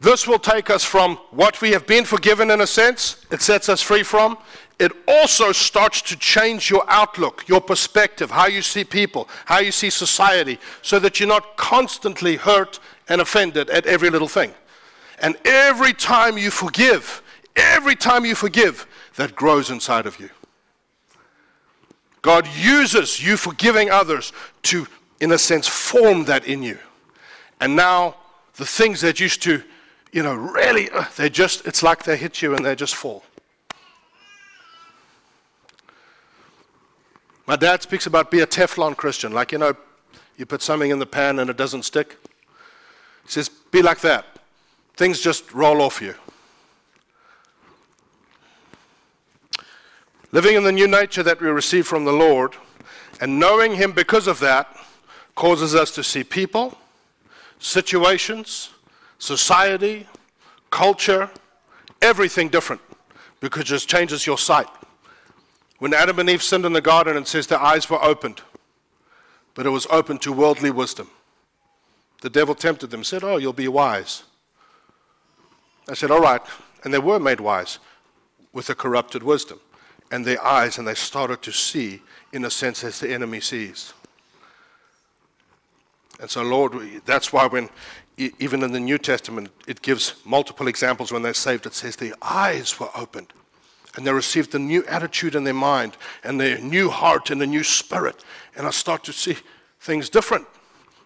This 0.00 0.26
will 0.26 0.38
take 0.38 0.70
us 0.70 0.84
from 0.84 1.16
what 1.30 1.60
we 1.60 1.72
have 1.72 1.86
been 1.86 2.04
forgiven 2.04 2.50
in 2.50 2.60
a 2.60 2.66
sense, 2.66 3.24
it 3.30 3.42
sets 3.42 3.68
us 3.68 3.82
free 3.82 4.02
from. 4.04 4.38
It 4.78 4.92
also 5.08 5.50
starts 5.50 6.00
to 6.02 6.16
change 6.16 6.70
your 6.70 6.84
outlook, 6.88 7.48
your 7.48 7.60
perspective, 7.60 8.30
how 8.30 8.46
you 8.46 8.62
see 8.62 8.84
people, 8.84 9.28
how 9.46 9.58
you 9.58 9.72
see 9.72 9.90
society, 9.90 10.60
so 10.82 11.00
that 11.00 11.18
you're 11.18 11.28
not 11.28 11.56
constantly 11.56 12.36
hurt 12.36 12.78
and 13.08 13.20
offended 13.20 13.70
at 13.70 13.86
every 13.86 14.08
little 14.08 14.28
thing. 14.28 14.54
And 15.20 15.36
every 15.44 15.92
time 15.92 16.38
you 16.38 16.52
forgive, 16.52 17.22
every 17.56 17.96
time 17.96 18.24
you 18.24 18.36
forgive, 18.36 18.86
that 19.16 19.34
grows 19.34 19.68
inside 19.68 20.06
of 20.06 20.20
you. 20.20 20.30
God 22.22 22.46
uses 22.48 23.22
you 23.24 23.36
forgiving 23.36 23.90
others 23.90 24.32
to, 24.62 24.86
in 25.20 25.32
a 25.32 25.38
sense, 25.38 25.66
form 25.66 26.24
that 26.24 26.46
in 26.46 26.62
you. 26.62 26.78
And 27.60 27.76
now 27.76 28.16
the 28.56 28.66
things 28.66 29.00
that 29.02 29.20
used 29.20 29.42
to, 29.42 29.62
you 30.12 30.22
know, 30.22 30.34
really, 30.34 30.90
uh, 30.90 31.04
they 31.16 31.30
just, 31.30 31.66
it's 31.66 31.82
like 31.82 32.04
they 32.04 32.16
hit 32.16 32.42
you 32.42 32.54
and 32.54 32.64
they 32.64 32.74
just 32.74 32.94
fall. 32.94 33.22
My 37.46 37.56
dad 37.56 37.82
speaks 37.82 38.06
about 38.06 38.30
be 38.30 38.40
a 38.40 38.46
Teflon 38.46 38.96
Christian. 38.96 39.32
Like, 39.32 39.52
you 39.52 39.58
know, 39.58 39.74
you 40.36 40.44
put 40.44 40.60
something 40.60 40.90
in 40.90 40.98
the 40.98 41.06
pan 41.06 41.38
and 41.38 41.48
it 41.48 41.56
doesn't 41.56 41.84
stick. 41.84 42.16
He 43.24 43.30
says, 43.30 43.48
be 43.48 43.80
like 43.80 44.00
that. 44.00 44.26
Things 44.96 45.20
just 45.20 45.52
roll 45.54 45.80
off 45.80 46.02
you. 46.02 46.14
Living 50.30 50.56
in 50.56 50.64
the 50.64 50.72
new 50.72 50.86
nature 50.86 51.22
that 51.22 51.40
we 51.40 51.48
receive 51.48 51.86
from 51.86 52.04
the 52.04 52.12
Lord 52.12 52.54
and 53.20 53.38
knowing 53.38 53.74
Him 53.74 53.92
because 53.92 54.26
of 54.26 54.40
that 54.40 54.68
causes 55.34 55.74
us 55.74 55.90
to 55.92 56.04
see 56.04 56.22
people, 56.22 56.76
situations, 57.58 58.70
society, 59.18 60.06
culture, 60.70 61.30
everything 62.02 62.48
different 62.48 62.82
because 63.40 63.62
it 63.62 63.66
just 63.66 63.88
changes 63.88 64.26
your 64.26 64.38
sight. 64.38 64.66
When 65.78 65.94
Adam 65.94 66.18
and 66.18 66.28
Eve 66.28 66.42
sinned 66.42 66.64
in 66.64 66.72
the 66.72 66.80
garden, 66.80 67.16
it 67.16 67.28
says 67.28 67.46
their 67.46 67.60
eyes 67.60 67.88
were 67.88 68.02
opened, 68.02 68.42
but 69.54 69.64
it 69.64 69.70
was 69.70 69.86
open 69.90 70.18
to 70.18 70.32
worldly 70.32 70.70
wisdom. 70.70 71.08
The 72.20 72.30
devil 72.30 72.54
tempted 72.54 72.88
them, 72.90 73.04
said, 73.04 73.22
Oh, 73.22 73.36
you'll 73.36 73.52
be 73.52 73.68
wise. 73.68 74.24
I 75.88 75.94
said, 75.94 76.10
All 76.10 76.20
right. 76.20 76.42
And 76.84 76.92
they 76.92 76.98
were 76.98 77.18
made 77.18 77.40
wise 77.40 77.78
with 78.52 78.68
a 78.70 78.74
corrupted 78.74 79.22
wisdom. 79.22 79.60
And 80.10 80.24
their 80.24 80.42
eyes, 80.44 80.78
and 80.78 80.88
they 80.88 80.94
started 80.94 81.42
to 81.42 81.52
see, 81.52 82.02
in 82.32 82.44
a 82.44 82.50
sense, 82.50 82.82
as 82.84 83.00
the 83.00 83.12
enemy 83.12 83.40
sees. 83.40 83.92
And 86.20 86.30
so, 86.30 86.42
Lord, 86.42 86.72
that's 87.04 87.32
why 87.32 87.46
when, 87.46 87.68
even 88.16 88.62
in 88.62 88.72
the 88.72 88.80
New 88.80 88.98
Testament, 88.98 89.50
it 89.66 89.82
gives 89.82 90.14
multiple 90.24 90.66
examples 90.66 91.12
when 91.12 91.22
they're 91.22 91.34
saved, 91.34 91.66
it 91.66 91.74
says 91.74 91.96
their 91.96 92.14
eyes 92.22 92.80
were 92.80 92.90
opened 92.94 93.32
and 93.98 94.06
they 94.06 94.12
received 94.12 94.54
a 94.54 94.58
new 94.60 94.84
attitude 94.86 95.34
in 95.34 95.42
their 95.42 95.52
mind 95.52 95.96
and 96.22 96.40
their 96.40 96.58
new 96.58 96.88
heart 96.88 97.30
and 97.30 97.42
a 97.42 97.46
new 97.46 97.64
spirit. 97.64 98.24
And 98.56 98.64
I 98.64 98.70
start 98.70 99.02
to 99.04 99.12
see 99.12 99.36
things 99.80 100.08
different. 100.08 100.46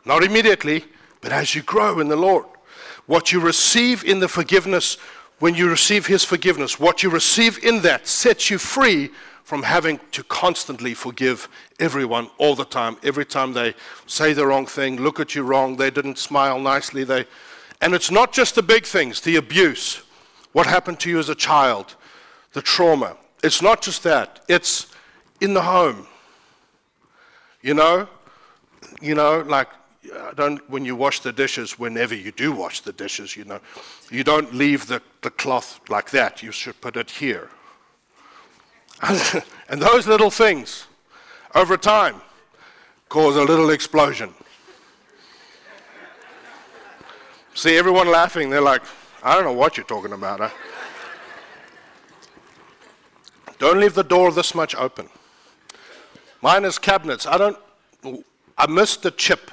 Not 0.05 0.23
immediately, 0.23 0.85
but 1.23 1.33
as 1.33 1.55
you 1.55 1.63
grow 1.63 2.01
in 2.01 2.09
the 2.09 2.17
Lord. 2.17 2.45
What 3.07 3.33
you 3.33 3.41
receive 3.41 4.05
in 4.05 4.21
the 4.21 4.29
forgiveness, 4.29 4.99
when 5.43 5.57
you 5.57 5.69
receive 5.69 6.07
His 6.07 6.23
forgiveness, 6.23 6.79
what 6.79 7.03
you 7.03 7.11
receive 7.11 7.65
in 7.65 7.83
that 7.83 8.07
sets 8.07 8.49
you 8.49 8.59
free 8.59 9.11
from 9.43 9.65
having 9.65 9.99
to 10.13 10.23
constantly 10.23 10.95
forgive 10.95 11.49
everyone 11.81 12.31
all 12.39 12.55
the 12.55 12.65
time. 12.65 12.97
Every 13.03 13.25
time 13.27 13.53
they 13.53 13.75
say 14.07 14.35
the 14.35 14.47
wrong 14.47 14.67
thing, 14.67 15.01
look 15.01 15.19
at 15.19 15.35
you 15.35 15.43
wrong, 15.43 15.75
they 15.75 15.91
didn't 15.91 16.19
smile 16.19 16.61
nicely. 16.61 17.03
They, 17.03 17.25
and 17.81 17.93
it's 17.93 18.09
not 18.09 18.33
just 18.33 18.55
the 18.55 18.63
big 18.63 18.87
things, 18.87 19.21
the 19.21 19.35
abuse, 19.35 20.03
what 20.53 20.69
happened 20.69 21.01
to 21.01 21.11
you 21.11 21.19
as 21.19 21.29
a 21.29 21.35
child, 21.35 21.97
the 22.53 22.62
trauma. 22.62 23.16
It's 23.43 23.61
not 23.61 23.83
just 23.83 24.05
that, 24.05 24.45
it's 24.47 24.87
in 25.40 25.55
the 25.55 25.62
home. 25.62 26.07
You 27.62 27.75
know, 27.75 28.09
you 29.01 29.16
know, 29.16 29.40
like 29.40 29.66
don't 30.35 30.68
when 30.70 30.85
you 30.85 30.96
wash 30.96 31.20
the 31.20 31.33
dishes, 31.33 31.79
whenever 31.79 32.14
you 32.14 32.33
do 32.33 32.53
wash 32.53 32.81
the 32.81 32.92
dishes, 32.92 33.37
you 33.37 33.44
know, 33.44 33.61
you 34.11 34.25
don't 34.25 34.55
leave 34.55 34.87
the, 34.87 35.03
the 35.22 35.31
cloth 35.31 35.81
like 35.88 36.11
that. 36.11 36.42
You 36.42 36.53
should 36.53 36.81
put 36.81 36.96
it 36.96 37.11
here. 37.11 37.51
and 39.68 39.83
those 39.83 40.07
little 40.07 40.31
things, 40.31 40.87
over 41.55 41.77
time, 41.77 42.20
cause 43.09 43.37
a 43.37 43.42
little 43.42 43.70
explosion. 43.70 44.33
See 47.55 47.77
everyone 47.77 48.11
laughing, 48.11 48.48
they're 48.48 48.61
like, 48.61 48.83
I 49.22 49.35
don't 49.35 49.44
know 49.44 49.53
what 49.53 49.77
you're 49.77 49.87
talking 49.87 50.12
about. 50.12 50.40
Huh? 50.40 50.51
Don't 53.59 53.79
leave 53.79 53.94
the 53.94 54.03
door 54.03 54.33
this 54.33 54.55
much 54.55 54.75
open. 54.75 55.09
Mine 56.40 56.64
is 56.64 56.79
cabinets. 56.79 57.27
I 57.27 57.38
don't, 57.38 57.57
I 58.59 58.66
missed 58.66 59.03
the 59.03 59.11
chip 59.11 59.51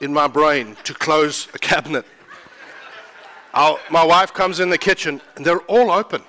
in 0.00 0.12
my 0.12 0.26
brain 0.26 0.76
to 0.84 0.94
close 0.94 1.48
a 1.54 1.58
cabinet. 1.58 2.04
Our, 3.54 3.78
my 3.90 4.04
wife 4.04 4.32
comes 4.32 4.60
in 4.60 4.70
the 4.70 4.78
kitchen 4.78 5.20
and 5.36 5.44
they're 5.44 5.60
all 5.62 5.90
open. 5.90 6.22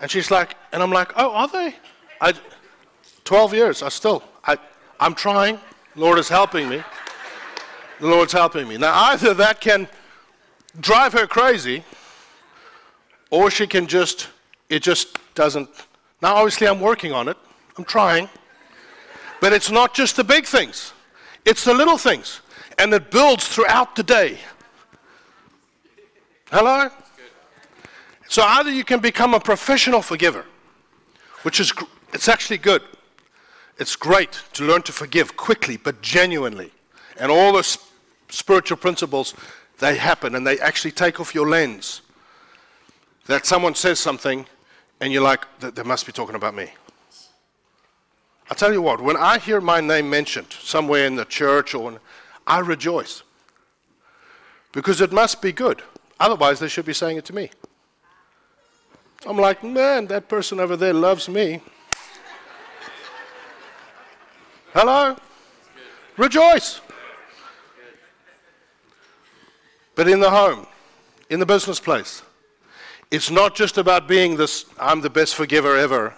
And 0.00 0.10
she's 0.10 0.30
like, 0.30 0.56
and 0.72 0.82
I'm 0.82 0.90
like, 0.90 1.12
oh, 1.16 1.30
are 1.32 1.48
they? 1.48 1.74
I, 2.20 2.34
12 3.24 3.54
years, 3.54 3.82
I 3.82 3.88
still, 3.88 4.22
I, 4.44 4.56
I'm 5.00 5.14
trying. 5.14 5.58
Lord 5.96 6.18
is 6.18 6.28
helping 6.28 6.68
me. 6.68 6.82
The 8.00 8.06
Lord's 8.06 8.32
helping 8.32 8.68
me. 8.68 8.76
Now, 8.76 8.92
either 9.10 9.34
that 9.34 9.60
can 9.60 9.88
drive 10.80 11.12
her 11.12 11.26
crazy, 11.26 11.84
or 13.30 13.50
she 13.50 13.66
can 13.66 13.86
just 13.86 14.28
it 14.68 14.82
just 14.82 15.18
doesn't. 15.34 15.68
Now, 16.22 16.36
obviously, 16.36 16.66
I'm 16.66 16.80
working 16.80 17.12
on 17.12 17.28
it, 17.28 17.36
I'm 17.76 17.84
trying. 17.84 18.28
But 19.40 19.52
it's 19.52 19.70
not 19.70 19.94
just 19.94 20.16
the 20.16 20.24
big 20.24 20.46
things, 20.46 20.92
it's 21.44 21.64
the 21.64 21.74
little 21.74 21.98
things. 21.98 22.40
And 22.78 22.92
it 22.92 23.10
builds 23.10 23.46
throughout 23.46 23.94
the 23.96 24.02
day. 24.02 24.38
Hello? 26.50 26.90
So 28.28 28.42
either 28.42 28.70
you 28.70 28.84
can 28.84 29.00
become 29.00 29.34
a 29.34 29.40
professional 29.40 30.02
forgiver, 30.02 30.44
which 31.42 31.60
is 31.60 31.72
it's 32.12 32.28
actually 32.28 32.58
good. 32.58 32.82
It's 33.78 33.96
great 33.96 34.40
to 34.54 34.64
learn 34.64 34.82
to 34.82 34.92
forgive 34.92 35.36
quickly 35.36 35.76
but 35.76 36.00
genuinely. 36.00 36.72
And 37.18 37.30
all 37.30 37.52
those 37.52 37.78
spiritual 38.28 38.76
principles 38.76 39.34
they 39.78 39.96
happen 39.96 40.34
and 40.34 40.46
they 40.46 40.58
actually 40.60 40.92
take 40.92 41.20
off 41.20 41.34
your 41.34 41.48
lens. 41.48 42.02
That 43.26 43.46
someone 43.46 43.74
says 43.74 43.98
something 43.98 44.46
and 45.00 45.12
you're 45.12 45.22
like, 45.22 45.46
they 45.58 45.82
must 45.82 46.06
be 46.06 46.12
talking 46.12 46.34
about 46.34 46.54
me. 46.54 46.70
I 48.50 48.54
tell 48.54 48.72
you 48.72 48.82
what, 48.82 49.00
when 49.00 49.16
I 49.16 49.38
hear 49.38 49.60
my 49.60 49.80
name 49.80 50.10
mentioned 50.10 50.52
somewhere 50.52 51.06
in 51.06 51.16
the 51.16 51.24
church 51.24 51.74
or 51.74 51.84
when, 51.84 51.98
I 52.46 52.58
rejoice 52.58 53.22
because 54.72 55.00
it 55.00 55.12
must 55.12 55.40
be 55.40 55.52
good. 55.52 55.82
Otherwise, 56.20 56.60
they 56.60 56.68
should 56.68 56.84
be 56.84 56.92
saying 56.92 57.16
it 57.16 57.24
to 57.26 57.34
me. 57.34 57.50
I'm 59.26 59.38
like, 59.38 59.64
man, 59.64 60.06
that 60.08 60.28
person 60.28 60.60
over 60.60 60.76
there 60.76 60.92
loves 60.92 61.28
me. 61.28 61.62
Hello? 64.74 65.16
Rejoice. 66.16 66.80
But 69.94 70.08
in 70.08 70.20
the 70.20 70.30
home, 70.30 70.66
in 71.30 71.40
the 71.40 71.46
business 71.46 71.80
place, 71.80 72.22
it's 73.10 73.30
not 73.30 73.54
just 73.54 73.78
about 73.78 74.08
being 74.08 74.36
this, 74.36 74.66
I'm 74.78 75.00
the 75.00 75.10
best 75.10 75.34
forgiver 75.36 75.76
ever. 75.76 76.14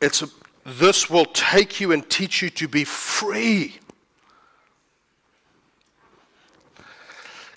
It's, 0.00 0.24
this 0.64 1.10
will 1.10 1.24
take 1.26 1.80
you 1.80 1.92
and 1.92 2.08
teach 2.08 2.42
you 2.42 2.50
to 2.50 2.68
be 2.68 2.84
free. 2.84 3.78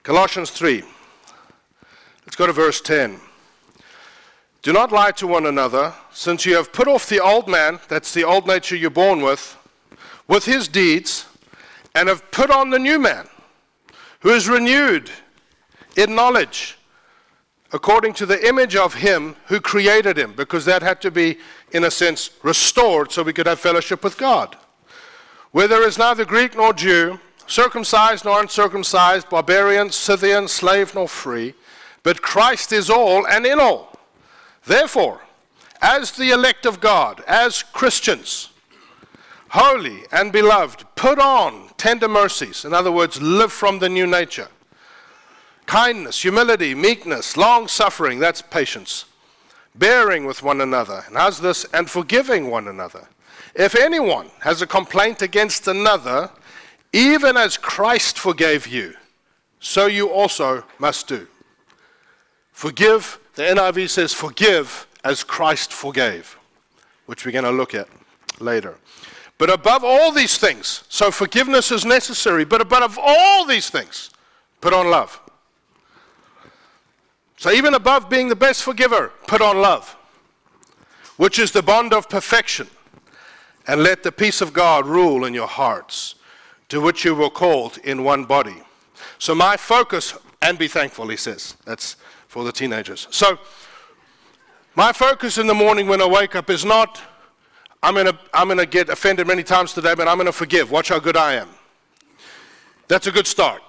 Colossians 0.03 0.51
3. 0.51 0.83
Let's 2.25 2.35
go 2.35 2.47
to 2.47 2.53
verse 2.53 2.81
10. 2.81 3.19
Do 4.61 4.73
not 4.73 4.91
lie 4.91 5.11
to 5.11 5.27
one 5.27 5.45
another, 5.45 5.93
since 6.11 6.45
you 6.45 6.55
have 6.55 6.73
put 6.73 6.87
off 6.87 7.07
the 7.07 7.19
old 7.19 7.47
man, 7.47 7.79
that's 7.87 8.13
the 8.13 8.23
old 8.23 8.47
nature 8.47 8.75
you're 8.75 8.89
born 8.89 9.21
with, 9.21 9.57
with 10.27 10.45
his 10.45 10.67
deeds, 10.67 11.27
and 11.93 12.09
have 12.09 12.31
put 12.31 12.49
on 12.49 12.71
the 12.71 12.79
new 12.79 12.97
man, 12.97 13.27
who 14.21 14.29
is 14.29 14.49
renewed 14.49 15.11
in 15.95 16.15
knowledge 16.15 16.77
according 17.71 18.13
to 18.13 18.25
the 18.25 18.47
image 18.47 18.75
of 18.75 18.95
him 18.95 19.36
who 19.47 19.60
created 19.60 20.17
him, 20.17 20.34
because 20.34 20.65
that 20.65 20.82
had 20.82 21.01
to 21.01 21.12
be, 21.12 21.38
in 21.71 21.84
a 21.84 21.91
sense, 21.91 22.30
restored 22.43 23.12
so 23.12 23.23
we 23.23 23.34
could 23.34 23.47
have 23.47 23.60
fellowship 23.60 24.04
with 24.04 24.17
God. 24.17 24.56
Where 25.51 25.67
there 25.67 25.88
is 25.88 25.97
neither 25.97 26.25
Greek 26.25 26.56
nor 26.56 26.73
Jew, 26.73 27.19
circumcised 27.47 28.25
nor 28.25 28.41
uncircumcised, 28.41 29.30
barbarian, 29.30 29.91
Scythian, 29.91 30.47
slave 30.47 30.93
nor 30.95 31.08
free, 31.08 31.54
but 32.04 32.21
Christ 32.21 32.71
is 32.71 32.89
all 32.89 33.25
and 33.28 33.45
in 33.45 33.60
all. 33.60 33.97
Therefore, 34.65 35.21
as 35.82 36.12
the 36.12 36.32
elect 36.32 36.65
of 36.65 36.80
God, 36.80 37.23
as 37.28 37.63
Christians, 37.63 38.49
holy 39.49 40.04
and 40.12 40.32
beloved, 40.32 40.86
put 40.95 41.19
on 41.19 41.69
tender 41.78 42.08
mercies. 42.08 42.65
In 42.65 42.73
other 42.73 42.91
words, 42.91 43.21
live 43.21 43.51
from 43.51 43.80
the 43.80 43.89
new 43.89 44.08
nature 44.08 44.47
kindness, 45.65 46.21
humility, 46.21 46.75
meekness, 46.75 47.38
long 47.38 47.67
suffering, 47.67 48.19
that's 48.19 48.41
patience, 48.41 49.06
bearing 49.75 50.25
with 50.25 50.43
one 50.43 50.62
another. 50.62 51.04
And 51.08 51.17
how's 51.17 51.39
this? 51.39 51.65
And 51.73 51.89
forgiving 51.89 52.49
one 52.49 52.67
another. 52.67 53.08
If 53.56 53.75
anyone 53.75 54.30
has 54.41 54.62
a 54.62 54.67
complaint 54.67 55.21
against 55.21 55.67
another, 55.67 56.30
even 56.93 57.38
as 57.38 57.58
Christ 57.58 58.17
forgave 58.17 58.67
you, 58.67 58.93
so 59.60 59.88
you 59.88 60.10
also 60.10 60.63
must 60.78 61.08
do. 61.08 61.28
Forgive, 62.51 63.19
the 63.36 63.43
NIV 63.43 63.89
says, 63.89 64.13
forgive 64.13 64.88
as 65.04 65.23
Christ 65.23 65.73
forgave, 65.73 66.38
which 67.06 67.25
we're 67.25 67.32
going 67.32 67.45
to 67.45 67.51
look 67.51 67.73
at 67.73 67.88
later. 68.39 68.75
But 69.38 69.49
above 69.49 69.84
all 69.84 70.12
these 70.12 70.38
things, 70.38 70.84
so 70.88 71.12
forgiveness 71.12 71.71
is 71.71 71.86
necessary, 71.86 72.45
but 72.45 72.62
above 72.62 72.97
all 73.01 73.45
these 73.45 73.69
things, 73.69 74.10
put 74.62 74.73
on 74.73 74.89
love. 74.89 75.19
So 77.45 77.51
even 77.51 77.75
above 77.75 78.10
being 78.10 78.27
the 78.27 78.36
best 78.36 78.63
forgiver, 78.63 79.12
put 79.27 79.39
on 79.39 79.62
love, 79.62 79.95
which 81.17 81.38
is 81.38 81.51
the 81.51 81.62
bond 81.62 81.93
of 81.93 82.10
perfection. 82.10 82.65
And 83.67 83.84
let 83.84 84.01
the 84.01 84.12
peace 84.12 84.41
of 84.41 84.51
God 84.51 84.88
rule 84.88 85.25
in 85.25 85.36
your 85.36 85.45
hearts, 85.45 86.15
to 86.69 86.81
which 86.81 87.05
you 87.05 87.13
were 87.13 87.29
called 87.29 87.77
in 87.84 88.03
one 88.03 88.25
body. 88.25 88.63
So 89.19 89.36
my 89.36 89.58
focus, 89.58 90.15
and 90.41 90.58
be 90.58 90.67
thankful, 90.67 91.08
he 91.08 91.17
says. 91.17 91.55
That's 91.65 91.97
for 92.27 92.43
the 92.43 92.51
teenagers. 92.51 93.08
So 93.12 93.38
my 94.73 94.91
focus 94.91 95.38
in 95.38 95.45
the 95.45 95.53
morning 95.53 95.86
when 95.86 96.01
I 96.01 96.08
wake 96.08 96.36
up 96.36 96.49
is 96.49 96.65
not 96.65 96.99
I'm 97.84 97.93
going 97.93 98.08
to 98.08 98.17
I'm 98.34 98.49
to 98.58 98.65
get 98.65 98.89
offended 98.89 99.27
many 99.27 99.43
times 99.43 99.71
today, 99.71 99.93
but 99.93 100.08
I'm 100.08 100.17
going 100.17 100.25
to 100.25 100.31
forgive. 100.31 100.71
Watch 100.71 100.89
how 100.89 100.97
good 100.97 101.15
I 101.15 101.36
am. 101.36 101.49
That's 102.88 103.05
a 103.05 103.12
good 103.12 103.27
start. 103.27 103.62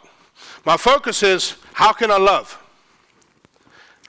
My 0.65 0.79
focus 0.79 1.23
is 1.23 1.57
how 1.75 1.93
can 1.93 2.11
I 2.11 2.17
love? 2.17 2.63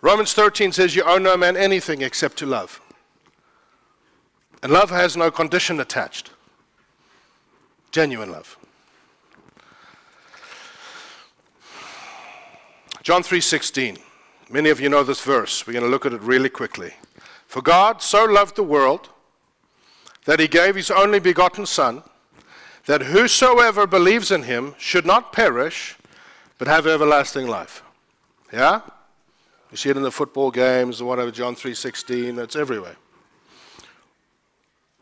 Romans 0.07 0.31
13 0.31 0.71
says, 0.71 0.95
You 0.95 1.03
owe 1.03 1.17
no 1.17 1.35
man 1.35 1.57
anything 1.57 2.01
except 2.01 2.37
to 2.37 2.45
love. 2.45 2.79
And 4.63 4.71
love 4.71 4.89
has 4.89 5.17
no 5.17 5.29
condition 5.29 5.81
attached. 5.81 6.31
Genuine 7.91 8.31
love. 8.31 8.57
John 13.03 13.21
3:16. 13.21 13.97
Many 14.49 14.69
of 14.69 14.79
you 14.79 14.87
know 14.87 15.03
this 15.03 15.19
verse. 15.19 15.67
We're 15.67 15.73
going 15.73 15.83
to 15.83 15.91
look 15.91 16.05
at 16.05 16.13
it 16.13 16.21
really 16.21 16.47
quickly. 16.47 16.93
For 17.45 17.61
God 17.61 18.01
so 18.01 18.23
loved 18.23 18.55
the 18.55 18.63
world 18.63 19.09
that 20.23 20.39
he 20.39 20.47
gave 20.47 20.75
his 20.75 20.89
only 20.89 21.19
begotten 21.19 21.65
Son, 21.65 22.01
that 22.85 23.01
whosoever 23.01 23.85
believes 23.85 24.31
in 24.31 24.43
him 24.43 24.73
should 24.77 25.05
not 25.05 25.33
perish, 25.33 25.97
but 26.57 26.69
have 26.69 26.87
everlasting 26.87 27.45
life. 27.45 27.83
Yeah? 28.53 28.83
You 29.71 29.77
see 29.77 29.89
it 29.89 29.97
in 29.97 30.03
the 30.03 30.11
football 30.11 30.51
games, 30.51 31.01
or 31.01 31.05
whatever, 31.05 31.31
John 31.31 31.55
3.16, 31.55 32.37
it's 32.39 32.55
everywhere. 32.55 32.95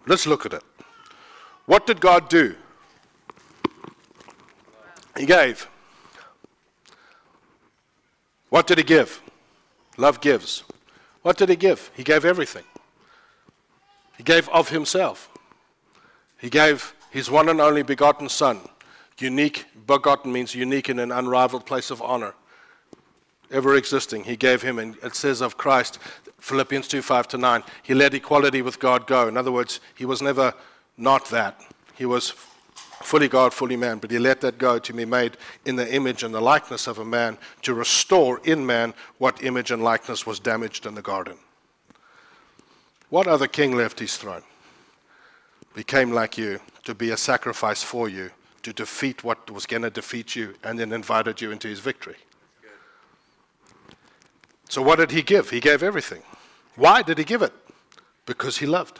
Let's 0.08 0.26
look 0.26 0.46
at 0.46 0.54
it. 0.54 0.64
What 1.66 1.88
did 1.88 2.00
God 2.00 2.30
do? 2.30 2.56
He 5.18 5.26
gave. 5.26 5.68
What 8.50 8.68
did 8.68 8.78
he 8.78 8.84
give? 8.84 9.22
Love 9.98 10.22
gives. 10.22 10.64
What 11.22 11.38
did 11.38 11.50
he 11.50 11.56
give? 11.56 11.92
He 11.96 12.04
gave 12.04 12.26
everything. 12.26 12.66
He 14.18 14.24
gave 14.24 14.48
of 14.50 14.70
himself. 14.70 15.30
He 16.38 16.50
gave 16.50 16.94
his 17.10 17.32
one 17.32 17.50
and 17.50 17.62
only 17.62 17.84
begotten 17.84 18.30
Son. 18.30 18.60
Unique, 19.18 19.66
begotten 19.88 20.32
means 20.32 20.54
unique 20.54 20.90
in 20.90 21.00
an 21.00 21.12
unrivaled 21.12 21.66
place 21.66 21.90
of 21.90 22.02
honor. 22.02 22.34
Ever 23.52 23.76
existing, 23.76 24.24
he 24.24 24.36
gave 24.36 24.62
him, 24.62 24.80
and 24.80 24.98
it 25.04 25.16
says 25.16 25.42
of 25.42 25.58
Christ, 25.58 26.00
Philippians 26.40 26.88
2 26.88 27.02
5 27.02 27.28
to 27.30 27.38
9, 27.38 27.64
he 27.84 27.94
let 27.94 28.14
equality 28.14 28.62
with 28.62 28.80
God 28.80 29.08
go. 29.08 29.28
In 29.28 29.38
other 29.38 29.52
words, 29.52 29.80
he 29.96 30.06
was 30.06 30.22
never 30.22 30.54
not 30.98 31.26
that. 31.30 31.62
He 31.96 32.06
was 32.06 32.34
fully 33.06 33.28
God, 33.28 33.54
fully 33.54 33.78
man, 33.78 34.00
but 34.00 34.12
he 34.12 34.20
let 34.20 34.42
that 34.42 34.58
go 34.58 34.80
to 34.80 34.94
be 34.94 35.06
made 35.06 35.38
in 35.66 35.76
the 35.76 35.94
image 35.94 36.24
and 36.24 36.34
the 36.34 36.42
likeness 36.42 36.88
of 36.88 37.00
a 37.00 37.06
man 37.06 37.38
to 37.62 37.74
restore 37.74 38.42
in 38.44 38.66
man 38.66 38.94
what 39.18 39.44
image 39.44 39.72
and 39.72 39.84
likeness 39.84 40.26
was 40.26 40.40
damaged 40.40 40.86
in 40.86 40.96
the 40.96 41.02
garden. 41.02 41.38
What 43.10 43.28
other 43.28 43.48
king 43.48 43.76
left 43.76 44.00
his 44.00 44.18
throne? 44.18 44.44
Became 45.76 46.12
like 46.12 46.38
you 46.38 46.60
to 46.84 46.96
be 46.96 47.12
a 47.12 47.18
sacrifice 47.18 47.84
for 47.84 48.10
you, 48.10 48.32
to 48.64 48.74
defeat 48.74 49.24
what 49.24 49.50
was 49.52 49.66
going 49.66 49.84
to 49.84 49.90
defeat 49.90 50.36
you, 50.36 50.56
and 50.64 50.80
then 50.80 50.92
invited 50.92 51.42
you 51.42 51.52
into 51.52 51.68
his 51.68 51.80
victory. 51.80 52.18
So, 54.70 54.82
what 54.82 54.98
did 54.98 55.12
he 55.12 55.22
give? 55.22 55.50
He 55.50 55.60
gave 55.60 55.84
everything. 55.84 56.22
Why 56.76 57.02
did 57.02 57.18
he 57.18 57.24
give 57.24 57.42
it? 57.42 57.54
Because 58.26 58.58
he 58.58 58.66
loved. 58.66 59.00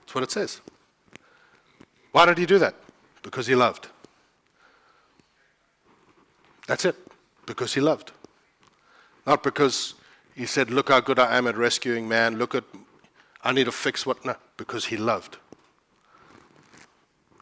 That's 0.00 0.14
what 0.14 0.24
it 0.24 0.30
says. 0.30 0.60
Why 2.12 2.26
did 2.26 2.38
he 2.38 2.46
do 2.46 2.58
that? 2.58 2.74
Because 3.22 3.46
he 3.46 3.54
loved. 3.54 3.88
That's 6.66 6.84
it. 6.84 6.96
Because 7.46 7.74
he 7.74 7.80
loved. 7.80 8.12
Not 9.26 9.42
because 9.42 9.94
he 10.34 10.46
said, 10.46 10.70
Look 10.70 10.88
how 10.88 11.00
good 11.00 11.18
I 11.18 11.36
am 11.36 11.46
at 11.46 11.56
rescuing 11.56 12.08
man. 12.08 12.38
Look 12.38 12.54
at 12.54 12.64
I 13.44 13.52
need 13.52 13.64
to 13.64 13.72
fix 13.72 14.06
what? 14.06 14.24
No, 14.24 14.36
because 14.56 14.84
he 14.86 14.96
loved. 14.96 15.36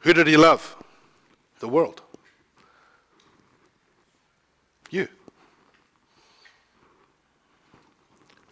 Who 0.02 0.14
did 0.14 0.26
he 0.26 0.36
love? 0.36 0.76
The 1.58 1.68
world. 1.68 2.00
You. 4.90 5.08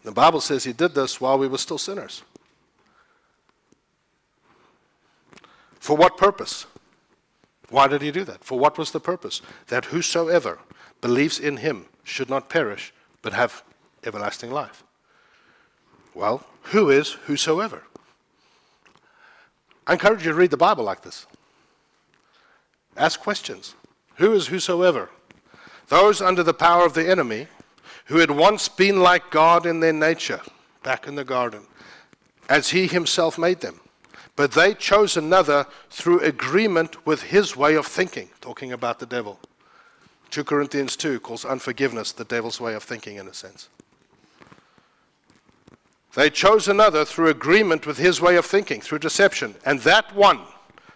The 0.05 0.13
Bible 0.13 0.41
says 0.41 0.65
he 0.65 0.73
did 0.73 0.95
this 0.95 1.21
while 1.21 1.39
we 1.39 1.49
were 1.49 1.59
still 1.59 1.79
sinners. 1.79 2.23
For 5.81 5.97
what 5.97 6.17
purpose? 6.17 6.67
Why 7.71 7.87
did 7.89 8.03
he 8.03 8.11
do 8.11 8.25
that? 8.25 8.45
For 8.45 8.59
what 8.59 8.79
was 8.79 8.91
the 8.91 9.01
purpose? 9.01 9.43
That 9.69 9.87
whosoever 9.87 10.59
believes 11.01 11.39
in 11.39 11.59
him 11.59 11.87
should 12.03 12.31
not 12.31 12.49
perish, 12.49 12.93
but 13.23 13.33
have 13.33 13.63
everlasting 14.05 14.51
life. 14.51 14.83
Well, 16.15 16.45
who 16.65 16.91
is 16.91 17.13
whosoever? 17.13 17.83
I 19.87 19.93
encourage 19.95 20.25
you 20.25 20.33
to 20.33 20.39
read 20.39 20.51
the 20.51 20.57
Bible 20.57 20.85
like 20.85 21.03
this. 21.03 21.27
Ask 22.97 23.21
questions. 23.21 23.75
Who 24.17 24.33
is 24.33 24.49
whosoever? 24.49 25.11
Those 25.89 26.21
under 26.21 26.43
the 26.43 26.55
power 26.55 26.85
of 26.85 26.95
the 26.95 27.09
enemy 27.09 27.47
who 28.09 28.19
had 28.19 28.31
once 28.31 28.69
been 28.69 29.01
like 29.01 29.31
God 29.31 29.67
in 29.67 29.81
their 29.81 29.93
nature, 29.93 30.41
back 30.83 31.07
in 31.07 31.15
the 31.15 31.25
garden, 31.25 31.63
as 32.49 32.71
he 32.71 32.87
himself 32.87 33.39
made 33.39 33.61
them. 33.61 33.81
But 34.35 34.53
they 34.53 34.73
chose 34.75 35.17
another 35.17 35.67
through 35.91 36.21
agreement 36.21 37.07
with 37.07 37.23
his 37.23 37.57
way 37.57 37.75
of 37.75 37.87
thinking, 37.87 38.31
talking 38.41 38.73
about 38.73 38.99
the 38.99 39.07
devil. 39.07 39.39
2 40.31 40.45
Corinthians 40.45 40.97
2 40.97 41.21
calls 41.21 41.45
unforgiveness 41.45 42.13
the 42.13 42.25
devil's 42.25 42.61
way 42.61 42.75
of 42.75 42.83
thinking, 42.83 43.17
in 43.17 43.29
a 43.29 43.35
sense. 43.35 43.69
They 46.15 46.31
chose 46.31 46.67
another 46.69 47.05
through 47.05 47.29
agreement 47.29 47.87
with 47.87 47.99
his 47.99 48.21
way 48.21 48.37
of 48.37 48.47
thinking, 48.47 48.81
through 48.81 49.01
deception. 49.01 49.55
And 49.65 49.81
that 49.81 50.15
one, 50.15 50.41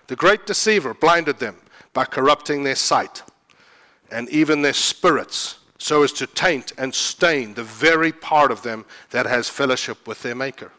the 0.06 0.16
great 0.16 0.46
deceiver, 0.46 0.94
blinded 0.94 1.38
them 1.38 1.56
by 1.92 2.06
corrupting 2.06 2.62
their 2.62 2.74
sight 2.74 3.22
and 4.10 4.28
even 4.30 4.62
their 4.62 4.72
spirits, 4.72 5.58
so 5.82 6.04
as 6.04 6.12
to 6.12 6.28
taint 6.28 6.72
and 6.78 6.94
stain 6.94 7.54
the 7.54 7.64
very 7.64 8.12
part 8.12 8.52
of 8.52 8.62
them 8.62 8.84
that 9.10 9.26
has 9.26 9.48
fellowship 9.48 10.06
with 10.06 10.22
their 10.22 10.34
Maker. 10.34 10.70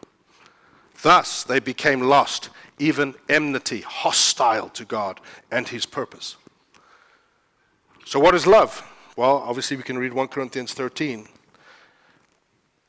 Thus 1.01 1.43
they 1.43 1.59
became 1.59 1.99
lost, 1.99 2.49
even 2.79 3.13
enmity, 3.27 3.81
hostile 3.81 4.69
to 4.69 4.85
God 4.85 5.19
and 5.51 5.67
his 5.67 5.85
purpose. 5.85 6.37
So, 8.05 8.17
what 8.17 8.33
is 8.33 8.47
love? 8.47 8.81
Well, 9.17 9.43
obviously, 9.45 9.75
we 9.75 9.83
can 9.83 9.97
read 9.97 10.13
1 10.13 10.29
Corinthians 10.29 10.73
13. 10.73 11.27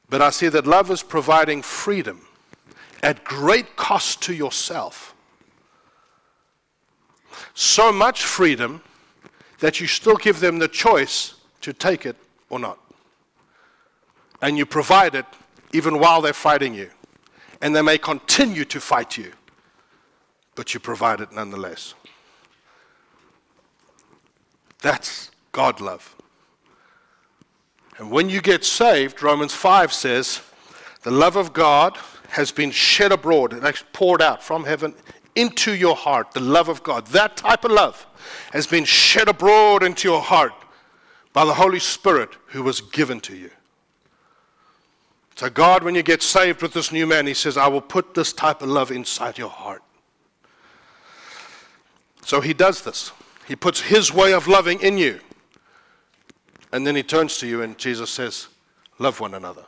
But 0.08 0.22
I 0.22 0.30
see 0.30 0.46
that 0.48 0.68
love 0.68 0.92
is 0.92 1.02
providing 1.02 1.62
freedom 1.62 2.20
at 3.02 3.24
great 3.24 3.74
cost 3.74 4.22
to 4.22 4.34
yourself. 4.34 5.16
So 7.54 7.92
much 7.92 8.22
freedom 8.22 8.82
that 9.58 9.80
you 9.80 9.88
still 9.88 10.16
give 10.16 10.38
them 10.38 10.60
the 10.60 10.68
choice 10.68 11.34
to 11.64 11.72
take 11.72 12.04
it 12.04 12.16
or 12.50 12.58
not. 12.58 12.78
And 14.42 14.58
you 14.58 14.66
provide 14.66 15.14
it 15.14 15.24
even 15.72 15.98
while 15.98 16.20
they're 16.20 16.34
fighting 16.34 16.74
you. 16.74 16.90
And 17.62 17.74
they 17.74 17.80
may 17.80 17.96
continue 17.96 18.66
to 18.66 18.80
fight 18.80 19.16
you, 19.16 19.32
but 20.54 20.74
you 20.74 20.80
provide 20.80 21.20
it 21.20 21.32
nonetheless. 21.32 21.94
That's 24.82 25.30
God 25.52 25.80
love. 25.80 26.14
And 27.96 28.10
when 28.10 28.28
you 28.28 28.42
get 28.42 28.64
saved, 28.64 29.22
Romans 29.22 29.54
5 29.54 29.92
says, 29.92 30.42
the 31.02 31.10
love 31.10 31.36
of 31.36 31.54
God 31.54 31.96
has 32.28 32.50
been 32.50 32.70
shed 32.70 33.12
abroad 33.12 33.54
and 33.54 33.82
poured 33.94 34.20
out 34.20 34.42
from 34.42 34.64
heaven 34.64 34.94
into 35.34 35.72
your 35.72 35.96
heart. 35.96 36.32
The 36.32 36.40
love 36.40 36.68
of 36.68 36.82
God, 36.82 37.06
that 37.08 37.38
type 37.38 37.64
of 37.64 37.70
love, 37.70 38.06
has 38.52 38.66
been 38.66 38.84
shed 38.84 39.28
abroad 39.28 39.82
into 39.82 40.08
your 40.08 40.20
heart 40.20 40.52
by 41.34 41.44
the 41.44 41.52
Holy 41.52 41.80
Spirit 41.80 42.30
who 42.46 42.62
was 42.62 42.80
given 42.80 43.20
to 43.20 43.36
you. 43.36 43.50
So, 45.34 45.50
God, 45.50 45.82
when 45.82 45.96
you 45.96 46.02
get 46.02 46.22
saved 46.22 46.62
with 46.62 46.72
this 46.72 46.92
new 46.92 47.06
man, 47.06 47.26
He 47.26 47.34
says, 47.34 47.56
I 47.58 47.66
will 47.66 47.80
put 47.82 48.14
this 48.14 48.32
type 48.32 48.62
of 48.62 48.68
love 48.68 48.90
inside 48.92 49.36
your 49.36 49.50
heart. 49.50 49.82
So, 52.22 52.40
He 52.40 52.54
does 52.54 52.82
this. 52.82 53.10
He 53.48 53.56
puts 53.56 53.80
His 53.80 54.14
way 54.14 54.32
of 54.32 54.46
loving 54.46 54.80
in 54.80 54.96
you. 54.96 55.18
And 56.72 56.86
then 56.86 56.94
He 56.94 57.02
turns 57.02 57.36
to 57.38 57.48
you, 57.48 57.62
and 57.62 57.76
Jesus 57.76 58.10
says, 58.10 58.46
Love 59.00 59.18
one 59.18 59.34
another. 59.34 59.64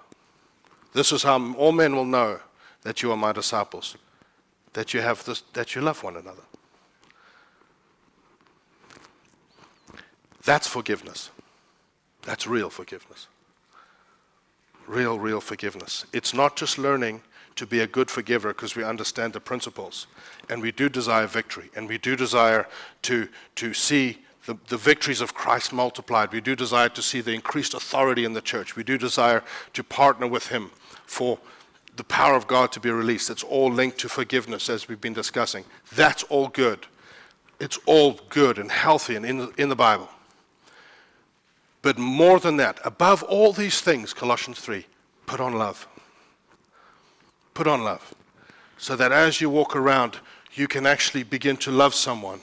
This 0.93 1.11
is 1.11 1.25
how 1.25 1.53
all 1.55 1.73
men 1.73 1.97
will 1.97 2.05
know 2.05 2.39
that 2.83 3.03
you 3.03 3.11
are 3.11 3.17
my 3.17 3.33
disciples, 3.33 3.97
that 4.73 4.95
you, 4.95 5.01
have 5.01 5.25
this, 5.25 5.43
that 5.53 5.75
you 5.75 5.83
love 5.83 6.05
one 6.05 6.17
another. 6.17 6.43
That's 10.45 10.69
forgiveness. 10.69 11.31
That's 12.27 12.47
real 12.47 12.71
forgiveness. 12.71 13.29
Real, 14.87 15.19
real 15.19 15.41
forgiveness. 15.41 16.05
It's 16.13 16.35
not 16.35 16.57
just 16.57 16.77
learning 16.77 17.23
to 17.55 17.67
be 17.67 17.81
a 17.81 17.87
good 17.87 18.11
forgiver 18.11 18.49
because 18.49 18.77
we 18.77 18.85
understand 18.85 19.33
the 19.33 19.41
principles 19.41 20.07
and 20.51 20.61
we 20.61 20.73
do 20.73 20.89
desire 20.89 21.27
victory 21.27 21.71
and 21.75 21.89
we 21.89 21.99
do 21.99 22.15
desire 22.17 22.69
to, 23.03 23.29
to 23.55 23.73
see 23.73 24.19
the, 24.45 24.59
the 24.69 24.77
victories 24.77 25.21
of 25.21 25.35
Christ 25.35 25.73
multiplied. 25.73 26.33
We 26.33 26.41
do 26.41 26.55
desire 26.55 26.89
to 26.91 27.03
see 27.03 27.21
the 27.21 27.33
increased 27.33 27.75
authority 27.75 28.25
in 28.25 28.33
the 28.33 28.43
church. 28.43 28.77
We 28.77 28.85
do 28.85 28.99
desire 28.99 29.43
to 29.73 29.85
partner 29.85 30.27
with 30.27 30.49
Him 30.49 30.71
for 31.07 31.39
the 31.97 32.05
power 32.05 32.35
of 32.35 32.47
God 32.47 32.73
to 32.73 32.81
be 32.81 32.91
released. 32.91 33.31
It's 33.31 33.43
all 33.43 33.73
linked 33.73 33.99
to 33.99 34.09
forgiveness, 34.09 34.69
as 34.69 34.87
we've 34.87 35.01
been 35.01 35.15
discussing. 35.15 35.65
That's 35.95 36.23
all 36.25 36.49
good. 36.49 36.87
It's 37.59 37.79
all 37.87 38.21
good 38.29 38.59
and 38.59 38.71
healthy 38.71 39.17
and 39.17 39.25
in 39.25 39.53
in 39.57 39.69
the 39.69 39.77
Bible. 39.77 40.09
But 41.87 41.99
more 41.99 42.41
than 42.41 42.57
that, 42.57 42.81
above 42.85 43.23
all 43.23 43.53
these 43.53 43.81
things, 43.81 44.13
Colossians 44.13 44.59
3, 44.59 44.85
put 45.25 45.39
on 45.39 45.53
love. 45.53 45.87
Put 47.55 47.69
on 47.69 47.85
love. 47.85 48.13
So 48.77 48.97
that 48.97 49.13
as 49.13 49.41
you 49.41 49.49
walk 49.49 49.77
around, 49.77 50.19
you 50.53 50.67
can 50.67 50.85
actually 50.85 51.23
begin 51.23 51.57
to 51.59 51.71
love 51.71 51.95
someone. 51.95 52.41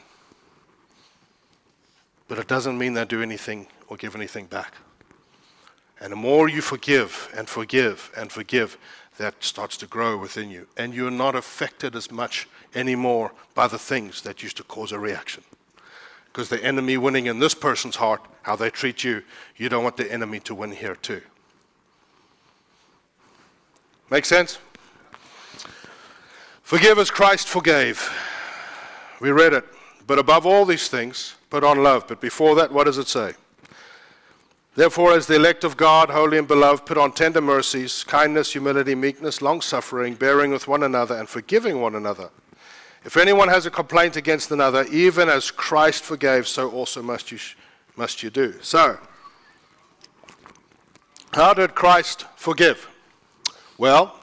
But 2.30 2.40
it 2.40 2.48
doesn't 2.48 2.78
mean 2.78 2.94
they 2.94 3.04
do 3.04 3.22
anything 3.22 3.68
or 3.90 3.98
give 3.98 4.16
anything 4.16 4.46
back. 4.46 4.76
And 6.00 6.14
the 6.14 6.16
more 6.16 6.48
you 6.48 6.62
forgive 6.62 7.30
and 7.36 7.50
forgive 7.50 8.14
and 8.16 8.32
forgive, 8.32 8.78
that 9.18 9.36
starts 9.44 9.76
to 9.76 9.88
grow 9.88 10.18
within 10.18 10.52
you. 10.52 10.68
And 10.78 10.94
you're 10.94 11.12
not 11.12 11.36
affected 11.36 11.98
as 11.98 12.10
much 12.10 12.48
anymore 12.76 13.34
by 13.56 13.68
the 13.68 13.78
things 13.78 14.22
that 14.22 14.42
used 14.42 14.56
to 14.56 14.64
cause 14.64 14.94
a 14.94 15.00
reaction 15.00 15.44
because 16.34 16.50
the 16.50 16.64
enemy 16.64 16.98
winning 16.98 17.28
in 17.28 17.38
this 17.38 17.54
person's 17.54 17.96
heart, 17.96 18.20
how 18.42 18.56
they 18.56 18.72
treat 18.72 19.04
you, 19.04 19.22
you 19.56 19.70
don't 19.70 19.84
want 19.84 19.98
the 19.98 20.12
enemy 20.12 20.40
to 20.40 20.56
win 20.56 20.72
here 20.72 20.96
too. 20.96 21.22
Make 24.10 24.26
sense? 24.26 24.58
Forgive 26.64 26.98
as 26.98 27.12
Christ 27.12 27.48
forgave. 27.48 28.12
We 29.22 29.30
read 29.30 29.54
it. 29.54 29.64
But 30.08 30.18
above 30.18 30.48
all 30.48 30.66
these 30.66 30.88
things, 30.88 31.36
put 31.52 31.64
on 31.64 31.84
love. 31.84 32.08
But 32.08 32.20
before 32.20 32.56
that, 32.56 32.72
what 32.74 32.86
does 32.86 32.98
it 32.98 33.08
say? 33.08 33.34
Therefore, 34.76 35.14
as 35.14 35.28
the 35.28 35.36
elect 35.36 35.64
of 35.64 35.78
God, 35.78 36.10
holy 36.10 36.40
and 36.40 36.48
beloved, 36.48 36.88
put 36.88 36.98
on 36.98 37.12
tender 37.12 37.42
mercies, 37.42 38.04
kindness, 38.04 38.54
humility, 38.54 38.96
meekness, 38.96 39.40
long 39.40 39.62
suffering, 39.62 40.16
bearing 40.16 40.50
with 40.50 40.68
one 40.68 40.82
another, 40.82 41.16
and 41.16 41.30
forgiving 41.30 41.80
one 41.80 41.94
another. 41.94 42.32
If 43.06 43.18
anyone 43.18 43.50
has 43.50 43.66
a 43.66 43.72
complaint 43.72 44.16
against 44.16 44.50
another, 44.52 44.86
even 44.86 45.28
as 45.28 45.52
Christ 45.52 46.04
forgave, 46.04 46.48
so 46.48 46.72
also 46.72 47.02
must 47.02 47.32
you, 47.32 47.40
must 47.98 48.24
you 48.24 48.30
do. 48.30 48.56
So, 48.62 48.98
how 51.34 51.54
did 51.54 51.76
Christ 51.76 52.26
forgive? 52.38 52.88
Well, 53.78 54.18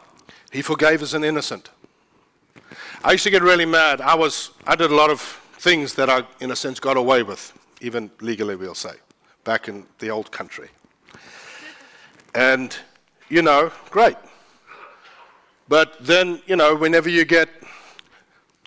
he 0.50 0.62
forgave 0.62 1.02
as 1.02 1.12
an 1.12 1.24
innocent. 1.24 1.68
I 3.04 3.12
used 3.12 3.24
to 3.24 3.30
get 3.30 3.42
really 3.42 3.66
mad. 3.66 4.00
I 4.00 4.14
was 4.14 4.50
I 4.66 4.76
did 4.76 4.90
a 4.90 4.94
lot 4.94 5.10
of 5.10 5.20
things 5.58 5.94
that 5.94 6.08
I, 6.08 6.22
in 6.40 6.50
a 6.50 6.56
sense, 6.56 6.80
got 6.80 6.96
away 6.96 7.22
with, 7.22 7.52
even 7.82 8.10
legally, 8.20 8.56
we'll 8.56 8.74
say, 8.74 8.94
back 9.44 9.68
in 9.68 9.84
the 9.98 10.08
old 10.08 10.30
country. 10.30 10.68
And, 12.34 12.74
you 13.28 13.42
know, 13.42 13.70
great. 13.90 14.16
But 15.68 15.96
then, 16.00 16.40
you 16.46 16.56
know, 16.56 16.74
whenever 16.74 17.10
you 17.10 17.24
get 17.24 17.48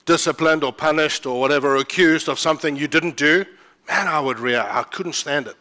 disciplined 0.06 0.64
or 0.64 0.74
punished 0.74 1.26
or 1.26 1.40
whatever, 1.40 1.76
accused 1.78 2.28
of 2.28 2.40
something 2.40 2.76
you 2.76 2.88
didn't 2.88 3.18
do, 3.18 3.46
man, 3.88 4.08
I 4.08 4.20
would 4.20 4.40
react. 4.40 4.74
I 4.74 4.84
couldn't 4.84 5.14
stand 5.14 5.48
it. 5.48 5.56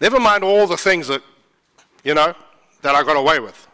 Never 0.00 0.18
mind 0.18 0.42
all 0.42 0.66
the 0.66 0.76
things 0.76 1.08
that, 1.08 1.22
you 2.04 2.14
know, 2.14 2.34
that 2.82 2.94
I 2.94 3.02
got 3.02 3.16
away 3.16 3.38
with. 3.38 3.68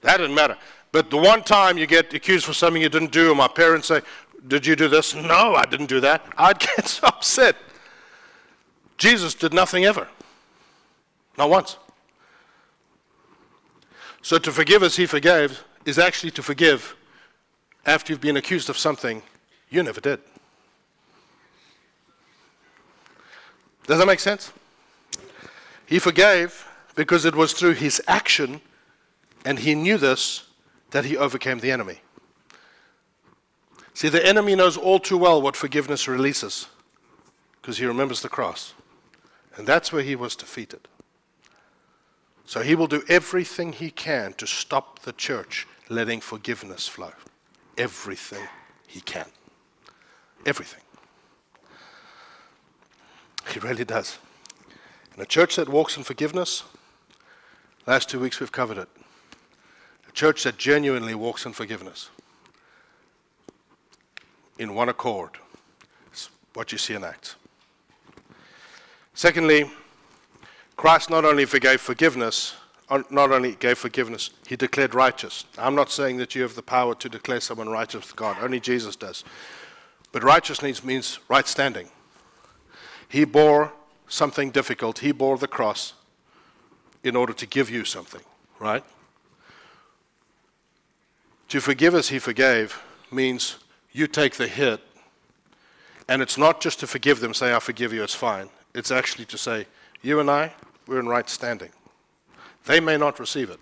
That 0.00 0.16
didn't 0.16 0.34
matter. 0.34 0.56
But 0.90 1.10
the 1.10 1.16
one 1.16 1.42
time 1.42 1.78
you 1.78 1.86
get 1.86 2.12
accused 2.12 2.44
for 2.44 2.52
something 2.52 2.82
you 2.82 2.88
didn't 2.88 3.12
do, 3.12 3.28
and 3.28 3.38
my 3.38 3.48
parents 3.48 3.88
say, 3.88 4.02
Did 4.46 4.66
you 4.66 4.76
do 4.76 4.88
this? 4.88 5.14
No, 5.14 5.54
I 5.54 5.64
didn't 5.64 5.86
do 5.86 6.00
that. 6.00 6.24
I'd 6.36 6.58
get 6.58 6.86
so 6.86 7.06
upset. 7.06 7.56
Jesus 8.98 9.34
did 9.34 9.54
nothing 9.54 9.84
ever. 9.84 10.06
Not 11.38 11.48
once. 11.48 11.78
So 14.20 14.38
to 14.38 14.52
forgive 14.52 14.82
as 14.82 14.96
he 14.96 15.06
forgave 15.06 15.64
is 15.84 15.98
actually 15.98 16.30
to 16.32 16.42
forgive 16.42 16.94
after 17.84 18.12
you've 18.12 18.20
been 18.20 18.36
accused 18.36 18.70
of 18.70 18.78
something 18.78 19.22
you 19.70 19.82
never 19.82 20.00
did. 20.00 20.20
Does 23.86 23.98
that 23.98 24.06
make 24.06 24.20
sense? 24.20 24.52
He 25.86 25.98
forgave 25.98 26.68
because 26.94 27.24
it 27.24 27.34
was 27.34 27.52
through 27.52 27.72
his 27.72 28.00
action, 28.06 28.60
and 29.44 29.58
he 29.58 29.74
knew 29.74 29.98
this, 29.98 30.44
that 30.90 31.04
he 31.04 31.16
overcame 31.16 31.58
the 31.58 31.72
enemy. 31.72 32.00
See, 33.94 34.08
the 34.08 34.24
enemy 34.24 34.54
knows 34.54 34.76
all 34.76 34.98
too 34.98 35.18
well 35.18 35.42
what 35.42 35.56
forgiveness 35.56 36.06
releases 36.06 36.68
because 37.60 37.78
he 37.78 37.86
remembers 37.86 38.22
the 38.22 38.28
cross. 38.28 38.74
And 39.56 39.66
that's 39.66 39.92
where 39.92 40.02
he 40.02 40.16
was 40.16 40.36
defeated. 40.36 40.88
So 42.44 42.62
he 42.62 42.74
will 42.74 42.86
do 42.86 43.02
everything 43.08 43.72
he 43.72 43.90
can 43.90 44.32
to 44.34 44.46
stop 44.46 45.00
the 45.00 45.12
church 45.12 45.66
letting 45.88 46.20
forgiveness 46.20 46.88
flow 46.88 47.12
everything 47.82 48.46
he 48.86 49.00
can. 49.00 49.26
Everything. 50.46 50.80
He 53.52 53.58
really 53.58 53.84
does. 53.84 54.18
In 55.16 55.22
a 55.22 55.26
church 55.26 55.56
that 55.56 55.68
walks 55.68 55.96
in 55.96 56.04
forgiveness, 56.04 56.62
last 57.86 58.08
two 58.08 58.20
weeks 58.20 58.38
we've 58.38 58.52
covered 58.52 58.78
it. 58.78 58.88
A 60.08 60.12
church 60.12 60.44
that 60.44 60.58
genuinely 60.58 61.14
walks 61.14 61.44
in 61.44 61.52
forgiveness, 61.52 62.10
in 64.58 64.74
one 64.74 64.88
accord, 64.88 65.32
is 66.14 66.28
what 66.54 66.70
you 66.70 66.78
see 66.78 66.94
in 66.94 67.02
Acts. 67.02 67.34
Secondly, 69.12 69.68
Christ 70.76 71.10
not 71.10 71.24
only 71.24 71.46
forgave 71.46 71.80
forgiveness, 71.80 72.54
not 73.10 73.32
only 73.32 73.52
gave 73.52 73.78
forgiveness, 73.78 74.30
he 74.46 74.56
declared 74.56 74.94
righteous. 74.94 75.44
I'm 75.56 75.74
not 75.74 75.90
saying 75.90 76.18
that 76.18 76.34
you 76.34 76.42
have 76.42 76.54
the 76.54 76.62
power 76.62 76.94
to 76.96 77.08
declare 77.08 77.40
someone 77.40 77.68
righteous 77.68 78.12
God, 78.12 78.36
only 78.40 78.60
Jesus 78.60 78.96
does. 78.96 79.24
But 80.10 80.22
righteousness 80.22 80.84
means 80.84 81.18
right 81.28 81.46
standing. 81.46 81.88
He 83.08 83.24
bore 83.24 83.72
something 84.08 84.50
difficult, 84.50 84.98
he 84.98 85.12
bore 85.12 85.38
the 85.38 85.48
cross 85.48 85.94
in 87.02 87.16
order 87.16 87.32
to 87.32 87.46
give 87.46 87.70
you 87.70 87.84
something, 87.84 88.20
right? 88.58 88.84
To 91.48 91.60
forgive 91.60 91.94
as 91.94 92.08
he 92.08 92.18
forgave 92.18 92.80
means 93.10 93.56
you 93.92 94.06
take 94.06 94.34
the 94.36 94.48
hit, 94.48 94.80
and 96.08 96.20
it's 96.20 96.36
not 96.36 96.60
just 96.60 96.80
to 96.80 96.86
forgive 96.86 97.20
them, 97.20 97.32
say, 97.34 97.54
I 97.54 97.58
forgive 97.58 97.92
you, 97.92 98.02
it's 98.02 98.14
fine. 98.14 98.48
It's 98.74 98.90
actually 98.90 99.26
to 99.26 99.38
say, 99.38 99.66
you 100.02 100.20
and 100.20 100.30
I, 100.30 100.52
we're 100.86 101.00
in 101.00 101.08
right 101.08 101.28
standing. 101.28 101.70
They 102.64 102.80
may 102.80 102.96
not 102.96 103.18
receive 103.18 103.50
it. 103.50 103.60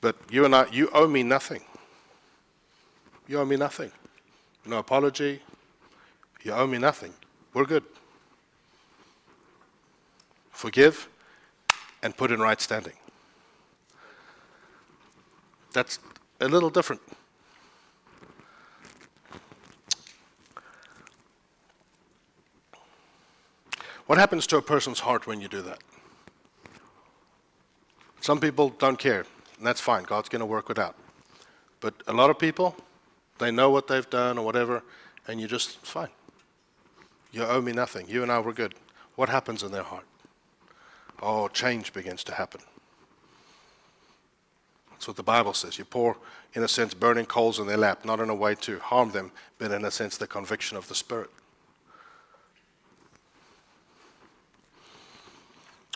But 0.00 0.16
you 0.30 0.44
and 0.44 0.54
I, 0.54 0.66
you 0.70 0.90
owe 0.92 1.06
me 1.06 1.22
nothing. 1.22 1.62
You 3.28 3.40
owe 3.40 3.44
me 3.44 3.56
nothing. 3.56 3.90
No 4.64 4.78
apology. 4.78 5.40
You 6.42 6.52
owe 6.52 6.66
me 6.66 6.78
nothing. 6.78 7.12
We're 7.54 7.64
good. 7.64 7.84
Forgive 10.50 11.08
and 12.02 12.16
put 12.16 12.30
in 12.30 12.40
right 12.40 12.60
standing. 12.60 12.92
That's 15.72 15.98
a 16.40 16.48
little 16.48 16.70
different. 16.70 17.02
What 24.06 24.18
happens 24.18 24.46
to 24.48 24.56
a 24.56 24.62
person's 24.62 25.00
heart 25.00 25.26
when 25.26 25.40
you 25.40 25.48
do 25.48 25.62
that? 25.62 25.82
Some 28.26 28.40
people 28.40 28.70
don't 28.70 28.98
care, 28.98 29.24
and 29.56 29.64
that's 29.64 29.80
fine. 29.80 30.02
God's 30.02 30.28
going 30.28 30.40
to 30.40 30.46
work 30.46 30.68
it 30.68 30.80
out. 30.80 30.96
But 31.78 31.94
a 32.08 32.12
lot 32.12 32.28
of 32.28 32.40
people, 32.40 32.74
they 33.38 33.52
know 33.52 33.70
what 33.70 33.86
they've 33.86 34.10
done 34.10 34.36
or 34.36 34.44
whatever, 34.44 34.82
and 35.28 35.38
you're 35.38 35.48
just, 35.48 35.78
fine. 35.86 36.08
You 37.30 37.44
owe 37.44 37.60
me 37.60 37.70
nothing. 37.70 38.08
You 38.08 38.24
and 38.24 38.32
I 38.32 38.40
were 38.40 38.52
good. 38.52 38.74
What 39.14 39.28
happens 39.28 39.62
in 39.62 39.70
their 39.70 39.84
heart? 39.84 40.06
oh, 41.22 41.46
change 41.46 41.92
begins 41.92 42.24
to 42.24 42.34
happen. 42.34 42.62
That's 44.90 45.06
what 45.06 45.16
the 45.16 45.22
Bible 45.22 45.54
says. 45.54 45.78
You 45.78 45.84
pour, 45.84 46.16
in 46.52 46.64
a 46.64 46.68
sense, 46.68 46.94
burning 46.94 47.26
coals 47.26 47.60
in 47.60 47.68
their 47.68 47.76
lap, 47.76 48.04
not 48.04 48.18
in 48.18 48.28
a 48.28 48.34
way 48.34 48.56
to 48.56 48.80
harm 48.80 49.12
them, 49.12 49.30
but 49.58 49.70
in 49.70 49.84
a 49.84 49.90
sense, 49.92 50.16
the 50.16 50.26
conviction 50.26 50.76
of 50.76 50.88
the 50.88 50.96
Spirit. 50.96 51.30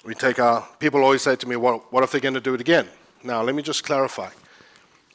We 0.04 0.14
take 0.14 0.38
our, 0.38 0.66
people 0.78 1.02
always 1.02 1.22
say 1.22 1.36
to 1.36 1.48
me, 1.48 1.56
what, 1.56 1.92
what 1.92 2.02
if 2.02 2.10
they're 2.10 2.20
going 2.20 2.34
to 2.34 2.40
do 2.40 2.54
it 2.54 2.60
again? 2.60 2.88
Now, 3.22 3.42
let 3.42 3.54
me 3.54 3.62
just 3.62 3.84
clarify. 3.84 4.30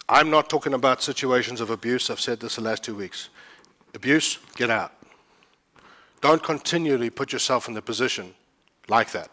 I'm 0.08 0.30
not 0.30 0.50
talking 0.50 0.76
about 0.76 1.02
situations 1.02 1.60
of 1.60 1.72
abuse. 1.72 2.12
I've 2.12 2.20
said 2.20 2.40
this 2.40 2.56
the 2.56 2.62
last 2.62 2.84
two 2.84 2.96
weeks. 2.96 3.30
Abuse, 3.96 4.38
get 4.56 4.70
out. 4.70 4.94
Don't 6.22 6.44
continually 6.44 7.10
put 7.10 7.34
yourself 7.34 7.68
in 7.68 7.74
the 7.74 7.82
position 7.82 8.36
like 8.88 9.12
that. 9.12 9.30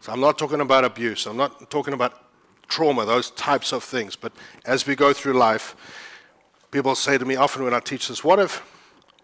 So 0.00 0.12
I'm 0.12 0.20
not 0.20 0.38
talking 0.38 0.60
about 0.60 0.84
abuse. 0.84 1.26
I'm 1.26 1.36
not 1.36 1.70
talking 1.70 1.94
about 1.94 2.22
trauma, 2.68 3.04
those 3.04 3.30
types 3.32 3.72
of 3.72 3.82
things. 3.82 4.16
But 4.16 4.32
as 4.66 4.86
we 4.86 4.94
go 4.94 5.12
through 5.12 5.34
life, 5.34 5.74
people 6.70 6.94
say 6.94 7.16
to 7.16 7.24
me 7.24 7.36
often 7.36 7.64
when 7.64 7.74
I 7.74 7.80
teach 7.80 8.08
this, 8.08 8.22
what 8.22 8.38
if, 8.38 8.62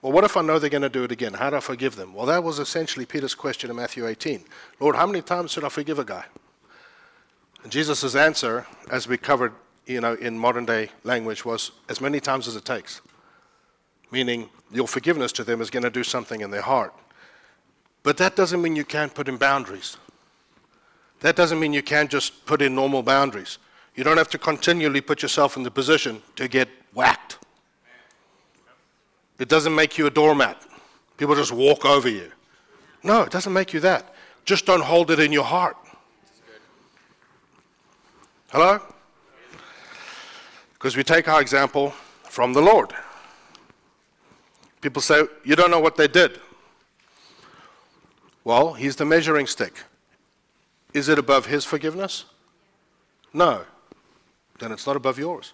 well, 0.07 0.13
what 0.13 0.23
if 0.23 0.37
I 0.37 0.43
know 0.43 0.61
they're 0.61 0.71
going 0.71 0.83
to 0.83 0.89
do 0.89 1.03
it 1.03 1.11
again? 1.11 1.35
How 1.35 1.51
do 1.51 1.57
I 1.57 1.61
forgive 1.61 1.97
them? 1.97 2.15
Well, 2.15 2.27
that 2.27 2.45
was 2.45 2.61
essentially 2.61 3.05
Peter's 3.05 3.35
question 3.35 3.71
in 3.71 3.77
Matthew 3.77 4.07
18. 4.07 4.45
Lord, 4.79 4.95
how 4.95 5.05
many 5.05 5.21
times 5.21 5.51
should 5.51 5.65
I 5.65 5.69
forgive 5.69 5.99
a 5.99 6.05
guy? 6.05 6.25
And 7.65 7.73
Jesus' 7.73 8.15
answer, 8.15 8.69
as 8.89 9.09
we 9.09 9.19
covered 9.19 9.53
you 9.85 10.01
know, 10.01 10.15
in 10.15 10.39
modern 10.39 10.65
day 10.65 10.91
language, 11.03 11.45
was 11.45 11.73
as 11.89 12.01
many 12.01 12.21
times 12.21 12.47
as 12.47 12.55
it 12.55 12.65
takes. 12.65 13.01
Meaning, 14.13 14.49
your 14.71 14.87
forgiveness 14.87 15.33
to 15.33 15.43
them 15.43 15.61
is 15.61 15.71
going 15.71 15.83
to 15.83 15.91
do 15.91 16.05
something 16.05 16.41
in 16.41 16.53
their 16.53 16.63
heart. 16.63 16.95
But 18.05 18.17
that 18.19 18.37
doesn't 18.37 18.63
mean 18.63 18.77
you 18.77 18.85
can't 18.85 19.13
put 19.13 19.27
in 19.27 19.37
boundaries. 19.39 19.97
That 21.19 21.35
doesn't 21.35 21.59
mean 21.59 21.73
you 21.73 21.83
can't 21.83 22.13
just 22.13 22.47
put 22.47 22.63
in 22.63 22.77
normal 22.77 23.03
boundaries. 23.03 23.59
You 23.97 24.05
don't 24.05 24.19
have 24.19 24.31
to 24.31 24.39
continually 24.39 25.01
put 25.01 25.23
yourself 25.23 25.57
in 25.57 25.65
the 25.65 25.71
position 25.73 26.23
to 26.37 26.47
get 26.47 26.69
whacked. 26.95 27.39
It 29.39 29.49
doesn't 29.49 29.75
make 29.75 29.99
you 29.99 30.07
a 30.07 30.11
doormat. 30.11 30.61
People 31.17 31.35
just 31.35 31.53
walk 31.53 31.85
over 31.85 32.09
you. 32.09 32.31
No, 33.03 33.23
it 33.23 33.31
doesn't 33.31 33.53
make 33.53 33.73
you 33.73 33.81
that. 33.81 34.15
Just 34.45 34.67
don't 34.67 34.83
hold 34.83 35.11
it 35.11 35.21
in 35.21 35.33
your 35.33 35.45
heart. 35.45 35.77
Hello? 38.51 38.81
Because 40.75 40.97
we 40.97 41.03
take 41.03 41.29
our 41.29 41.41
example 41.41 41.91
from 42.25 42.53
the 42.53 42.63
Lord. 42.63 42.93
People 44.81 45.03
say, 45.03 45.25
You 45.45 45.57
don't 45.57 45.71
know 45.71 45.81
what 45.81 45.97
they 45.97 46.09
did. 46.09 46.41
Well, 48.45 48.75
He's 48.75 48.97
the 48.97 49.05
measuring 49.05 49.47
stick. 49.47 49.75
Is 50.97 51.09
it 51.11 51.19
above 51.19 51.47
his 51.47 51.65
forgiveness? 51.65 52.25
No. 53.35 53.65
Then 54.59 54.73
it's 54.73 54.87
not 54.87 54.97
above 54.97 55.19
yours. 55.19 55.53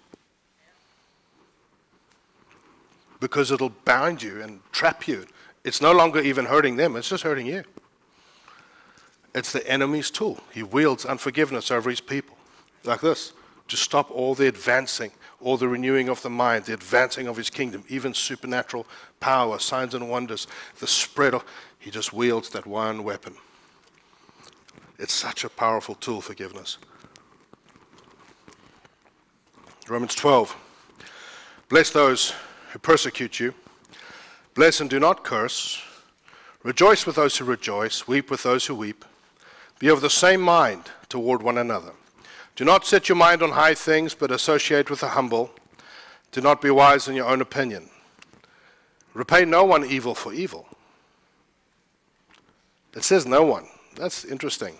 Because 3.23 3.53
it'll 3.53 3.71
bind 3.85 4.21
you 4.21 4.43
and 4.43 4.59
trap 4.73 5.07
you. 5.07 5.27
It's 5.63 5.81
no 5.81 5.93
longer 5.93 6.21
even 6.21 6.45
hurting 6.45 6.75
them, 6.75 6.97
it's 6.97 7.09
just 7.09 7.23
hurting 7.23 7.47
you. 7.47 7.63
It's 9.33 9.53
the 9.53 9.65
enemy's 9.67 10.11
tool. 10.11 10.41
He 10.53 10.65
wields 10.65 11.05
unforgiveness 11.05 11.71
over 11.71 11.89
his 11.89 12.01
people. 12.01 12.37
Like 12.83 13.01
this 13.01 13.33
to 13.69 13.77
stop 13.77 14.11
all 14.11 14.35
the 14.35 14.49
advancing, 14.49 15.13
all 15.41 15.57
the 15.57 15.69
renewing 15.69 16.09
of 16.09 16.21
the 16.23 16.29
mind, 16.29 16.65
the 16.65 16.75
advancing 16.75 17.29
of 17.29 17.37
his 17.37 17.49
kingdom, 17.49 17.85
even 17.89 18.13
supernatural 18.13 18.89
power, 19.21 19.57
signs 19.61 19.95
and 19.95 20.11
wonders, 20.11 20.49
the 20.81 20.87
spread 20.89 21.33
of. 21.33 21.45
He 21.79 21.93
just 21.93 22.13
wields 22.13 22.51
that 22.51 22.67
one 22.67 23.05
weapon. 23.05 23.37
It's 24.99 25.15
such 25.15 25.45
a 25.45 25.49
powerful 25.49 25.95
tool, 25.95 26.21
forgiveness. 26.21 26.79
Romans 29.89 30.17
12. 30.17 30.57
Bless 31.69 31.91
those 31.91 32.35
who 32.73 32.79
persecute 32.79 33.39
you. 33.39 33.55
Bless 34.55 34.81
and 34.81 34.89
do 34.89 34.99
not 34.99 35.25
curse. 35.25 35.83
Rejoice 36.63 37.07
with 37.07 37.17
those 37.17 37.37
who 37.37 37.45
rejoice. 37.45 38.09
Weep 38.09 38.31
with 38.31 38.43
those 38.43 38.67
who 38.67 38.75
weep. 38.75 39.05
Be 39.79 39.89
of 39.89 40.01
the 40.01 40.11
same 40.11 40.41
mind 40.41 40.85
toward 41.09 41.43
one 41.43 41.59
another. 41.59 41.93
Do 42.57 42.65
not 42.65 42.87
set 42.87 43.09
your 43.09 43.17
mind 43.17 43.43
on 43.43 43.51
high 43.51 43.75
things, 43.75 44.15
but 44.15 44.31
associate 44.31 44.91
with 44.91 45.01
the 45.01 45.09
humble. 45.09 45.51
Do 46.31 46.41
not 46.41 46.61
be 46.61 46.71
wise 46.71 47.09
in 47.09 47.15
your 47.15 47.27
own 47.27 47.41
opinion. 47.41 47.91
Repay 49.15 49.45
no 49.45 49.65
one 49.65 49.85
evil 49.85 50.15
for 50.15 50.33
evil. 50.33 50.67
It 52.95 53.05
says 53.05 53.27
no 53.27 53.43
one. 53.43 53.67
That's 53.97 54.25
interesting. 54.25 54.75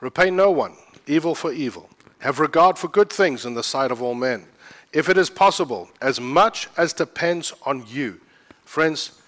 Repay 0.00 0.30
no 0.30 0.50
one 0.50 0.76
evil 1.06 1.34
for 1.34 1.52
evil. 1.52 1.90
Have 2.20 2.38
regard 2.38 2.78
for 2.78 2.88
good 2.88 3.10
things 3.10 3.44
in 3.44 3.54
the 3.54 3.62
sight 3.62 3.90
of 3.90 4.02
all 4.02 4.14
men. 4.14 4.46
If 4.92 5.08
it 5.08 5.18
is 5.18 5.28
possible, 5.30 5.88
as 6.00 6.20
much 6.20 6.68
as 6.76 6.92
depends 6.92 7.52
on 7.64 7.84
you. 7.86 8.20
Friends, 8.64 9.20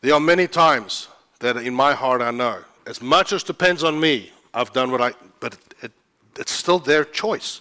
there 0.00 0.14
are 0.14 0.20
many 0.20 0.46
times 0.46 1.08
that 1.40 1.56
in 1.56 1.74
my 1.74 1.94
heart 1.94 2.22
I 2.22 2.30
know, 2.30 2.60
as 2.86 3.02
much 3.02 3.32
as 3.32 3.42
depends 3.42 3.84
on 3.84 4.00
me, 4.00 4.32
I've 4.54 4.72
done 4.72 4.90
what 4.90 5.00
I, 5.00 5.12
but 5.40 5.54
it, 5.54 5.74
it, 5.82 5.92
it's 6.38 6.52
still 6.52 6.78
their 6.78 7.04
choice. 7.04 7.60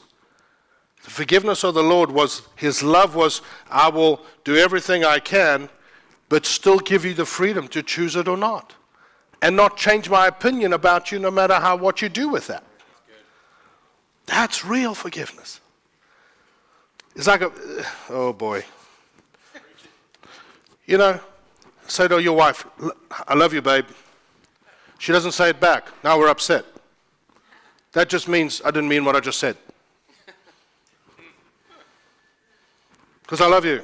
The 1.04 1.10
forgiveness 1.10 1.64
of 1.64 1.74
the 1.74 1.84
Lord 1.84 2.12
was, 2.12 2.44
His 2.56 2.82
love 2.82 3.16
was, 3.16 3.42
I 3.70 3.90
will 3.90 4.22
do 4.44 4.56
everything 4.56 5.04
I 5.04 5.20
can, 5.20 5.70
but 6.30 6.46
still 6.46 6.80
give 6.80 7.06
you 7.06 7.14
the 7.14 7.26
freedom 7.26 7.68
to 7.70 7.84
choose 7.84 8.16
it 8.16 8.28
or 8.28 8.38
not 8.38 8.76
and 9.42 9.56
not 9.56 9.78
change 9.78 10.10
my 10.10 10.28
opinion 10.28 10.74
about 10.74 11.12
you 11.12 11.20
no 11.20 11.32
matter 11.32 11.56
how 11.56 11.76
what 11.76 12.02
you 12.02 12.10
do 12.10 12.30
with 12.30 12.48
that. 12.48 12.64
That's 14.26 14.66
real 14.66 14.94
forgiveness. 14.94 15.62
It's 17.18 17.26
like 17.26 17.42
a, 17.42 17.52
oh 18.10 18.32
boy. 18.32 18.64
You 20.86 21.00
know, 21.00 21.20
say 21.88 22.08
to 22.08 22.22
your 22.22 22.38
wife, 22.38 22.68
I 23.28 23.34
love 23.34 23.56
you, 23.56 23.62
babe. 23.64 23.88
She 25.00 25.12
doesn't 25.12 25.32
say 25.32 25.50
it 25.50 25.60
back. 25.60 25.88
Now 26.04 26.20
we're 26.20 26.30
upset. 26.30 26.64
That 27.94 28.08
just 28.08 28.28
means 28.28 28.62
I 28.64 28.70
didn't 28.70 28.88
mean 28.88 29.04
what 29.04 29.16
I 29.16 29.20
just 29.20 29.40
said. 29.40 29.58
Because 33.24 33.42
I 33.42 33.48
love 33.48 33.66
you 33.66 33.82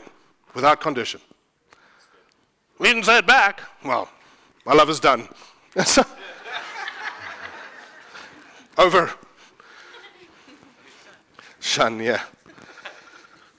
without 0.54 0.80
condition. 0.80 1.20
We 2.78 2.90
didn't 2.90 3.06
say 3.06 3.18
it 3.18 3.26
back. 3.26 3.62
Well, 3.84 4.10
my 4.64 4.74
love 4.74 4.92
is 4.92 5.00
done. 5.00 5.28
Over. 8.78 9.12
Shun, 11.60 12.00
yeah. 12.00 12.22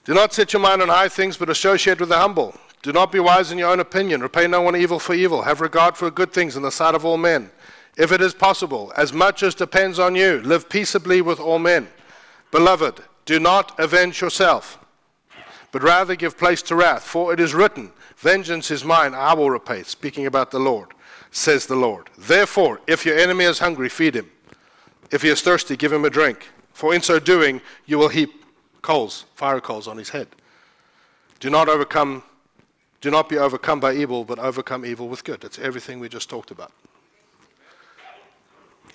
Do 0.04 0.12
not 0.12 0.34
set 0.34 0.52
your 0.52 0.60
mind 0.60 0.82
on 0.82 0.88
high 0.88 1.08
things, 1.08 1.36
but 1.36 1.48
associate 1.48 1.98
with 1.98 2.10
the 2.10 2.18
humble. 2.18 2.54
Do 2.82 2.92
not 2.92 3.10
be 3.10 3.20
wise 3.20 3.50
in 3.50 3.58
your 3.58 3.70
own 3.70 3.80
opinion. 3.80 4.20
Repay 4.20 4.46
no 4.46 4.60
one 4.60 4.76
evil 4.76 4.98
for 4.98 5.14
evil. 5.14 5.42
Have 5.42 5.62
regard 5.62 5.96
for 5.96 6.10
good 6.10 6.32
things 6.32 6.56
in 6.56 6.62
the 6.62 6.70
sight 6.70 6.94
of 6.94 7.04
all 7.04 7.16
men. 7.16 7.50
If 7.96 8.12
it 8.12 8.20
is 8.20 8.34
possible, 8.34 8.92
as 8.96 9.12
much 9.12 9.42
as 9.42 9.54
depends 9.54 9.98
on 9.98 10.14
you, 10.14 10.42
live 10.42 10.68
peaceably 10.68 11.22
with 11.22 11.40
all 11.40 11.58
men. 11.58 11.88
Beloved, 12.50 13.00
do 13.24 13.40
not 13.40 13.78
avenge 13.80 14.20
yourself, 14.20 14.78
but 15.72 15.82
rather 15.82 16.14
give 16.14 16.36
place 16.36 16.60
to 16.62 16.76
wrath. 16.76 17.04
For 17.04 17.32
it 17.32 17.40
is 17.40 17.54
written, 17.54 17.90
Vengeance 18.16 18.70
is 18.70 18.84
mine, 18.84 19.14
I 19.14 19.32
will 19.32 19.50
repay. 19.50 19.84
Speaking 19.84 20.26
about 20.26 20.50
the 20.50 20.60
Lord 20.60 20.94
says 21.30 21.66
the 21.66 21.74
Lord. 21.74 22.10
Therefore, 22.16 22.80
if 22.86 23.04
your 23.04 23.18
enemy 23.18 23.44
is 23.44 23.58
hungry, 23.58 23.88
feed 23.88 24.14
him. 24.14 24.30
If 25.10 25.22
he 25.22 25.28
is 25.28 25.42
thirsty, 25.42 25.76
give 25.76 25.92
him 25.92 26.04
a 26.04 26.10
drink. 26.10 26.48
For 26.72 26.94
in 26.94 27.02
so 27.02 27.18
doing, 27.18 27.60
you 27.86 27.98
will 27.98 28.08
heap 28.08 28.43
coals, 28.84 29.24
fire 29.34 29.60
coals 29.60 29.88
on 29.88 29.96
his 29.96 30.10
head. 30.10 30.28
Do 31.40 31.48
not 31.48 31.68
overcome, 31.68 32.22
do 33.00 33.10
not 33.10 33.30
be 33.30 33.38
overcome 33.38 33.80
by 33.80 33.94
evil, 33.94 34.24
but 34.24 34.38
overcome 34.38 34.84
evil 34.84 35.08
with 35.08 35.24
good. 35.24 35.40
That's 35.40 35.58
everything 35.58 36.00
we 36.00 36.08
just 36.08 36.28
talked 36.28 36.50
about. 36.50 36.70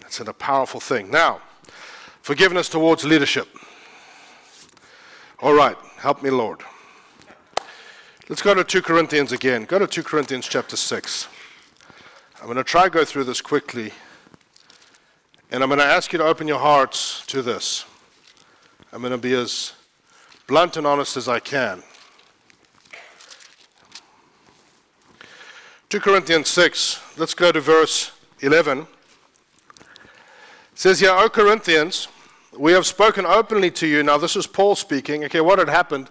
That's 0.01 0.20
a 0.20 0.32
powerful 0.32 0.80
thing. 0.80 1.09
Now, 1.09 1.41
forgiveness 2.22 2.70
towards 2.70 3.03
leadership. 3.03 3.47
All 5.39 5.53
right, 5.53 5.78
help 5.97 6.22
me, 6.22 6.30
Lord. 6.30 6.61
Let's 8.30 8.43
go 8.43 8.53
to 8.53 8.63
2 8.63 8.84
Corinthians 8.84 9.32
again. 9.32 9.66
Go 9.66 9.80
to 9.80 9.88
2 9.88 10.03
Corinthians 10.03 10.47
chapter 10.47 10.78
6. 10.78 11.28
I'm 12.39 12.45
going 12.45 12.57
to 12.57 12.63
try 12.63 12.84
to 12.84 12.89
go 12.91 13.03
through 13.03 13.24
this 13.24 13.41
quickly. 13.41 13.91
And 15.51 15.63
I'm 15.63 15.70
going 15.70 15.80
to 15.80 15.86
ask 15.86 16.13
you 16.13 16.20
to 16.20 16.26
open 16.26 16.47
your 16.47 16.59
hearts 16.59 17.26
to 17.28 17.41
this. 17.41 17.86
I'm 18.93 19.01
going 19.01 19.11
to 19.11 19.18
be 19.18 19.34
as 19.34 19.74
blunt 20.50 20.78
and 20.78 20.88
honest 20.88 21.16
as 21.16 21.28
I 21.28 21.39
can. 21.39 21.84
2 25.89 26.00
Corinthians 26.00 26.50
6, 26.50 27.00
let's 27.18 27.36
go 27.36 27.52
to 27.52 27.62
verse 27.62 28.12
11. 28.39 28.80
It 28.80 28.88
says 30.74 31.00
here, 31.00 31.12
O 31.12 31.30
Corinthians, 31.30 32.08
we 32.58 32.72
have 32.72 32.88
spoken 32.88 33.28
openly 33.28 33.70
to 33.72 33.86
you. 33.86 34.02
Now, 34.02 34.18
this 34.18 34.36
is 34.36 34.47
Paul 34.47 34.76
speaking. 34.76 35.24
Okay, 35.26 35.39
what 35.39 35.60
had 35.60 35.70
happened? 35.70 36.10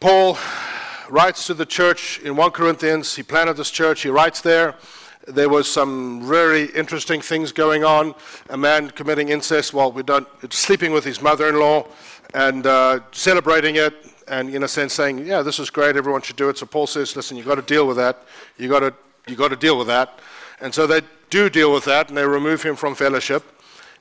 Paul 0.00 0.36
writes 1.08 1.46
to 1.46 1.54
the 1.54 1.66
church 1.66 2.18
in 2.18 2.34
1 2.34 2.50
Corinthians. 2.50 3.14
He 3.14 3.22
planted 3.22 3.56
this 3.56 3.70
church. 3.70 4.02
He 4.02 4.08
writes 4.08 4.40
there, 4.40 4.74
there 5.28 5.48
was 5.48 5.70
some 5.70 6.26
very 6.26 6.64
interesting 6.72 7.20
things 7.20 7.52
going 7.52 7.84
on. 7.84 8.14
A 8.50 8.56
man 8.56 8.90
committing 8.90 9.28
incest 9.28 9.72
while 9.72 9.92
we 9.92 10.02
don't, 10.02 10.26
sleeping 10.52 10.92
with 10.92 11.04
his 11.04 11.22
mother-in-law 11.22 11.86
and 12.34 12.66
uh, 12.66 13.00
celebrating 13.12 13.76
it, 13.76 13.94
and 14.28 14.54
in 14.54 14.64
a 14.64 14.68
sense 14.68 14.92
saying, 14.92 15.26
"Yeah, 15.26 15.42
this 15.42 15.58
is 15.58 15.70
great. 15.70 15.96
Everyone 15.96 16.20
should 16.20 16.36
do 16.36 16.48
it." 16.48 16.58
So 16.58 16.66
Paul 16.66 16.86
says, 16.86 17.16
"Listen, 17.16 17.36
you've 17.36 17.46
got 17.46 17.54
to 17.54 17.62
deal 17.62 17.86
with 17.86 17.96
that. 17.96 18.24
You've 18.58 18.70
got 18.70 18.80
to 18.80 18.94
you 19.26 19.36
got 19.36 19.48
to 19.48 19.56
deal 19.56 19.78
with 19.78 19.86
that." 19.86 20.18
And 20.60 20.74
so 20.74 20.86
they 20.86 21.00
do 21.30 21.48
deal 21.48 21.72
with 21.72 21.84
that, 21.84 22.08
and 22.08 22.16
they 22.16 22.26
remove 22.26 22.62
him 22.62 22.76
from 22.76 22.94
fellowship, 22.94 23.42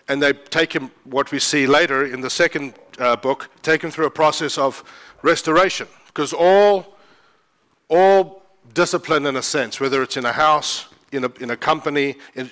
and 0.08 0.22
they 0.22 0.34
take 0.34 0.74
him. 0.74 0.92
What 1.06 1.32
we 1.32 1.40
see 1.40 1.68
later 1.68 2.06
in 2.06 2.22
the 2.22 2.30
second 2.30 2.74
uh, 3.00 3.16
book, 3.16 3.50
take 3.62 3.84
him 3.84 3.92
through 3.92 4.08
a 4.08 4.12
process 4.12 4.58
of 4.58 4.84
restoration, 5.22 5.88
because 6.08 6.34
all 6.34 6.98
all 7.90 8.44
discipline, 8.74 9.26
in 9.28 9.36
a 9.36 9.44
sense, 9.44 9.80
whether 9.80 10.02
it's 10.02 10.18
in 10.18 10.26
a 10.26 10.32
house 10.32 10.88
in 11.14 11.26
a, 11.26 11.32
in 11.40 11.52
a 11.52 11.58
company, 11.58 12.16
in, 12.36 12.50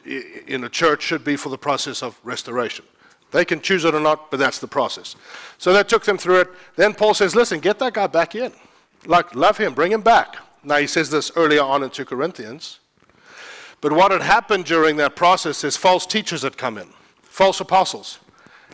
in 0.48 0.64
a 0.64 0.70
church, 0.70 1.02
should 1.02 1.24
be 1.24 1.36
for 1.36 1.50
the 1.50 1.58
process 1.58 2.04
of 2.04 2.20
restoration. 2.24 2.86
They 3.32 3.46
can 3.46 3.62
choose 3.62 3.86
it 3.86 3.96
or 3.96 4.00
not, 4.00 4.30
but 4.30 4.38
that's 4.38 4.60
the 4.60 4.68
process. 4.68 5.16
So 5.58 5.74
they 5.74 5.84
took 5.84 6.04
them 6.04 6.18
through 6.18 6.42
it. 6.42 6.50
Then 6.76 6.94
Paul 6.94 7.14
says, 7.14 7.36
listen, 7.36 7.60
get 7.60 7.80
that 7.80 7.94
guy 7.94 8.08
back 8.08 8.36
in. 8.36 8.52
Like, 9.06 9.34
love 9.36 9.58
him, 9.58 9.74
bring 9.74 9.92
him 9.92 10.02
back. 10.02 10.36
Now, 10.64 10.78
he 10.78 10.88
says 10.88 11.10
this 11.10 11.32
earlier 11.36 11.64
on 11.64 11.82
in 11.82 11.90
2 11.90 12.06
Corinthians. 12.06 12.80
But 13.80 13.94
what 13.94 14.12
had 14.12 14.22
happened 14.22 14.66
during 14.66 14.98
that 14.98 15.16
process 15.16 15.64
is 15.64 15.76
false 15.76 16.06
teachers 16.06 16.44
had 16.44 16.58
come 16.58 16.78
in, 16.78 16.90
false 17.24 17.60
apostles. 17.60 18.20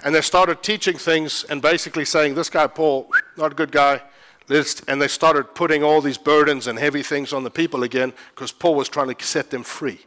And 0.03 0.13
they 0.13 0.21
started 0.21 0.61
teaching 0.61 0.97
things 0.97 1.45
and 1.45 1.61
basically 1.61 2.03
saying, 2.03 2.35
this 2.35 2.49
guy, 2.49 2.67
Paul, 2.67 3.09
not 3.37 3.53
a 3.53 3.55
good 3.55 3.71
guy. 3.71 4.01
And 4.49 5.01
they 5.01 5.07
started 5.07 5.55
putting 5.55 5.83
all 5.83 6.01
these 6.01 6.17
burdens 6.17 6.67
and 6.67 6.77
heavy 6.79 7.03
things 7.03 7.31
on 7.31 7.43
the 7.43 7.51
people 7.51 7.83
again 7.83 8.11
because 8.33 8.51
Paul 8.51 8.75
was 8.75 8.89
trying 8.89 9.13
to 9.13 9.25
set 9.25 9.49
them 9.49 9.63
free 9.63 9.99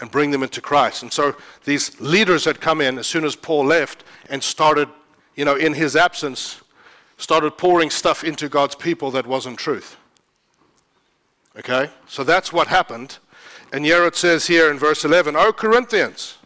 and 0.00 0.10
bring 0.10 0.30
them 0.30 0.42
into 0.42 0.60
Christ. 0.60 1.02
And 1.02 1.12
so 1.12 1.36
these 1.64 2.00
leaders 2.00 2.44
had 2.44 2.60
come 2.60 2.80
in 2.80 2.98
as 2.98 3.06
soon 3.06 3.24
as 3.24 3.36
Paul 3.36 3.66
left 3.66 4.04
and 4.28 4.42
started, 4.42 4.88
you 5.34 5.44
know, 5.44 5.56
in 5.56 5.74
his 5.74 5.96
absence, 5.96 6.60
started 7.16 7.58
pouring 7.58 7.90
stuff 7.90 8.24
into 8.24 8.48
God's 8.48 8.74
people 8.74 9.10
that 9.12 9.26
wasn't 9.26 9.58
truth. 9.58 9.96
Okay? 11.58 11.90
So 12.06 12.24
that's 12.24 12.52
what 12.52 12.68
happened. 12.68 13.18
And 13.72 13.84
here 13.84 14.04
it 14.06 14.16
says 14.16 14.46
here 14.46 14.70
in 14.70 14.78
verse 14.78 15.04
11, 15.04 15.36
O 15.36 15.52
Corinthians, 15.52 16.38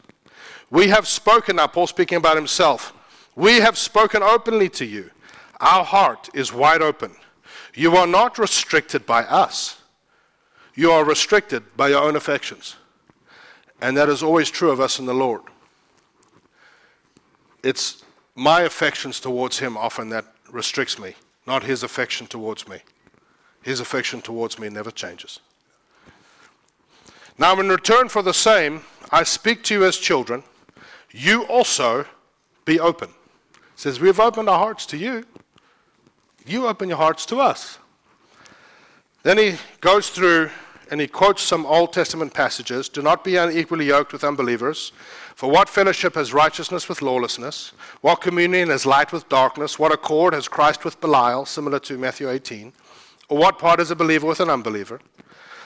we 0.70 0.88
have 0.88 1.06
spoken, 1.06 1.56
now 1.56 1.68
Paul 1.68 1.86
speaking 1.86 2.18
about 2.18 2.36
himself, 2.36 2.92
we 3.36 3.60
have 3.60 3.78
spoken 3.78 4.22
openly 4.22 4.68
to 4.70 4.84
you 4.84 5.10
our 5.60 5.84
heart 5.84 6.28
is 6.34 6.52
wide 6.52 6.82
open. 6.82 7.12
You 7.74 7.96
are 7.96 8.06
not 8.06 8.38
restricted 8.38 9.06
by 9.06 9.22
us. 9.24 9.80
You 10.74 10.90
are 10.90 11.04
restricted 11.04 11.62
by 11.76 11.88
your 11.88 12.02
own 12.02 12.16
affections. 12.16 12.76
And 13.80 13.96
that 13.96 14.08
is 14.08 14.22
always 14.22 14.50
true 14.50 14.70
of 14.70 14.80
us 14.80 14.98
in 14.98 15.06
the 15.06 15.14
Lord. 15.14 15.42
It's 17.62 18.04
my 18.34 18.62
affections 18.62 19.20
towards 19.20 19.58
Him 19.58 19.76
often 19.76 20.08
that 20.10 20.26
restricts 20.50 20.98
me, 20.98 21.14
not 21.46 21.64
His 21.64 21.82
affection 21.82 22.26
towards 22.26 22.68
me. 22.68 22.78
His 23.62 23.80
affection 23.80 24.20
towards 24.20 24.58
me 24.58 24.68
never 24.68 24.90
changes. 24.90 25.40
Now, 27.38 27.58
in 27.58 27.68
return 27.68 28.08
for 28.08 28.22
the 28.22 28.34
same, 28.34 28.82
I 29.10 29.22
speak 29.22 29.62
to 29.64 29.74
you 29.74 29.84
as 29.84 29.96
children. 29.96 30.44
You 31.10 31.44
also 31.44 32.06
be 32.64 32.78
open. 32.78 33.08
It 33.54 33.60
says, 33.76 34.00
We've 34.00 34.20
opened 34.20 34.48
our 34.48 34.58
hearts 34.58 34.86
to 34.86 34.96
you 34.96 35.24
you 36.46 36.66
open 36.66 36.88
your 36.88 36.98
hearts 36.98 37.26
to 37.26 37.40
us. 37.40 37.78
Then 39.22 39.38
he 39.38 39.54
goes 39.80 40.10
through 40.10 40.50
and 40.90 41.00
he 41.00 41.06
quotes 41.06 41.42
some 41.42 41.66
Old 41.66 41.92
Testament 41.92 42.34
passages 42.34 42.88
Do 42.88 43.02
not 43.02 43.24
be 43.24 43.36
unequally 43.36 43.86
yoked 43.86 44.12
with 44.12 44.24
unbelievers. 44.24 44.92
For 45.34 45.50
what 45.50 45.68
fellowship 45.68 46.14
has 46.14 46.32
righteousness 46.32 46.88
with 46.88 47.02
lawlessness? 47.02 47.72
What 48.02 48.20
communion 48.20 48.70
has 48.70 48.86
light 48.86 49.12
with 49.12 49.28
darkness? 49.28 49.78
What 49.78 49.92
accord 49.92 50.32
has 50.32 50.46
Christ 50.46 50.84
with 50.84 51.00
Belial, 51.00 51.44
similar 51.44 51.80
to 51.80 51.98
Matthew 51.98 52.30
18? 52.30 52.72
Or 53.28 53.38
what 53.38 53.58
part 53.58 53.80
is 53.80 53.90
a 53.90 53.96
believer 53.96 54.26
with 54.26 54.38
an 54.38 54.48
unbeliever? 54.50 55.00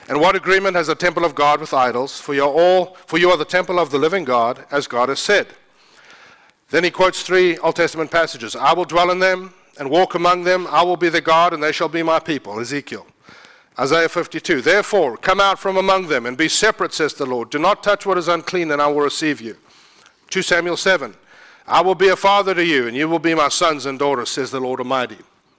And 0.08 0.20
what 0.20 0.36
agreement 0.36 0.74
has 0.76 0.88
a 0.88 0.94
temple 0.94 1.24
of 1.24 1.34
God 1.34 1.60
with 1.60 1.74
idols? 1.74 2.18
For, 2.18 2.32
you're 2.32 2.48
all, 2.48 2.96
for 3.06 3.18
you 3.18 3.30
are 3.30 3.36
the 3.36 3.44
temple 3.44 3.78
of 3.78 3.90
the 3.90 3.98
living 3.98 4.24
God, 4.24 4.64
as 4.70 4.86
God 4.86 5.10
has 5.10 5.20
said. 5.20 5.48
Then 6.70 6.82
he 6.84 6.90
quotes 6.90 7.22
three 7.22 7.58
Old 7.58 7.76
Testament 7.76 8.10
passages 8.10 8.56
I 8.56 8.72
will 8.72 8.86
dwell 8.86 9.10
in 9.10 9.18
them, 9.18 9.52
and 9.78 9.90
walk 9.90 10.14
among 10.14 10.44
them. 10.44 10.66
I 10.70 10.82
will 10.82 10.96
be 10.96 11.08
their 11.10 11.20
God, 11.20 11.52
and 11.52 11.62
they 11.62 11.72
shall 11.72 11.88
be 11.88 12.02
my 12.02 12.18
people. 12.18 12.58
Ezekiel. 12.58 13.06
Isaiah 13.78 14.08
52. 14.08 14.60
Therefore, 14.60 15.16
come 15.16 15.40
out 15.40 15.58
from 15.58 15.76
among 15.76 16.08
them 16.08 16.26
and 16.26 16.36
be 16.36 16.48
separate, 16.48 16.92
says 16.92 17.14
the 17.14 17.26
Lord. 17.26 17.50
Do 17.50 17.58
not 17.58 17.82
touch 17.82 18.04
what 18.04 18.18
is 18.18 18.28
unclean, 18.28 18.70
and 18.70 18.82
I 18.82 18.88
will 18.88 19.02
receive 19.02 19.40
you. 19.40 19.56
2 20.30 20.42
Samuel 20.42 20.76
7. 20.76 21.14
I 21.66 21.80
will 21.82 21.94
be 21.94 22.08
a 22.08 22.16
father 22.16 22.54
to 22.54 22.64
you, 22.64 22.88
and 22.88 22.96
you 22.96 23.08
will 23.08 23.18
be 23.18 23.34
my 23.34 23.48
sons 23.48 23.86
and 23.86 23.98
daughters, 23.98 24.30
says 24.30 24.50
the 24.50 24.60
Lord 24.60 24.80
Almighty. 24.80 25.18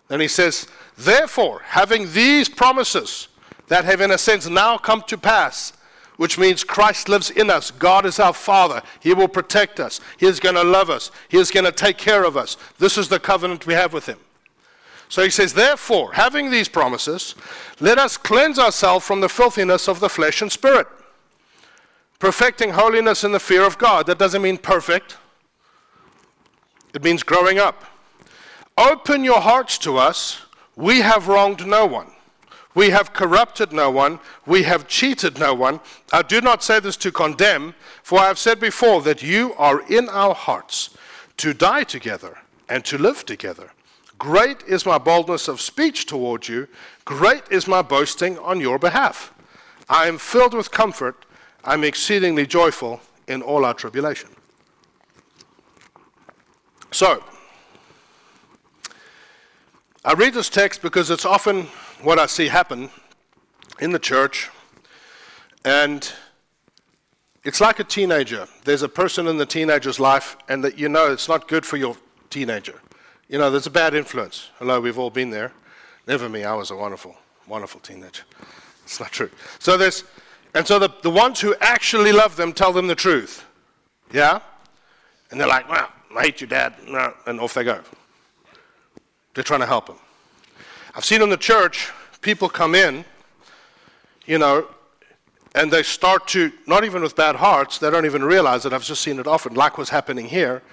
And 0.09 0.22
he 0.22 0.28
says, 0.28 0.67
Therefore, 0.97 1.61
having 1.63 2.11
these 2.11 2.49
promises 2.49 3.28
that 3.67 3.86
have 3.86 4.01
in 4.01 4.11
a 4.11 4.17
sense 4.17 4.49
now 4.49 4.78
come 4.78 5.03
to 5.03 5.17
pass, 5.17 5.74
which 6.17 6.38
means 6.38 6.65
Christ 6.65 7.07
lives 7.07 7.30
in 7.30 7.49
us. 7.49 7.72
God 7.72 8.05
is 8.05 8.20
our 8.20 8.34
Father. 8.34 8.82
He 8.99 9.13
will 9.13 9.30
protect 9.30 9.80
us. 9.80 10.01
He 10.17 10.26
is 10.26 10.41
going 10.41 10.55
to 10.55 10.63
love 10.63 10.89
us. 10.89 11.11
He 11.30 11.38
is 11.38 11.49
going 11.51 11.65
to 11.65 11.72
take 11.72 11.97
care 11.97 12.26
of 12.26 12.36
us. 12.36 12.57
This 12.78 12.97
is 12.97 13.07
the 13.07 13.20
covenant 13.20 13.65
we 13.65 13.74
have 13.74 13.93
with 13.93 14.07
Him. 14.07 14.17
So 15.10 15.24
he 15.24 15.32
says, 15.32 15.53
Therefore, 15.53 16.14
having 16.14 16.51
these 16.51 16.70
promises, 16.70 17.36
let 17.80 17.97
us 17.97 18.16
cleanse 18.16 18.60
ourselves 18.60 19.05
from 19.05 19.22
the 19.22 19.28
filthiness 19.28 19.89
of 19.89 19.99
the 19.99 20.07
flesh 20.07 20.41
and 20.41 20.51
spirit, 20.51 20.88
perfecting 22.20 22.72
holiness 22.72 23.24
in 23.24 23.32
the 23.32 23.39
fear 23.39 23.66
of 23.66 23.80
God. 23.80 24.05
That 24.05 24.20
doesn't 24.20 24.41
mean 24.41 24.57
perfect, 24.57 25.18
it 26.93 27.03
means 27.03 27.24
growing 27.24 27.60
up. 27.60 27.84
Open 28.78 29.24
your 29.24 29.41
hearts 29.41 29.78
to 29.80 29.97
us. 29.97 30.43
We 30.76 31.01
have 31.01 31.28
wronged 31.28 31.68
no 31.68 31.86
one. 31.86 32.12
We 32.74 32.91
have 32.91 33.14
corrupted 33.14 33.74
no 33.74 33.91
one. 33.91 34.20
We 34.45 34.64
have 34.64 34.88
cheated 34.88 35.38
no 35.38 35.53
one. 35.53 35.82
I 36.14 36.22
do 36.22 36.39
not 36.39 36.64
say 36.64 36.80
this 36.80 36.95
to 36.97 37.12
condemn, 37.12 37.74
for 38.03 38.20
I 38.20 38.28
have 38.28 38.39
said 38.39 38.60
before 38.60 39.01
that 39.01 39.22
you 39.22 39.53
are 39.55 39.82
in 39.91 40.07
our 40.07 40.34
hearts 40.34 40.91
to 41.38 41.53
die 41.53 41.84
together 41.84 42.38
and 42.70 42.86
to 42.86 42.97
live 42.97 43.26
together. 43.26 43.72
Great 44.20 44.61
is 44.63 44.86
my 44.86 44.97
boldness 44.97 45.47
of 45.47 45.61
speech 45.61 46.05
toward 46.05 46.47
you. 46.49 46.67
Great 47.05 47.43
is 47.49 47.67
my 47.67 47.82
boasting 47.82 48.38
on 48.39 48.59
your 48.59 48.78
behalf. 48.78 49.34
I 49.88 50.07
am 50.07 50.17
filled 50.17 50.53
with 50.53 50.72
comfort. 50.72 51.26
I'm 51.63 51.86
exceedingly 51.86 52.45
joyful 52.45 52.99
in 53.28 53.41
all 53.41 53.63
our 53.63 53.74
tribulation. 53.74 54.30
So, 56.91 57.24
I 60.03 60.13
read 60.13 60.34
this 60.34 60.49
text 60.49 60.82
because 60.82 61.09
it's 61.09 61.26
often 61.26 61.63
what 62.01 62.20
I 62.20 62.26
see 62.26 62.47
happen 62.47 62.89
in 63.80 63.91
the 63.91 63.99
church, 63.99 64.49
and 65.63 66.11
it's 67.45 67.61
like 67.61 67.80
a 67.80 67.84
teenager. 67.84 68.47
There's 68.65 68.82
a 68.82 68.89
person 68.89 69.28
in 69.28 69.38
the 69.38 69.45
teenager's 69.45 69.99
life, 69.99 70.36
and 70.49 70.63
that 70.63 70.78
you 70.78 70.89
know 70.89 71.11
it's 71.11 71.30
not 71.30 71.47
good 71.47 71.65
for 71.65 71.78
your 71.78 71.95
teenager. 72.30 72.82
You 73.30 73.38
know, 73.38 73.51
there's 73.51 73.67
a 73.67 73.71
bad 73.71 73.93
influence. 73.93 74.49
Hello, 74.57 74.82
we've 74.82 74.97
all 74.97 75.11
been 75.11 75.30
there. 75.30 75.51
Never 76.07 76.27
me, 76.27 76.43
I 76.43 76.55
was 76.55 76.71
a 76.71 76.75
wonderful, 76.75 77.15
wonderful 77.47 77.80
teenager. 77.80 78.23
It's 78.84 78.99
not 78.99 79.11
true. 79.11 79.30
So 79.59 79.77
there's, 79.77 80.03
and 80.55 80.65
so 80.65 80.80
the, 80.80 80.89
the 81.03 81.11
ones 81.11 81.39
who 81.39 81.53
actually 81.61 82.11
love 82.11 82.36
them 82.38 82.53
tell 82.53 82.73
them 82.73 82.88
the 82.88 82.95
truth. 82.95 83.45
Yeah? 84.11 84.39
And 85.30 85.39
they're 85.39 85.47
like, 85.47 85.69
well, 85.69 85.91
I 86.17 86.23
hate 86.23 86.41
you, 86.41 86.47
Dad. 86.47 86.73
And 87.27 87.39
off 87.39 87.53
they 87.53 87.63
go. 87.63 87.82
They're 89.36 89.43
trying 89.43 89.59
to 89.59 89.67
help 89.67 89.86
them. 89.86 89.97
I've 90.95 91.05
seen 91.05 91.21
in 91.21 91.30
the 91.30 91.38
church 91.38 91.91
people 92.21 92.49
come 92.49 92.73
in, 92.73 93.05
you 94.25 94.39
know, 94.39 94.67
and 95.53 95.69
they 95.69 95.84
start 95.84 96.27
to, 96.30 96.51
not 96.65 96.84
even 96.84 97.03
with 97.03 97.15
bad 97.15 97.36
hearts, 97.36 97.77
they 97.77 97.91
don't 97.91 98.07
even 98.07 98.23
realize 98.23 98.65
it. 98.65 98.73
I've 98.73 98.84
just 98.84 99.03
seen 99.03 99.19
it 99.19 99.27
often, 99.27 99.53
like 99.53 99.77
what's 99.77 99.91
happening 99.91 100.25
here. 100.25 100.63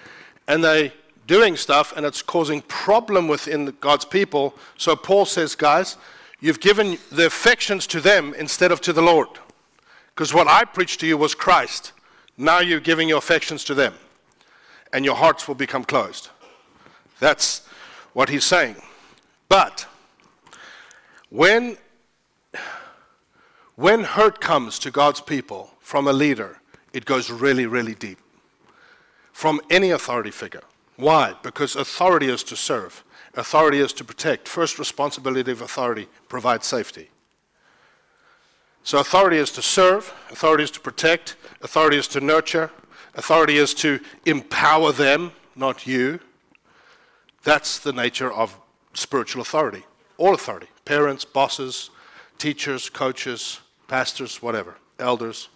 And 0.48 0.64
they 0.64 0.94
doing 1.26 1.56
stuff 1.56 1.92
and 1.96 2.06
it's 2.06 2.22
causing 2.22 2.62
problem 2.62 3.28
within 3.28 3.74
God's 3.80 4.04
people. 4.04 4.54
So 4.76 4.96
Paul 4.96 5.24
says, 5.24 5.54
guys, 5.54 5.96
you've 6.40 6.60
given 6.60 6.98
the 7.10 7.26
affections 7.26 7.86
to 7.88 8.00
them 8.00 8.34
instead 8.34 8.72
of 8.72 8.80
to 8.82 8.92
the 8.92 9.02
Lord. 9.02 9.28
Because 10.14 10.32
what 10.32 10.48
I 10.48 10.64
preached 10.64 11.00
to 11.00 11.06
you 11.06 11.16
was 11.16 11.34
Christ. 11.34 11.92
Now 12.38 12.60
you're 12.60 12.80
giving 12.80 13.08
your 13.08 13.18
affections 13.18 13.64
to 13.64 13.74
them. 13.74 13.94
And 14.92 15.04
your 15.04 15.16
hearts 15.16 15.46
will 15.46 15.54
become 15.54 15.84
closed. 15.84 16.30
That's 17.18 17.66
what 18.12 18.28
he's 18.28 18.44
saying. 18.44 18.76
But 19.48 19.86
when, 21.28 21.76
when 23.74 24.04
hurt 24.04 24.40
comes 24.40 24.78
to 24.80 24.90
God's 24.90 25.20
people 25.20 25.70
from 25.80 26.06
a 26.06 26.12
leader, 26.12 26.60
it 26.92 27.04
goes 27.04 27.30
really, 27.30 27.66
really 27.66 27.94
deep. 27.94 28.18
From 29.32 29.60
any 29.68 29.90
authority 29.90 30.30
figure. 30.30 30.62
Why? 30.96 31.34
Because 31.42 31.76
authority 31.76 32.28
is 32.28 32.42
to 32.44 32.56
serve, 32.56 33.04
authority 33.34 33.80
is 33.80 33.92
to 33.94 34.04
protect. 34.04 34.48
First 34.48 34.78
responsibility 34.78 35.52
of 35.52 35.60
authority 35.60 36.08
provides 36.28 36.66
safety. 36.66 37.10
So, 38.82 38.98
authority 38.98 39.38
is 39.38 39.50
to 39.52 39.62
serve, 39.62 40.14
authority 40.30 40.64
is 40.64 40.70
to 40.70 40.80
protect, 40.80 41.36
authority 41.60 41.98
is 41.98 42.06
to 42.08 42.20
nurture, 42.20 42.70
authority 43.14 43.56
is 43.56 43.74
to 43.74 44.00
empower 44.24 44.92
them, 44.92 45.32
not 45.56 45.86
you. 45.86 46.20
That's 47.42 47.78
the 47.80 47.92
nature 47.92 48.32
of 48.32 48.58
spiritual 48.94 49.42
authority. 49.42 49.84
All 50.18 50.34
authority 50.34 50.68
parents, 50.84 51.24
bosses, 51.24 51.90
teachers, 52.38 52.88
coaches, 52.88 53.60
pastors, 53.88 54.40
whatever, 54.40 54.76
elders. 54.98 55.48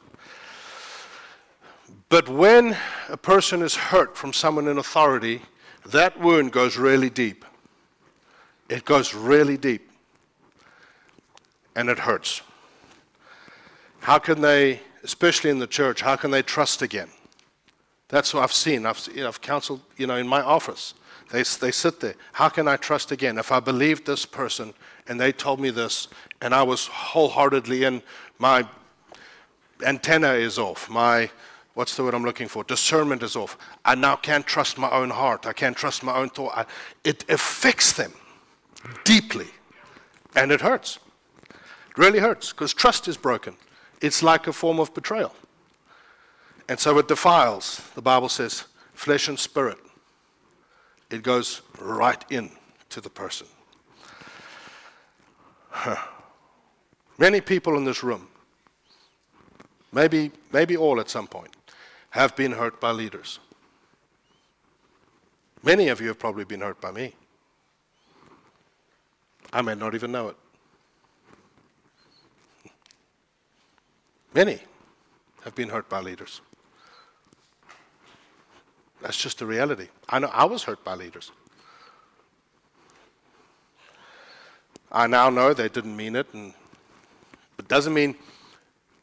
But 2.11 2.29
when 2.29 2.77
a 3.09 3.17
person 3.17 3.63
is 3.63 3.77
hurt 3.77 4.17
from 4.17 4.33
someone 4.33 4.67
in 4.67 4.79
authority, 4.79 5.43
that 5.87 6.19
wound 6.21 6.51
goes 6.51 6.77
really 6.77 7.09
deep. 7.09 7.45
It 8.69 8.85
goes 8.85 9.15
really 9.15 9.57
deep. 9.57 9.89
And 11.77 11.89
it 11.89 12.01
hurts. 12.01 12.43
How 14.01 14.19
can 14.19 14.41
they, 14.41 14.81
especially 15.05 15.51
in 15.51 15.61
the 15.61 15.69
church, 15.69 16.01
how 16.01 16.17
can 16.17 16.33
they 16.33 16.43
trust 16.43 16.83
again? 16.83 17.09
That's 18.09 18.35
what 18.35 18.43
I've 18.43 18.53
seen. 18.53 18.87
I've, 18.87 19.09
you 19.15 19.23
know, 19.23 19.29
I've 19.29 19.41
counseled, 19.41 19.81
you 19.97 20.09
know, 20.09 20.17
in 20.17 20.27
my 20.27 20.43
office. 20.43 20.95
They, 21.31 21.45
they 21.45 21.71
sit 21.71 22.01
there. 22.01 22.17
How 22.33 22.49
can 22.49 22.67
I 22.67 22.77
trust 22.77 23.13
again? 23.13 23.39
If 23.39 23.53
I 23.53 23.61
believed 23.61 24.05
this 24.05 24.27
person 24.27 24.75
and 25.07 25.21
they 25.21 25.31
told 25.31 25.61
me 25.61 25.71
this 25.71 26.09
and 26.41 26.53
I 26.53 26.65
was 26.65 26.89
wholeheartedly 26.89 27.85
in, 27.85 28.03
my 28.41 28.67
antenna 29.87 30.33
is 30.33 30.59
off. 30.59 30.91
My, 30.91 31.31
what's 31.75 31.97
the 31.97 32.03
word 32.03 32.15
I'm 32.15 32.25
looking 32.25 32.49
for? 32.49 32.65
Discernment 32.65 33.23
is 33.23 33.37
off. 33.37 33.57
I 33.85 33.95
now 33.95 34.17
can't 34.17 34.47
trust 34.47 34.79
my 34.79 34.91
own 34.91 35.11
heart. 35.11 35.47
I 35.47 35.53
can't 35.53 35.77
trust 35.77 36.03
my 36.03 36.15
own 36.15 36.31
thought. 36.31 36.53
I, 36.57 36.67
it 37.05 37.25
affects 37.29 37.93
them 37.93 38.13
deeply 39.05 39.49
and 40.35 40.53
it 40.53 40.61
hurts. 40.61 40.99
It 41.49 41.99
really 41.99 42.19
hurts 42.19 42.53
because 42.53 42.73
trust 42.73 43.09
is 43.09 43.17
broken. 43.17 43.57
It's 44.01 44.23
like 44.23 44.47
a 44.47 44.53
form 44.53 44.81
of 44.81 44.95
betrayal. 44.95 45.35
And 46.69 46.79
so 46.79 46.99
it 46.99 47.09
defiles, 47.09 47.83
the 47.95 48.03
Bible 48.03 48.29
says, 48.29 48.65
flesh 48.95 49.29
and 49.29 49.39
spirit 49.39 49.79
it 51.11 51.23
goes 51.23 51.63
right 51.81 52.25
in 52.31 52.51
to 52.89 53.01
the 53.01 53.11
person. 53.11 53.47
Huh. 55.71 55.97
Many 57.19 57.41
people 57.41 57.77
in 57.77 57.85
this 57.85 58.03
room, 58.03 58.29
maybe, 59.93 60.31
maybe 60.53 60.77
all 60.77 61.01
at 61.01 61.11
some 61.11 61.27
point, 61.27 61.55
have 62.11 62.35
been 62.37 62.53
hurt 62.53 62.81
by 62.81 62.91
leaders. 62.91 63.39
Many 65.63 65.89
of 65.89 66.01
you 66.01 66.09
have 66.09 66.19
probably 66.19 66.45
been 66.45 66.61
hurt 66.61 66.81
by 66.81 66.91
me. 66.91 67.15
I 69.53 69.63
may 69.63 69.75
not 69.75 69.95
even 69.95 70.13
know 70.13 70.29
it. 70.29 70.37
Many 74.33 74.61
have 75.45 75.55
been 75.55 75.69
hurt 75.69 75.89
by 75.89 76.01
leaders. 76.01 76.41
That's 79.03 79.17
just 79.17 79.39
the 79.39 79.47
reality. 79.47 79.89
I 80.09 80.19
know 80.19 80.29
I 80.29 80.45
was 80.45 80.63
hurt 80.63 80.85
by 80.85 80.95
leaders. 80.95 81.33
I 84.93 85.07
now 85.07 85.31
know 85.31 85.55
they 85.55 85.69
didn't 85.69 85.97
mean 85.97 86.17
it, 86.17 86.27
and 86.33 86.53
it 87.59 87.69
doesn't 87.69 87.95
mean 87.95 88.17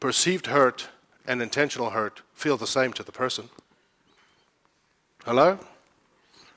perceived 0.00 0.46
hurt 0.46 0.88
and 1.26 1.42
intentional 1.42 1.90
hurt 1.90 2.22
feel 2.38 2.56
the 2.56 2.66
same 2.66 2.92
to 2.92 3.02
the 3.02 3.10
person. 3.10 3.50
Hello? 5.24 5.58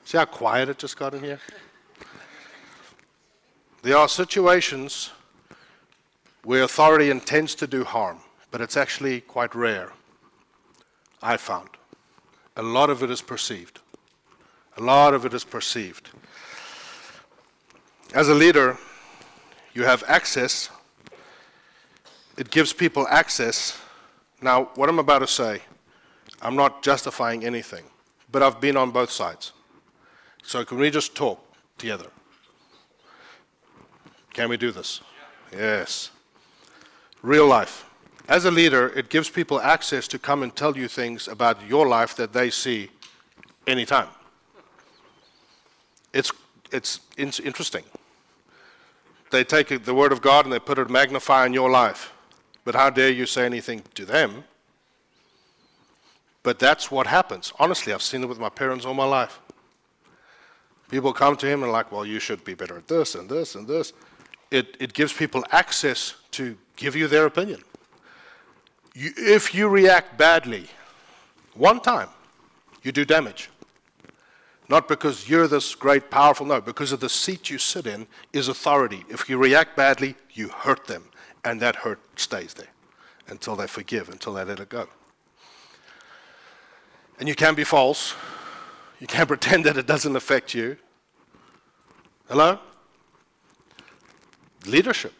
See 0.04 0.16
how 0.16 0.24
quiet 0.24 0.68
it 0.68 0.78
just 0.78 0.96
got 0.96 1.12
in 1.12 1.22
here? 1.22 1.40
There 3.82 3.96
are 3.96 4.08
situations 4.08 5.10
where 6.44 6.62
authority 6.62 7.10
intends 7.10 7.56
to 7.56 7.66
do 7.66 7.82
harm, 7.82 8.18
but 8.52 8.60
it's 8.60 8.76
actually 8.76 9.22
quite 9.22 9.54
rare, 9.56 9.92
I 11.20 11.36
found 11.36 11.68
a 12.56 12.62
lot 12.62 12.90
of 12.90 13.02
it 13.02 13.10
is 13.10 13.22
perceived. 13.22 13.80
A 14.76 14.82
lot 14.82 15.14
of 15.14 15.24
it 15.24 15.34
is 15.34 15.44
perceived. 15.44 16.10
As 18.14 18.28
a 18.28 18.34
leader, 18.34 18.76
you 19.74 19.84
have 19.84 20.04
access. 20.06 20.68
It 22.36 22.50
gives 22.50 22.72
people 22.72 23.08
access. 23.08 23.78
Now, 24.42 24.64
what 24.74 24.88
I'm 24.88 24.98
about 24.98 25.20
to 25.20 25.26
say, 25.26 25.62
I'm 26.42 26.56
not 26.56 26.82
justifying 26.82 27.44
anything, 27.44 27.84
but 28.30 28.42
I've 28.42 28.60
been 28.60 28.76
on 28.76 28.90
both 28.90 29.10
sides. 29.10 29.52
So, 30.42 30.64
can 30.64 30.78
we 30.78 30.90
just 30.90 31.14
talk 31.14 31.40
together? 31.78 32.08
Can 34.32 34.48
we 34.48 34.56
do 34.56 34.72
this? 34.72 35.00
Yes. 35.52 36.10
Real 37.22 37.46
life. 37.46 37.88
As 38.28 38.44
a 38.44 38.50
leader, 38.50 38.88
it 38.96 39.08
gives 39.08 39.30
people 39.30 39.60
access 39.60 40.08
to 40.08 40.18
come 40.18 40.42
and 40.42 40.54
tell 40.54 40.76
you 40.76 40.88
things 40.88 41.28
about 41.28 41.66
your 41.68 41.86
life 41.86 42.16
that 42.16 42.32
they 42.32 42.50
see 42.50 42.90
anytime. 43.66 44.08
It's, 46.12 46.32
it's, 46.72 47.00
it's 47.16 47.40
interesting. 47.40 47.84
They 49.30 49.44
take 49.44 49.84
the 49.84 49.94
Word 49.94 50.12
of 50.12 50.20
God 50.20 50.44
and 50.44 50.52
they 50.52 50.58
put 50.58 50.78
it 50.78 50.90
magnify 50.90 51.46
in 51.46 51.52
your 51.52 51.70
life. 51.70 52.12
But 52.64 52.74
how 52.74 52.90
dare 52.90 53.10
you 53.10 53.26
say 53.26 53.44
anything 53.44 53.82
to 53.94 54.04
them? 54.04 54.44
But 56.42 56.58
that's 56.58 56.90
what 56.90 57.06
happens. 57.06 57.52
Honestly, 57.58 57.92
I've 57.92 58.02
seen 58.02 58.22
it 58.22 58.28
with 58.28 58.38
my 58.38 58.48
parents 58.48 58.84
all 58.84 58.94
my 58.94 59.04
life. 59.04 59.40
People 60.90 61.12
come 61.12 61.36
to 61.36 61.46
him 61.46 61.62
and 61.62 61.72
like, 61.72 61.90
well, 61.92 62.04
you 62.04 62.18
should 62.18 62.44
be 62.44 62.54
better 62.54 62.76
at 62.76 62.88
this 62.88 63.14
and 63.14 63.28
this 63.28 63.54
and 63.54 63.66
this. 63.66 63.92
It, 64.50 64.76
it 64.80 64.92
gives 64.92 65.12
people 65.12 65.44
access 65.50 66.14
to 66.32 66.56
give 66.76 66.94
you 66.96 67.08
their 67.08 67.26
opinion 67.26 67.62
you, 68.94 69.12
if 69.16 69.54
you 69.54 69.68
react 69.68 70.18
badly 70.18 70.68
one 71.54 71.80
time, 71.80 72.08
you 72.82 72.92
do 72.92 73.04
damage. 73.04 73.50
Not 74.68 74.88
because 74.88 75.28
you're 75.28 75.48
this 75.48 75.74
great, 75.74 76.10
powerful, 76.10 76.46
no, 76.46 76.60
because 76.60 76.92
of 76.92 77.00
the 77.00 77.08
seat 77.08 77.50
you 77.50 77.58
sit 77.58 77.86
in 77.86 78.06
is 78.32 78.48
authority. 78.48 79.04
If 79.08 79.28
you 79.28 79.36
react 79.36 79.76
badly, 79.76 80.14
you 80.32 80.48
hurt 80.48 80.86
them, 80.86 81.04
and 81.44 81.60
that 81.60 81.76
hurt 81.76 82.00
stays 82.18 82.54
there 82.54 82.68
until 83.28 83.56
they 83.56 83.66
forgive, 83.66 84.08
until 84.08 84.34
they 84.34 84.44
let 84.44 84.60
it 84.60 84.68
go. 84.68 84.88
And 87.22 87.28
you 87.28 87.36
can 87.36 87.54
be 87.54 87.62
false. 87.62 88.16
You 88.98 89.06
can 89.06 89.26
pretend 89.28 89.64
that 89.66 89.76
it 89.76 89.86
doesn't 89.86 90.16
affect 90.16 90.54
you. 90.54 90.76
Hello? 92.28 92.58
Leadership. 94.66 95.12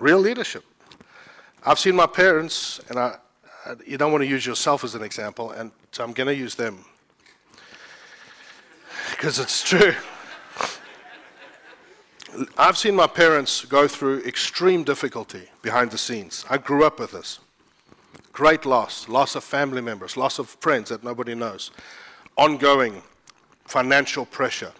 Real 0.00 0.18
leadership. 0.18 0.64
I've 1.64 1.78
seen 1.78 1.94
my 1.94 2.08
parents, 2.08 2.80
and 2.88 2.98
I, 2.98 3.18
you 3.86 3.96
don't 3.96 4.10
want 4.10 4.24
to 4.24 4.28
use 4.28 4.44
yourself 4.44 4.82
as 4.82 4.96
an 4.96 5.04
example, 5.04 5.52
and 5.52 5.70
so 5.92 6.02
I'm 6.02 6.12
going 6.12 6.26
to 6.26 6.34
use 6.34 6.56
them 6.56 6.84
because 9.12 9.38
it's 9.38 9.62
true. 9.62 9.94
I've 12.58 12.76
seen 12.76 12.96
my 12.96 13.06
parents 13.06 13.64
go 13.64 13.86
through 13.86 14.24
extreme 14.24 14.82
difficulty 14.82 15.48
behind 15.62 15.92
the 15.92 15.98
scenes. 15.98 16.44
I 16.50 16.58
grew 16.58 16.84
up 16.84 16.98
with 16.98 17.12
this. 17.12 17.38
Great 18.32 18.64
loss, 18.64 19.08
loss 19.08 19.34
of 19.34 19.44
family 19.44 19.80
members, 19.80 20.16
loss 20.16 20.38
of 20.38 20.48
friends 20.60 20.88
that 20.90 21.02
nobody 21.02 21.34
knows, 21.34 21.70
ongoing 22.36 23.02
financial 23.66 24.26
pressure, 24.26 24.72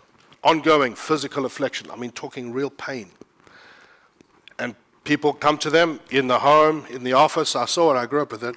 ongoing 0.43 0.95
physical 0.95 1.45
affliction. 1.45 1.91
I 1.91 1.97
mean, 1.97 2.11
talking 2.13 2.53
real 2.53 2.71
pain 2.71 3.11
And 4.61 4.75
people 5.05 5.33
come 5.33 5.57
to 5.59 5.71
them 5.71 6.01
in 6.11 6.29
the 6.29 6.39
home, 6.39 6.87
in 6.91 7.03
the 7.03 7.15
office. 7.15 7.57
I 7.57 7.65
saw 7.65 7.95
it, 7.95 7.99
I 7.99 8.07
grew 8.07 8.23
up 8.23 8.31
with 8.31 8.45
it. 8.45 8.57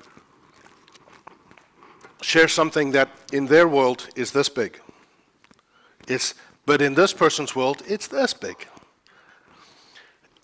Share 2.21 2.47
something 2.47 2.91
that 2.91 3.09
in 3.31 3.47
their 3.47 3.67
world 3.67 4.09
is 4.15 4.31
this 4.31 4.49
big. 4.49 4.79
It's, 6.07 6.35
but 6.65 6.81
in 6.81 6.93
this 6.93 7.13
person's 7.13 7.55
world, 7.55 7.81
it's 7.87 8.07
this 8.07 8.33
big. 8.33 8.67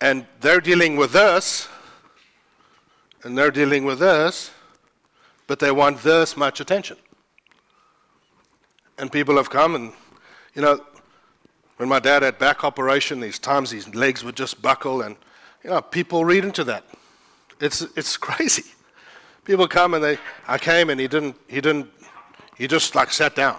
And 0.02 0.26
they're 0.40 0.62
dealing 0.62 0.96
with 0.96 1.12
this, 1.12 1.68
and 3.24 3.38
they're 3.38 3.52
dealing 3.52 3.86
with 3.86 4.00
this, 4.00 4.52
but 5.48 5.60
they 5.60 5.72
want 5.72 6.02
this 6.04 6.38
much 6.38 6.60
attention. 6.60 6.98
And 8.98 9.12
people 9.12 9.38
have 9.38 9.50
come 9.50 9.76
and, 9.76 9.94
you 10.54 10.62
know, 10.62 10.80
when 11.78 11.88
my 11.88 12.00
dad 12.00 12.24
had 12.24 12.38
back 12.38 12.64
operation, 12.64 13.20
these 13.20 13.40
times 13.40 13.72
his 13.72 13.94
legs 13.96 14.24
would 14.24 14.36
just 14.36 14.62
buckle 14.62 15.02
and 15.02 15.16
you 15.64 15.70
know, 15.70 15.82
people 15.82 16.26
read 16.26 16.46
into 16.46 16.64
that. 16.66 16.84
It's, 17.60 17.82
it's 17.96 18.18
crazy. 18.28 18.72
People 19.46 19.68
come 19.68 19.94
and 19.94 20.04
they, 20.04 20.18
I 20.48 20.58
came 20.58 20.90
and 20.90 21.00
he 21.00 21.08
didn't, 21.08 21.36
he 21.48 21.62
didn't, 21.62 21.90
he 22.58 22.68
just 22.68 22.96
like 22.96 23.12
sat 23.12 23.36
down. 23.36 23.58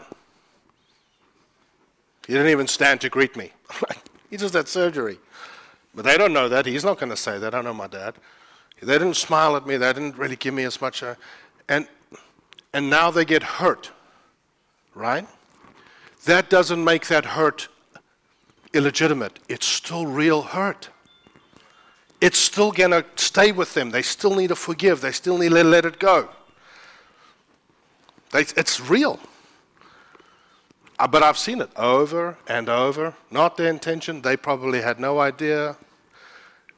He 2.27 2.35
didn't 2.35 2.51
even 2.51 2.69
stand 2.69 3.01
to 3.01 3.09
greet 3.09 3.37
me. 3.37 3.53
he 4.31 4.37
just 4.37 4.55
had 4.55 4.69
surgery. 4.69 5.19
But 5.95 6.05
they 6.05 6.17
don't 6.17 6.33
know 6.33 6.49
that. 6.49 6.67
He's 6.67 6.85
not 6.85 6.99
going 6.99 7.11
to 7.11 7.17
say 7.17 7.39
that. 7.39 7.55
I 7.55 7.61
know 7.63 7.75
my 7.75 7.89
dad. 7.89 8.15
They 8.83 8.99
didn't 8.99 9.16
smile 9.16 9.57
at 9.57 9.66
me. 9.66 9.76
They 9.76 9.93
didn't 9.93 10.16
really 10.16 10.37
give 10.37 10.55
me 10.55 10.64
as 10.64 10.81
much. 10.81 11.03
Uh, 11.03 11.14
and, 11.68 11.87
and 12.72 12.89
now 12.89 13.11
they 13.11 13.24
get 13.24 13.43
hurt, 13.43 13.91
right? 14.95 15.26
That 16.24 16.49
doesn't 16.51 16.83
make 16.83 17.07
that 17.09 17.24
hurt 17.24 17.68
illegitimate. 18.72 19.39
It's 19.49 19.66
still 19.66 20.07
real 20.07 20.43
hurt. 20.43 20.89
it's 22.20 22.39
still 22.39 22.70
going 22.70 22.91
to 22.91 23.05
stay 23.16 23.51
with 23.53 23.74
them. 23.74 23.91
They 23.91 24.03
still 24.03 24.35
need 24.35 24.49
to 24.49 24.57
forgive. 24.57 25.01
They 25.01 25.12
still 25.12 25.39
need 25.39 25.51
to 25.51 25.64
let 25.64 25.85
it 25.85 25.99
go. 25.99 26.28
They, 28.33 28.43
it's 28.43 28.81
real. 28.81 29.18
Uh, 30.99 31.09
but 31.09 31.22
I've 31.22 31.39
seen 31.39 31.61
it 31.62 31.70
over 31.76 32.37
and 32.47 32.68
over. 32.68 33.14
Not 33.31 33.57
their 33.57 33.70
intention. 33.70 34.20
They 34.20 34.37
probably 34.37 34.83
had 34.83 35.01
no 35.01 35.18
idea. 35.18 35.76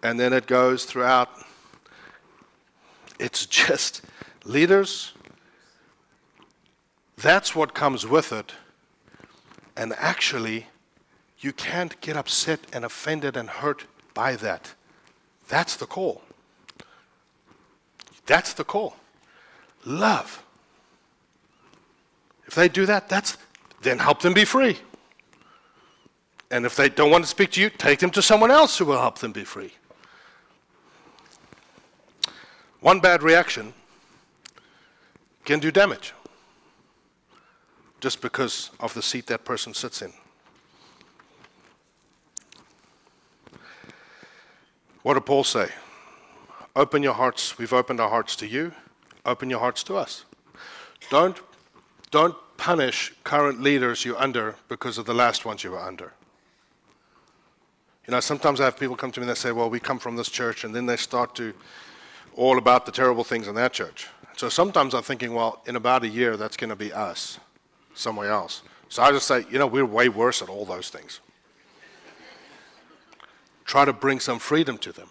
And 0.02 0.18
then 0.18 0.32
it 0.32 0.46
goes 0.46 0.84
throughout. 0.84 1.28
It's 3.22 3.46
just 3.46 4.02
leaders. 4.44 5.12
That's 7.16 7.54
what 7.54 7.72
comes 7.72 8.04
with 8.04 8.32
it. 8.32 8.52
And 9.76 9.94
actually, 9.96 10.66
you 11.38 11.52
can't 11.52 11.98
get 12.00 12.16
upset 12.16 12.58
and 12.72 12.84
offended 12.84 13.36
and 13.36 13.48
hurt 13.48 13.86
by 14.12 14.34
that. 14.36 14.74
That's 15.48 15.76
the 15.76 15.86
call. 15.86 16.22
That's 18.26 18.54
the 18.54 18.64
call. 18.64 18.96
Love. 19.84 20.42
If 22.46 22.56
they 22.56 22.68
do 22.68 22.86
that, 22.86 23.08
that's 23.08 23.38
then 23.82 24.00
help 24.00 24.20
them 24.20 24.34
be 24.34 24.44
free. 24.44 24.78
And 26.50 26.66
if 26.66 26.74
they 26.74 26.88
don't 26.88 27.12
want 27.12 27.22
to 27.22 27.30
speak 27.30 27.52
to 27.52 27.60
you, 27.60 27.70
take 27.70 28.00
them 28.00 28.10
to 28.10 28.22
someone 28.22 28.50
else 28.50 28.78
who 28.78 28.84
will 28.84 29.00
help 29.00 29.18
them 29.18 29.30
be 29.30 29.44
free. 29.44 29.72
One 32.82 32.98
bad 32.98 33.22
reaction 33.22 33.74
can 35.44 35.60
do 35.60 35.70
damage 35.70 36.14
just 38.00 38.20
because 38.20 38.72
of 38.80 38.92
the 38.92 39.02
seat 39.02 39.28
that 39.28 39.44
person 39.44 39.72
sits 39.72 40.02
in. 40.02 40.12
What 45.02 45.14
did 45.14 45.24
Paul 45.24 45.44
say? 45.44 45.68
Open 46.74 47.04
your 47.04 47.14
hearts. 47.14 47.56
We've 47.56 47.72
opened 47.72 48.00
our 48.00 48.10
hearts 48.10 48.34
to 48.36 48.48
you. 48.48 48.72
Open 49.24 49.48
your 49.48 49.60
hearts 49.60 49.84
to 49.84 49.96
us. 49.96 50.24
Don't, 51.08 51.40
don't 52.10 52.34
punish 52.56 53.14
current 53.22 53.60
leaders 53.60 54.04
you're 54.04 54.18
under 54.18 54.56
because 54.68 54.98
of 54.98 55.06
the 55.06 55.14
last 55.14 55.44
ones 55.44 55.62
you 55.62 55.70
were 55.70 55.80
under. 55.80 56.12
You 58.08 58.12
know, 58.12 58.20
sometimes 58.20 58.60
I 58.60 58.64
have 58.64 58.76
people 58.76 58.96
come 58.96 59.12
to 59.12 59.20
me 59.20 59.24
and 59.24 59.30
they 59.30 59.38
say, 59.38 59.52
well, 59.52 59.70
we 59.70 59.78
come 59.78 60.00
from 60.00 60.16
this 60.16 60.28
church, 60.28 60.64
and 60.64 60.74
then 60.74 60.86
they 60.86 60.96
start 60.96 61.36
to 61.36 61.54
all 62.36 62.58
about 62.58 62.86
the 62.86 62.92
terrible 62.92 63.24
things 63.24 63.48
in 63.48 63.54
that 63.56 63.72
church. 63.72 64.08
So 64.36 64.48
sometimes 64.48 64.94
I'm 64.94 65.02
thinking, 65.02 65.34
well, 65.34 65.62
in 65.66 65.76
about 65.76 66.04
a 66.04 66.08
year, 66.08 66.36
that's 66.36 66.56
going 66.56 66.70
to 66.70 66.76
be 66.76 66.92
us, 66.92 67.38
somewhere 67.94 68.30
else. 68.30 68.62
So 68.88 69.02
I 69.02 69.10
just 69.10 69.26
say, 69.26 69.44
you 69.50 69.58
know, 69.58 69.66
we're 69.66 69.86
way 69.86 70.08
worse 70.08 70.42
at 70.42 70.48
all 70.48 70.64
those 70.64 70.88
things. 70.88 71.20
Try 73.64 73.84
to 73.84 73.92
bring 73.92 74.20
some 74.20 74.38
freedom 74.38 74.78
to 74.78 74.92
them. 74.92 75.08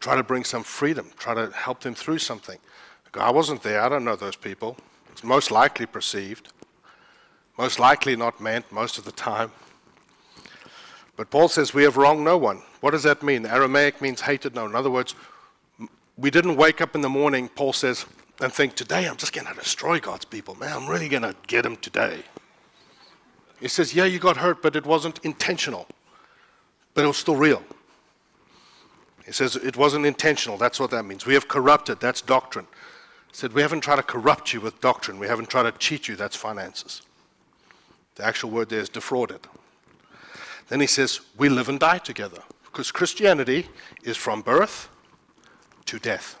Try 0.00 0.16
to 0.16 0.22
bring 0.22 0.44
some 0.44 0.62
freedom. 0.62 1.10
Try 1.18 1.34
to 1.34 1.50
help 1.52 1.80
them 1.80 1.94
through 1.94 2.18
something. 2.18 2.58
I 3.14 3.30
wasn't 3.30 3.62
there. 3.62 3.82
I 3.82 3.88
don't 3.88 4.04
know 4.04 4.16
those 4.16 4.36
people. 4.36 4.76
It's 5.12 5.22
most 5.22 5.50
likely 5.50 5.84
perceived, 5.84 6.48
most 7.58 7.78
likely 7.78 8.16
not 8.16 8.40
meant 8.40 8.72
most 8.72 8.96
of 8.96 9.04
the 9.04 9.12
time. 9.12 9.52
But 11.16 11.30
Paul 11.30 11.48
says, 11.48 11.74
We 11.74 11.82
have 11.82 11.98
wronged 11.98 12.24
no 12.24 12.38
one. 12.38 12.62
What 12.80 12.92
does 12.92 13.02
that 13.02 13.22
mean? 13.22 13.44
Aramaic 13.44 14.00
means 14.00 14.22
hated 14.22 14.54
no. 14.54 14.64
In 14.64 14.74
other 14.74 14.90
words, 14.90 15.14
we 16.20 16.30
didn't 16.30 16.56
wake 16.56 16.80
up 16.80 16.94
in 16.94 17.00
the 17.00 17.08
morning, 17.08 17.48
Paul 17.48 17.72
says, 17.72 18.04
and 18.40 18.52
think, 18.52 18.74
Today 18.74 19.08
I'm 19.08 19.16
just 19.16 19.32
going 19.32 19.46
to 19.46 19.54
destroy 19.54 19.98
God's 19.98 20.24
people. 20.24 20.54
Man, 20.54 20.72
I'm 20.72 20.86
really 20.86 21.08
going 21.08 21.22
to 21.22 21.34
get 21.46 21.62
them 21.62 21.76
today. 21.76 22.22
He 23.58 23.68
says, 23.68 23.94
Yeah, 23.94 24.04
you 24.04 24.18
got 24.18 24.36
hurt, 24.36 24.62
but 24.62 24.76
it 24.76 24.84
wasn't 24.84 25.18
intentional, 25.22 25.86
but 26.94 27.04
it 27.04 27.06
was 27.06 27.16
still 27.16 27.36
real. 27.36 27.62
He 29.24 29.32
says, 29.32 29.56
It 29.56 29.76
wasn't 29.76 30.06
intentional. 30.06 30.58
That's 30.58 30.78
what 30.78 30.90
that 30.90 31.04
means. 31.04 31.26
We 31.26 31.34
have 31.34 31.48
corrupted. 31.48 32.00
That's 32.00 32.20
doctrine 32.20 32.66
He 33.28 33.36
said, 33.36 33.52
We 33.52 33.62
haven't 33.62 33.80
tried 33.80 33.96
to 33.96 34.02
corrupt 34.02 34.52
you 34.52 34.60
with 34.60 34.80
doctrine. 34.80 35.18
We 35.18 35.26
haven't 35.26 35.48
tried 35.48 35.64
to 35.64 35.72
cheat 35.72 36.08
you. 36.08 36.16
That's 36.16 36.36
finances. 36.36 37.02
The 38.16 38.24
actual 38.26 38.50
word 38.50 38.68
there 38.68 38.80
is 38.80 38.90
defrauded. 38.90 39.46
Then 40.68 40.80
he 40.80 40.86
says, 40.86 41.20
We 41.38 41.48
live 41.48 41.68
and 41.68 41.80
die 41.80 41.98
together. 41.98 42.42
Because 42.64 42.92
Christianity 42.92 43.66
is 44.04 44.16
from 44.16 44.42
birth 44.42 44.88
to 45.90 45.98
death. 45.98 46.38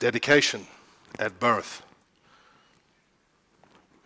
Dedication 0.00 0.66
at 1.20 1.38
birth. 1.38 1.82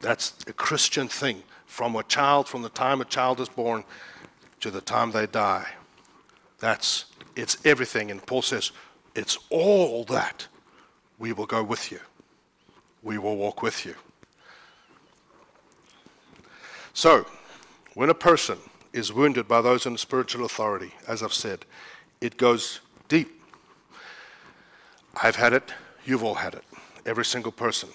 That's 0.00 0.34
a 0.46 0.52
Christian 0.52 1.08
thing. 1.08 1.42
From 1.64 1.96
a 1.96 2.02
child, 2.02 2.46
from 2.46 2.60
the 2.60 2.68
time 2.68 3.00
a 3.00 3.06
child 3.06 3.40
is 3.40 3.48
born 3.48 3.84
to 4.60 4.70
the 4.70 4.82
time 4.82 5.12
they 5.12 5.26
die. 5.26 5.66
That's 6.58 7.06
it's 7.36 7.56
everything. 7.64 8.10
And 8.10 8.24
Paul 8.26 8.42
says, 8.42 8.70
it's 9.14 9.38
all 9.48 10.04
that 10.04 10.46
we 11.18 11.32
will 11.32 11.46
go 11.46 11.62
with 11.62 11.90
you. 11.90 12.00
We 13.02 13.16
will 13.16 13.36
walk 13.36 13.62
with 13.62 13.86
you. 13.86 13.94
So, 16.92 17.24
when 17.94 18.10
a 18.10 18.14
person 18.14 18.58
is 18.92 19.10
wounded 19.10 19.48
by 19.48 19.62
those 19.62 19.86
in 19.86 19.96
spiritual 19.96 20.44
authority, 20.44 20.92
as 21.08 21.22
I've 21.22 21.32
said, 21.32 21.64
it 22.20 22.36
goes 22.36 22.80
deep. 23.08 23.36
I've 25.22 25.36
had 25.36 25.52
it, 25.52 25.72
you've 26.04 26.22
all 26.22 26.34
had 26.34 26.54
it, 26.54 26.64
every 27.06 27.24
single 27.24 27.52
person. 27.52 27.88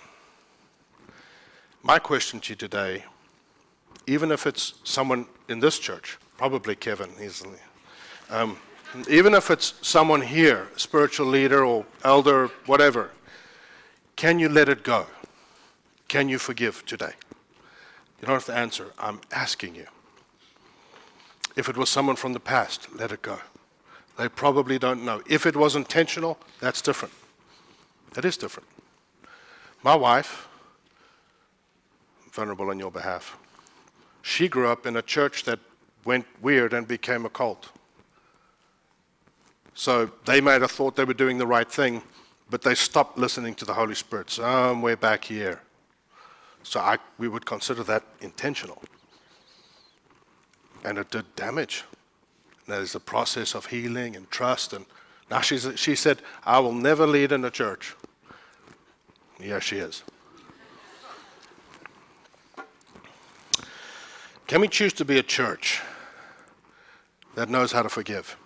My 1.84 2.00
question 2.00 2.40
to 2.42 2.54
you 2.54 2.56
today, 2.56 3.06
even 4.08 4.32
if 4.32 4.48
it's 4.48 4.74
someone 4.84 5.28
in 5.48 5.60
this 5.60 5.78
church, 5.78 6.18
probably 6.38 6.76
Kevin 6.76 7.12
easily, 7.22 7.60
um, 8.30 8.58
even 9.10 9.34
if 9.34 9.52
it's 9.52 9.74
someone 9.82 10.22
here, 10.22 10.68
spiritual 10.76 11.28
leader 11.28 11.64
or 11.64 11.86
elder, 12.04 12.48
whatever, 12.66 13.12
can 14.16 14.40
you 14.40 14.50
let 14.50 14.68
it 14.68 14.84
go? 14.84 15.06
Can 16.08 16.28
you 16.28 16.40
forgive 16.40 16.86
today? 16.86 17.14
You 18.20 18.28
don't 18.28 18.36
have 18.36 18.46
to 18.46 18.56
answer. 18.56 18.92
I'm 19.00 19.22
asking 19.32 19.76
you. 19.76 19.88
If 21.56 21.70
it 21.70 21.78
was 21.78 21.90
someone 21.90 22.16
from 22.16 22.34
the 22.34 22.40
past, 22.40 22.88
let 22.96 23.12
it 23.12 23.22
go. 23.22 23.40
They 24.22 24.30
probably 24.30 24.78
don't 24.78 25.04
know. 25.04 25.24
If 25.28 25.48
it 25.48 25.56
was 25.56 25.76
intentional, 25.76 26.38
that's 26.60 26.80
different. 26.80 27.12
That 28.14 28.24
is 28.24 28.38
different. 28.38 28.70
My 29.82 29.96
wife, 29.96 30.48
vulnerable 32.32 32.70
on 32.70 32.78
your 32.78 32.92
behalf, 32.92 33.36
she 34.22 34.48
grew 34.48 34.68
up 34.68 34.86
in 34.86 34.96
a 34.96 35.02
church 35.02 35.44
that 35.46 35.58
went 36.06 36.28
weird 36.40 36.72
and 36.72 36.88
became 36.88 37.26
a 37.26 37.32
cult. 37.32 37.70
So 39.74 40.12
they 40.26 40.40
might 40.40 40.62
have 40.62 40.70
thought 40.70 40.96
they 40.96 41.04
were 41.04 41.16
doing 41.16 41.40
the 41.40 41.48
right 41.48 41.72
thing, 41.72 42.04
but 42.48 42.62
they 42.62 42.76
stopped 42.76 43.18
listening 43.18 43.56
to 43.56 43.66
the 43.66 43.74
Holy 43.74 43.96
Spirit 43.96 44.30
somewhere 44.30 44.98
back 44.98 45.26
here. 45.26 45.64
So 46.62 46.80
I, 46.80 47.00
we 47.18 47.28
would 47.28 47.48
consider 47.48 47.82
that 47.86 48.04
intentional. 48.22 48.84
And 50.86 51.00
it 51.00 51.10
did 51.10 51.36
damage. 51.36 51.86
There's 52.68 52.96
a 52.96 53.00
process 53.00 53.56
of 53.56 53.66
healing 53.68 54.16
and 54.16 54.30
trust. 54.32 54.74
And 54.74 54.86
now 55.30 55.42
she's, 55.42 55.68
she 55.76 55.96
said, 55.96 56.22
I 56.46 56.60
will 56.60 56.74
never 56.74 57.08
lead 57.08 57.32
in 57.32 57.44
a 57.46 57.52
church. 57.52 57.96
Here 59.40 59.62
she 59.62 59.78
is. 59.78 60.04
Can 64.48 64.62
we 64.62 64.68
choose 64.68 64.94
to 64.94 65.06
be 65.06 65.18
a 65.18 65.24
church 65.24 65.82
that 67.36 67.50
knows 67.50 67.72
how 67.72 67.82
to 67.82 67.90
forgive? 67.90 68.38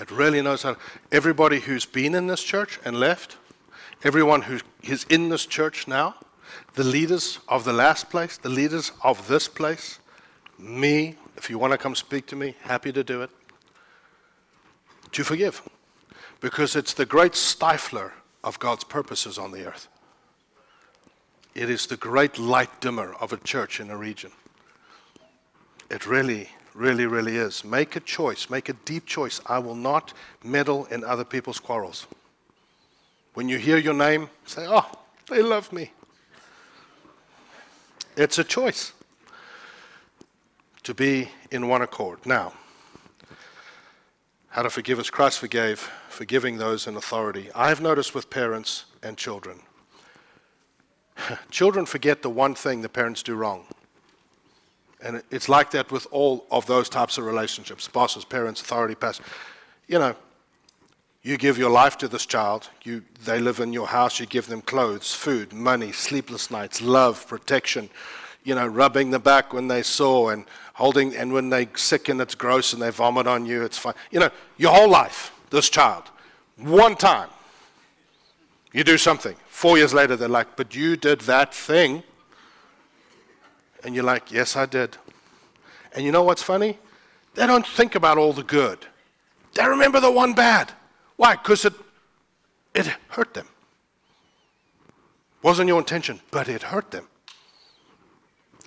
that 0.00 0.10
really 0.10 0.40
knows 0.40 0.62
how. 0.62 0.76
Everybody 1.12 1.60
who's 1.60 1.84
been 1.84 2.14
in 2.14 2.26
this 2.26 2.42
church 2.42 2.80
and 2.86 2.98
left, 2.98 3.36
everyone 4.02 4.40
who 4.40 4.60
is 4.82 5.04
in 5.10 5.28
this 5.28 5.44
church 5.44 5.86
now, 5.86 6.14
the 6.72 6.84
leaders 6.84 7.38
of 7.48 7.64
the 7.64 7.74
last 7.74 8.08
place, 8.08 8.38
the 8.38 8.48
leaders 8.48 8.92
of 9.04 9.28
this 9.28 9.46
place, 9.46 9.98
me, 10.58 11.16
if 11.40 11.48
you 11.48 11.56
want 11.56 11.72
to 11.72 11.78
come 11.78 11.94
speak 11.94 12.26
to 12.26 12.36
me, 12.36 12.54
happy 12.60 12.92
to 12.92 13.02
do 13.02 13.22
it, 13.22 13.30
to 15.12 15.24
forgive. 15.24 15.62
Because 16.42 16.76
it's 16.76 16.92
the 16.92 17.06
great 17.06 17.32
stifler 17.32 18.12
of 18.44 18.58
God's 18.58 18.84
purposes 18.84 19.38
on 19.38 19.50
the 19.50 19.64
earth. 19.66 19.88
It 21.54 21.70
is 21.70 21.86
the 21.86 21.96
great 21.96 22.38
light 22.38 22.82
dimmer 22.82 23.14
of 23.14 23.32
a 23.32 23.38
church 23.38 23.80
in 23.80 23.88
a 23.88 23.96
region. 23.96 24.32
It 25.90 26.06
really 26.06 26.50
really, 26.74 27.06
really 27.06 27.36
is. 27.36 27.64
Make 27.64 27.96
a 27.96 28.00
choice, 28.00 28.50
make 28.50 28.68
a 28.68 28.74
deep 28.84 29.06
choice. 29.06 29.40
I 29.46 29.58
will 29.58 29.74
not 29.74 30.12
meddle 30.44 30.84
in 30.86 31.02
other 31.04 31.24
people's 31.24 31.58
quarrels. 31.58 32.06
When 33.34 33.48
you 33.48 33.58
hear 33.58 33.78
your 33.78 33.94
name, 33.94 34.28
say, 34.46 34.66
Oh, 34.68 34.86
they 35.28 35.42
love 35.42 35.72
me. 35.72 35.90
It's 38.16 38.38
a 38.38 38.44
choice 38.44 38.92
to 40.90 40.94
be 40.94 41.28
in 41.52 41.68
one 41.68 41.82
accord. 41.82 42.18
Now, 42.26 42.52
how 44.48 44.62
to 44.62 44.70
forgive 44.70 44.98
as 44.98 45.08
Christ 45.08 45.38
forgave, 45.38 45.78
forgiving 46.08 46.58
those 46.58 46.88
in 46.88 46.96
authority. 46.96 47.48
I've 47.54 47.80
noticed 47.80 48.12
with 48.12 48.28
parents 48.28 48.86
and 49.00 49.16
children. 49.16 49.60
children 51.52 51.86
forget 51.86 52.22
the 52.22 52.28
one 52.28 52.56
thing 52.56 52.82
the 52.82 52.88
parents 52.88 53.22
do 53.22 53.36
wrong 53.36 53.66
And 55.00 55.22
it's 55.30 55.48
like 55.48 55.70
that 55.70 55.92
with 55.92 56.08
all 56.10 56.44
of 56.50 56.66
those 56.66 56.88
types 56.88 57.18
of 57.18 57.24
relationships 57.24 57.86
bosses, 57.86 58.24
parents, 58.24 58.60
authority, 58.60 58.96
pastors. 58.96 59.24
You 59.86 60.00
know, 60.00 60.16
you 61.22 61.36
give 61.36 61.56
your 61.56 61.70
life 61.70 61.98
to 61.98 62.08
this 62.08 62.26
child, 62.26 62.68
you, 62.82 63.04
they 63.24 63.38
live 63.38 63.60
in 63.60 63.72
your 63.72 63.86
house, 63.86 64.18
you 64.18 64.26
give 64.26 64.48
them 64.48 64.60
clothes, 64.60 65.14
food, 65.14 65.52
money, 65.52 65.92
sleepless 65.92 66.50
nights, 66.50 66.82
love, 66.82 67.28
protection, 67.28 67.90
you 68.44 68.54
know, 68.54 68.66
rubbing 68.66 69.10
the 69.10 69.18
back 69.18 69.52
when 69.52 69.68
they 69.68 69.82
sore 69.82 70.32
and 70.32 70.44
holding, 70.74 71.14
and 71.14 71.32
when 71.32 71.50
they're 71.50 71.68
sick 71.76 72.08
and 72.08 72.20
it's 72.20 72.34
gross 72.34 72.72
and 72.72 72.80
they 72.80 72.90
vomit 72.90 73.26
on 73.26 73.44
you, 73.46 73.62
it's 73.62 73.78
fine. 73.78 73.94
You 74.10 74.20
know, 74.20 74.30
your 74.56 74.72
whole 74.72 74.88
life, 74.88 75.32
this 75.50 75.68
child, 75.68 76.04
one 76.56 76.96
time, 76.96 77.28
you 78.72 78.84
do 78.84 78.96
something. 78.96 79.36
Four 79.48 79.78
years 79.78 79.92
later, 79.92 80.16
they're 80.16 80.28
like, 80.28 80.56
but 80.56 80.74
you 80.74 80.96
did 80.96 81.20
that 81.22 81.54
thing. 81.54 82.02
And 83.82 83.94
you're 83.94 84.04
like, 84.04 84.30
yes, 84.30 84.56
I 84.56 84.66
did. 84.66 84.96
And 85.94 86.04
you 86.04 86.12
know 86.12 86.22
what's 86.22 86.42
funny? 86.42 86.78
They 87.34 87.46
don't 87.46 87.66
think 87.66 87.94
about 87.94 88.18
all 88.18 88.32
the 88.32 88.42
good. 88.42 88.78
They 89.54 89.66
remember 89.66 90.00
the 90.00 90.10
one 90.10 90.34
bad. 90.34 90.72
Why? 91.16 91.36
Because 91.36 91.64
it, 91.64 91.74
it 92.74 92.86
hurt 93.08 93.34
them. 93.34 93.46
Wasn't 95.42 95.68
your 95.68 95.78
intention, 95.78 96.20
but 96.30 96.48
it 96.48 96.62
hurt 96.62 96.90
them. 96.90 97.08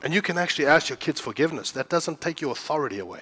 And 0.04 0.14
you 0.14 0.22
can 0.22 0.38
actually 0.38 0.68
ask 0.68 0.90
your 0.90 0.98
kids 0.98 1.22
forgiveness. 1.22 1.72
That 1.72 1.88
doesn't 1.88 2.20
take 2.20 2.42
your 2.42 2.52
authority 2.52 3.00
away. 3.00 3.22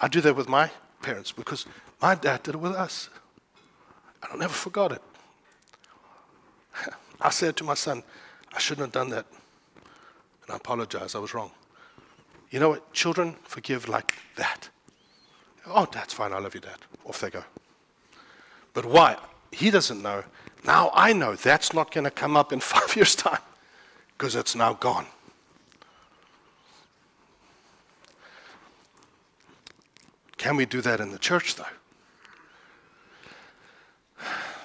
I 0.00 0.08
do 0.08 0.22
that 0.22 0.34
with 0.34 0.48
my 0.48 0.70
parents 1.02 1.30
because 1.30 1.66
my 2.00 2.14
dad 2.14 2.42
did 2.42 2.54
it 2.54 2.58
with 2.58 2.72
us. 2.72 3.10
And 4.22 4.32
I 4.32 4.36
never 4.36 4.54
forgot 4.54 4.92
it. 4.92 5.02
I 7.20 7.28
said 7.28 7.54
to 7.56 7.64
my 7.64 7.74
son, 7.74 8.02
I 8.54 8.58
shouldn't 8.58 8.86
have 8.86 8.92
done 8.92 9.10
that. 9.10 9.26
And 10.42 10.54
I 10.54 10.56
apologize, 10.56 11.14
I 11.14 11.18
was 11.18 11.34
wrong. 11.34 11.50
You 12.50 12.60
know 12.60 12.70
what? 12.70 12.92
Children 12.94 13.36
forgive 13.44 13.86
like 13.86 14.16
that. 14.36 14.70
Oh, 15.66 15.86
that's 15.92 16.14
fine, 16.14 16.32
I 16.32 16.38
love 16.38 16.54
you, 16.54 16.60
Dad. 16.60 16.78
Off 17.04 17.20
they 17.20 17.30
go. 17.30 17.44
But 18.72 18.86
why? 18.86 19.16
He 19.52 19.70
doesn't 19.70 20.02
know. 20.02 20.24
Now 20.64 20.90
I 20.94 21.12
know 21.12 21.34
that's 21.34 21.74
not 21.74 21.92
going 21.92 22.04
to 22.04 22.10
come 22.10 22.38
up 22.38 22.52
in 22.52 22.60
five 22.60 22.96
years' 22.96 23.14
time 23.14 23.40
because 24.16 24.34
it's 24.34 24.54
now 24.54 24.72
gone. 24.72 25.06
Can 30.40 30.56
we 30.56 30.64
do 30.64 30.80
that 30.80 31.00
in 31.00 31.10
the 31.10 31.18
church, 31.18 31.56
though? 31.56 31.64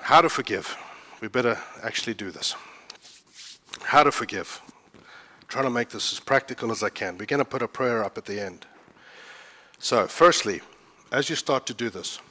How 0.04 0.22
to 0.22 0.30
forgive. 0.30 0.74
We 1.20 1.28
better 1.28 1.60
actually 1.84 2.14
do 2.14 2.32
this. 2.32 2.56
How 3.82 4.02
to 4.02 4.12
forgive. 4.14 4.62
I'm 4.96 5.02
trying 5.50 5.66
to 5.66 5.70
make 5.70 5.90
this 5.90 6.14
as 6.14 6.22
practical 6.22 6.72
as 6.72 6.82
I 6.82 6.88
can. 6.88 7.18
We're 7.18 7.26
going 7.26 7.44
to 7.44 7.46
put 7.46 7.62
a 7.62 7.68
prayer 7.68 8.06
up 8.06 8.18
at 8.18 8.24
the 8.24 8.42
end. 8.42 8.66
So, 9.78 10.08
firstly, 10.08 10.62
as 11.12 11.30
you 11.30 11.36
start 11.36 11.66
to 11.66 11.74
do 11.74 11.90
this, 11.90 12.22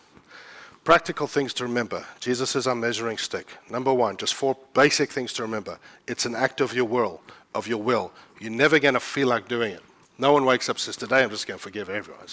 practical 0.83 1.27
things 1.27 1.53
to 1.55 1.65
remember. 1.65 2.03
Jesus 2.21 2.57
is 2.57 2.67
our 2.67 2.75
measuring 2.75 3.19
stick. 3.19 3.49
Number 3.69 3.93
one, 3.93 4.17
just 4.17 4.33
four 4.33 4.57
basic 4.73 5.13
things 5.13 5.35
to 5.35 5.43
remember. 5.43 5.79
It's 6.07 6.25
an 6.25 6.35
act 6.35 6.63
of 6.63 6.73
your 6.73 6.87
will, 6.87 7.21
of 7.55 7.69
your 7.69 7.83
will. 7.83 8.11
You're 8.41 8.53
never 8.53 8.79
going 8.79 8.95
to 8.95 9.01
feel 9.01 9.29
like 9.29 9.49
doing 9.49 9.73
it. 9.73 9.83
No 10.17 10.33
one 10.33 10.47
wakes 10.47 10.71
up 10.71 10.79
says, 10.79 10.97
Today 10.97 11.23
I'm 11.23 11.29
just 11.29 11.47
going 11.47 11.59
to 11.59 11.63
forgive 11.63 11.91
everyone. 11.91 12.27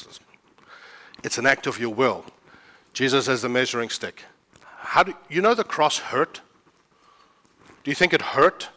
It's 1.24 1.38
an 1.38 1.46
act 1.46 1.68
of 1.68 1.80
your 1.80 1.94
will. 1.94 2.26
Jesus 2.94 3.28
as 3.28 3.42
the 3.42 3.50
measuring 3.50 3.90
stick. 3.90 4.24
How 4.64 5.04
do 5.04 5.14
you 5.30 5.42
know 5.42 5.54
the 5.54 5.64
cross 5.64 5.98
hurt? 5.98 6.42
Do 7.84 7.92
you 7.92 7.96
think 7.96 8.14
it 8.14 8.22
hurt? 8.22 8.70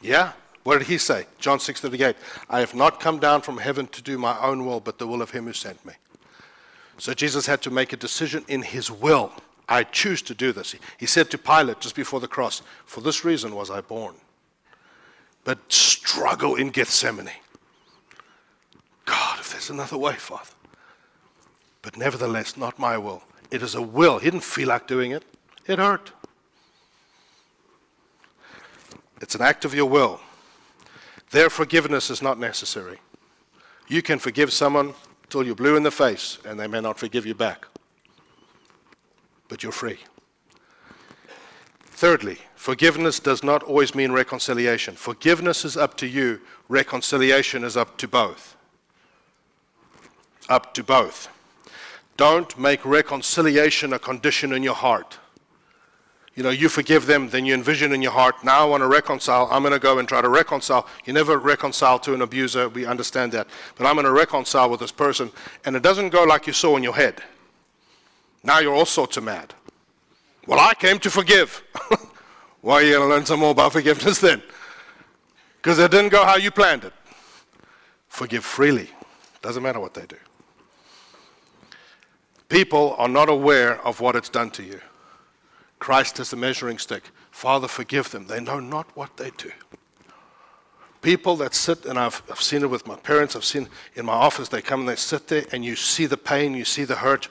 Yeah. 0.00 0.32
What 0.62 0.78
did 0.78 0.88
he 0.88 0.98
say? 0.98 1.26
John 1.38 1.58
6:38. 1.58 2.16
I 2.48 2.60
have 2.60 2.74
not 2.74 3.00
come 3.00 3.18
down 3.18 3.42
from 3.42 3.58
heaven 3.58 3.86
to 3.88 4.02
do 4.02 4.18
my 4.18 4.38
own 4.40 4.66
will, 4.66 4.80
but 4.80 4.98
the 4.98 5.06
will 5.06 5.22
of 5.22 5.30
him 5.30 5.44
who 5.46 5.52
sent 5.52 5.84
me. 5.84 5.94
So 6.98 7.14
Jesus 7.14 7.46
had 7.46 7.62
to 7.62 7.70
make 7.70 7.92
a 7.92 7.96
decision 7.96 8.44
in 8.46 8.62
his 8.62 8.90
will. 8.90 9.32
I 9.68 9.84
choose 9.84 10.20
to 10.22 10.34
do 10.34 10.52
this. 10.52 10.74
He 10.98 11.06
said 11.06 11.30
to 11.30 11.38
Pilate 11.38 11.80
just 11.80 11.94
before 11.94 12.20
the 12.20 12.28
cross, 12.28 12.62
For 12.84 13.00
this 13.00 13.24
reason 13.24 13.54
was 13.54 13.70
I 13.70 13.80
born. 13.80 14.16
But 15.44 15.72
struggle 15.72 16.56
in 16.56 16.70
Gethsemane. 16.70 17.30
God, 19.06 19.38
if 19.38 19.52
there's 19.52 19.70
another 19.70 19.96
way, 19.96 20.14
Father. 20.14 20.50
But 21.82 21.96
nevertheless, 21.96 22.56
not 22.56 22.78
my 22.78 22.98
will. 22.98 23.22
It 23.50 23.62
is 23.62 23.74
a 23.74 23.82
will. 23.82 24.18
He 24.18 24.30
didn't 24.30 24.44
feel 24.44 24.68
like 24.68 24.86
doing 24.86 25.12
it, 25.12 25.24
it 25.66 25.78
hurt. 25.78 26.12
It's 29.20 29.34
an 29.34 29.42
act 29.42 29.64
of 29.64 29.74
your 29.74 29.86
will. 29.86 30.20
Their 31.30 31.50
forgiveness 31.50 32.10
is 32.10 32.22
not 32.22 32.38
necessary. 32.38 32.98
You 33.88 34.02
can 34.02 34.18
forgive 34.18 34.52
someone 34.52 34.94
till 35.28 35.44
you're 35.44 35.54
blue 35.54 35.76
in 35.76 35.82
the 35.82 35.90
face, 35.90 36.38
and 36.44 36.58
they 36.58 36.66
may 36.66 36.80
not 36.80 36.98
forgive 36.98 37.26
you 37.26 37.34
back. 37.34 37.66
But 39.48 39.62
you're 39.62 39.72
free. 39.72 39.98
Thirdly, 41.82 42.38
forgiveness 42.54 43.20
does 43.20 43.44
not 43.44 43.62
always 43.62 43.94
mean 43.94 44.10
reconciliation. 44.12 44.94
Forgiveness 44.96 45.64
is 45.64 45.76
up 45.76 45.96
to 45.98 46.06
you, 46.06 46.40
reconciliation 46.68 47.62
is 47.62 47.76
up 47.76 47.98
to 47.98 48.08
both. 48.08 48.56
Up 50.48 50.72
to 50.74 50.82
both. 50.82 51.28
Don't 52.20 52.58
make 52.58 52.84
reconciliation 52.84 53.94
a 53.94 53.98
condition 53.98 54.52
in 54.52 54.62
your 54.62 54.74
heart. 54.74 55.18
You 56.34 56.42
know, 56.42 56.50
you 56.50 56.68
forgive 56.68 57.06
them, 57.06 57.30
then 57.30 57.46
you 57.46 57.54
envision 57.54 57.94
in 57.94 58.02
your 58.02 58.12
heart, 58.12 58.44
now 58.44 58.60
I 58.60 58.64
want 58.66 58.82
to 58.82 58.88
reconcile, 58.88 59.48
I'm 59.50 59.62
going 59.62 59.72
to 59.72 59.78
go 59.78 59.98
and 59.98 60.06
try 60.06 60.20
to 60.20 60.28
reconcile. 60.28 60.86
You 61.06 61.14
never 61.14 61.38
reconcile 61.38 61.98
to 62.00 62.12
an 62.12 62.20
abuser, 62.20 62.68
we 62.68 62.84
understand 62.84 63.32
that. 63.32 63.46
But 63.74 63.86
I'm 63.86 63.94
going 63.94 64.04
to 64.04 64.12
reconcile 64.12 64.68
with 64.68 64.80
this 64.80 64.92
person, 64.92 65.30
and 65.64 65.74
it 65.74 65.82
doesn't 65.82 66.10
go 66.10 66.24
like 66.24 66.46
you 66.46 66.52
saw 66.52 66.76
in 66.76 66.82
your 66.82 66.94
head. 66.94 67.22
Now 68.44 68.58
you're 68.58 68.74
all 68.74 68.84
sorts 68.84 69.16
of 69.16 69.24
mad. 69.24 69.54
Well, 70.46 70.60
I 70.60 70.74
came 70.74 70.98
to 70.98 71.10
forgive. 71.10 71.62
Why 72.60 72.74
are 72.74 72.82
you 72.82 72.92
going 72.96 73.08
to 73.08 73.14
learn 73.14 73.24
some 73.24 73.40
more 73.40 73.52
about 73.52 73.72
forgiveness 73.72 74.18
then? 74.20 74.42
Because 75.56 75.78
it 75.78 75.90
didn't 75.90 76.10
go 76.10 76.26
how 76.26 76.36
you 76.36 76.50
planned 76.50 76.84
it. 76.84 76.92
Forgive 78.08 78.44
freely. 78.44 78.90
Doesn't 79.40 79.62
matter 79.62 79.80
what 79.80 79.94
they 79.94 80.04
do. 80.04 80.16
People 82.50 82.96
are 82.98 83.08
not 83.08 83.28
aware 83.28 83.80
of 83.86 84.00
what 84.00 84.16
it's 84.16 84.28
done 84.28 84.50
to 84.50 84.62
you. 84.64 84.80
Christ 85.78 86.18
is 86.18 86.30
the 86.30 86.36
measuring 86.36 86.78
stick. 86.78 87.04
Father, 87.30 87.68
forgive 87.68 88.10
them. 88.10 88.26
They 88.26 88.40
know 88.40 88.58
not 88.58 88.94
what 88.96 89.16
they 89.16 89.30
do. 89.38 89.52
People 91.00 91.36
that 91.36 91.54
sit, 91.54 91.86
and 91.86 91.96
I've, 91.98 92.22
I've 92.28 92.42
seen 92.42 92.62
it 92.62 92.68
with 92.68 92.86
my 92.86 92.96
parents, 92.96 93.34
I've 93.36 93.44
seen 93.44 93.68
in 93.94 94.04
my 94.04 94.12
office, 94.12 94.48
they 94.48 94.60
come 94.60 94.80
and 94.80 94.88
they 94.88 94.96
sit 94.96 95.28
there, 95.28 95.44
and 95.52 95.64
you 95.64 95.76
see 95.76 96.06
the 96.06 96.16
pain, 96.16 96.52
you 96.54 96.64
see 96.64 96.84
the 96.84 96.96
hurt. 96.96 97.28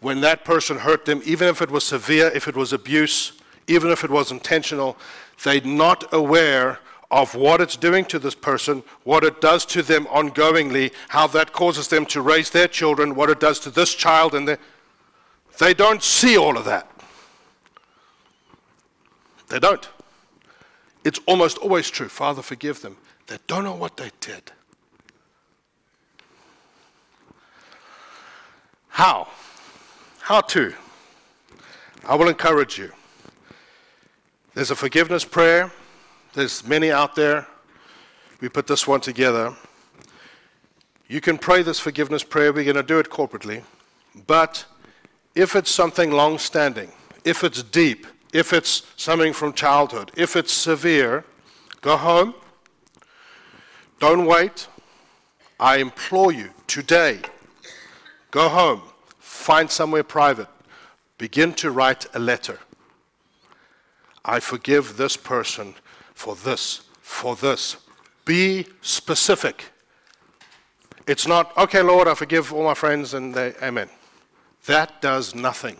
When 0.00 0.20
that 0.20 0.44
person 0.44 0.78
hurt 0.78 1.04
them, 1.04 1.20
even 1.24 1.48
if 1.48 1.60
it 1.60 1.70
was 1.70 1.84
severe, 1.84 2.28
if 2.28 2.46
it 2.46 2.56
was 2.56 2.72
abuse, 2.72 3.32
even 3.66 3.90
if 3.90 4.04
it 4.04 4.10
was 4.10 4.30
intentional, 4.30 4.96
they're 5.42 5.60
not 5.62 6.10
aware 6.12 6.78
of 7.10 7.34
what 7.34 7.60
it's 7.60 7.76
doing 7.76 8.04
to 8.06 8.18
this 8.18 8.34
person, 8.34 8.82
what 9.04 9.24
it 9.24 9.40
does 9.40 9.64
to 9.66 9.82
them 9.82 10.06
ongoingly, 10.06 10.92
how 11.08 11.26
that 11.28 11.52
causes 11.52 11.88
them 11.88 12.06
to 12.06 12.20
raise 12.20 12.50
their 12.50 12.68
children, 12.68 13.14
what 13.14 13.30
it 13.30 13.40
does 13.40 13.60
to 13.60 13.70
this 13.70 13.94
child, 13.94 14.34
and 14.34 14.58
they 15.58 15.74
don't 15.74 16.02
see 16.02 16.36
all 16.36 16.56
of 16.56 16.64
that. 16.64 16.90
They 19.48 19.58
don't. 19.58 19.88
It's 21.04 21.20
almost 21.26 21.58
always 21.58 21.90
true. 21.90 22.08
Father, 22.08 22.42
forgive 22.42 22.80
them. 22.80 22.96
They 23.26 23.36
don't 23.46 23.64
know 23.64 23.74
what 23.74 23.96
they 23.96 24.10
did. 24.20 24.52
How? 28.88 29.28
How 30.20 30.40
to? 30.40 30.72
I 32.06 32.14
will 32.14 32.28
encourage 32.28 32.78
you. 32.78 32.92
There's 34.54 34.70
a 34.70 34.76
forgiveness 34.76 35.24
prayer 35.24 35.72
there's 36.34 36.66
many 36.66 36.90
out 36.90 37.14
there. 37.14 37.46
We 38.40 38.48
put 38.48 38.66
this 38.66 38.86
one 38.86 39.00
together. 39.00 39.54
You 41.08 41.20
can 41.20 41.38
pray 41.38 41.62
this 41.62 41.78
forgiveness 41.78 42.24
prayer. 42.24 42.52
We're 42.52 42.64
going 42.64 42.76
to 42.76 42.82
do 42.82 42.98
it 42.98 43.08
corporately. 43.08 43.62
But 44.26 44.64
if 45.34 45.54
it's 45.54 45.70
something 45.70 46.10
long 46.10 46.38
standing, 46.38 46.90
if 47.24 47.44
it's 47.44 47.62
deep, 47.62 48.06
if 48.32 48.52
it's 48.52 48.82
something 48.96 49.32
from 49.32 49.52
childhood, 49.52 50.10
if 50.16 50.34
it's 50.34 50.52
severe, 50.52 51.24
go 51.80 51.96
home. 51.96 52.34
Don't 54.00 54.26
wait. 54.26 54.66
I 55.60 55.76
implore 55.76 56.32
you 56.32 56.50
today, 56.66 57.20
go 58.32 58.48
home, 58.48 58.82
find 59.18 59.70
somewhere 59.70 60.02
private, 60.02 60.48
begin 61.16 61.54
to 61.54 61.70
write 61.70 62.06
a 62.12 62.18
letter. 62.18 62.58
I 64.24 64.40
forgive 64.40 64.96
this 64.96 65.16
person 65.16 65.74
for 66.24 66.34
this, 66.36 66.80
for 67.02 67.36
this. 67.36 67.76
Be 68.24 68.66
specific. 68.80 69.66
It's 71.06 71.28
not, 71.28 71.54
okay, 71.58 71.82
Lord, 71.82 72.08
I 72.08 72.14
forgive 72.14 72.50
all 72.50 72.64
my 72.64 72.72
friends 72.72 73.12
and 73.12 73.34
they, 73.34 73.52
amen. 73.62 73.90
That 74.64 75.02
does 75.02 75.34
nothing. 75.34 75.76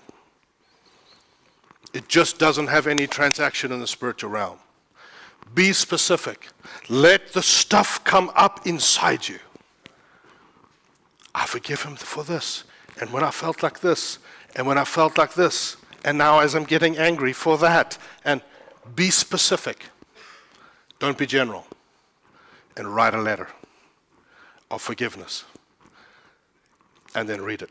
It 1.95 2.09
just 2.09 2.39
doesn't 2.39 2.67
have 2.67 2.87
any 2.87 3.07
transaction 3.07 3.73
in 3.73 3.81
the 3.81 3.87
spiritual 3.87 4.29
realm. 4.29 4.59
Be 5.55 5.73
specific. 5.73 6.49
Let 6.91 7.33
the 7.33 7.43
stuff 7.43 8.05
come 8.05 8.31
up 8.35 8.67
inside 8.67 9.27
you. 9.27 9.39
I 11.35 11.47
forgive 11.47 11.85
him 11.85 11.97
for 11.97 12.23
this. 12.23 12.65
And 13.01 13.11
when 13.15 13.25
I 13.25 13.31
felt 13.31 13.63
like 13.63 13.81
this, 13.81 14.19
and 14.55 14.67
when 14.67 14.77
I 14.77 14.85
felt 14.85 15.17
like 15.17 15.33
this, 15.33 15.79
and 16.05 16.19
now 16.19 16.41
as 16.41 16.55
I'm 16.55 16.65
getting 16.65 16.99
angry 16.99 17.33
for 17.33 17.57
that. 17.59 17.97
And 18.27 18.43
be 18.95 19.11
specific. 19.11 19.87
Don't 20.99 21.19
be 21.19 21.27
general. 21.27 21.67
And 22.77 22.95
write 22.95 23.15
a 23.15 23.21
letter 23.21 23.49
of 24.71 24.83
forgiveness. 24.83 25.45
And 27.15 27.29
then 27.29 27.43
read 27.43 27.63
it 27.63 27.71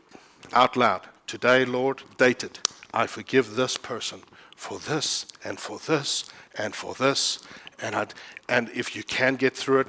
out 0.52 0.76
loud. 0.76 1.02
Today, 1.26 1.64
Lord, 1.64 2.02
dated. 2.16 2.58
I 2.92 3.06
forgive 3.06 3.56
this 3.56 3.76
person 3.76 4.22
for 4.56 4.78
this 4.78 5.26
and 5.42 5.58
for 5.58 5.78
this 5.78 6.24
and 6.56 6.74
for 6.74 6.94
this. 6.94 7.40
And, 7.80 7.94
I'd, 7.94 8.14
and 8.48 8.70
if 8.70 8.94
you 8.94 9.02
can 9.02 9.36
get 9.36 9.56
through 9.56 9.80
it, 9.80 9.86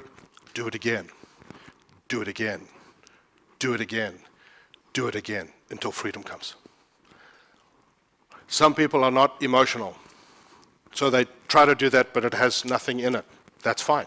do 0.54 0.66
it 0.66 0.74
again. 0.74 1.08
Do 2.08 2.20
it 2.20 2.28
again. 2.28 2.62
Do 3.58 3.74
it 3.74 3.80
again. 3.80 4.18
Do 4.92 5.06
it 5.08 5.14
again 5.14 5.50
until 5.70 5.92
freedom 5.92 6.22
comes. 6.22 6.54
Some 8.48 8.74
people 8.74 9.04
are 9.04 9.10
not 9.10 9.42
emotional. 9.42 9.96
So 10.96 11.10
they 11.10 11.26
try 11.46 11.66
to 11.66 11.74
do 11.74 11.90
that, 11.90 12.14
but 12.14 12.24
it 12.24 12.32
has 12.32 12.64
nothing 12.64 13.00
in 13.00 13.14
it. 13.14 13.26
That's 13.62 13.82
fine. 13.82 14.06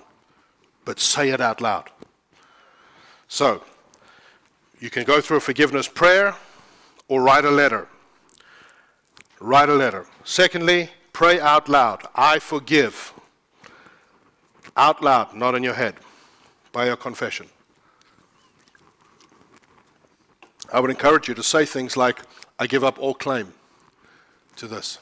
But 0.85 0.99
say 0.99 1.29
it 1.29 1.39
out 1.39 1.61
loud. 1.61 1.91
So, 3.27 3.63
you 4.79 4.89
can 4.89 5.03
go 5.03 5.21
through 5.21 5.37
a 5.37 5.39
forgiveness 5.39 5.87
prayer 5.87 6.35
or 7.07 7.21
write 7.21 7.45
a 7.45 7.51
letter. 7.51 7.87
Write 9.39 9.69
a 9.69 9.75
letter. 9.75 10.07
Secondly, 10.23 10.89
pray 11.13 11.39
out 11.39 11.69
loud. 11.69 12.07
I 12.15 12.39
forgive. 12.39 13.13
Out 14.75 15.03
loud, 15.03 15.35
not 15.35 15.53
in 15.53 15.61
your 15.61 15.75
head, 15.75 15.93
by 16.71 16.87
your 16.87 16.97
confession. 16.97 17.45
I 20.73 20.79
would 20.79 20.89
encourage 20.89 21.27
you 21.27 21.35
to 21.35 21.43
say 21.43 21.65
things 21.65 21.95
like, 21.95 22.19
I 22.57 22.65
give 22.65 22.83
up 22.83 22.97
all 22.97 23.13
claim 23.13 23.53
to 24.55 24.67
this 24.67 24.97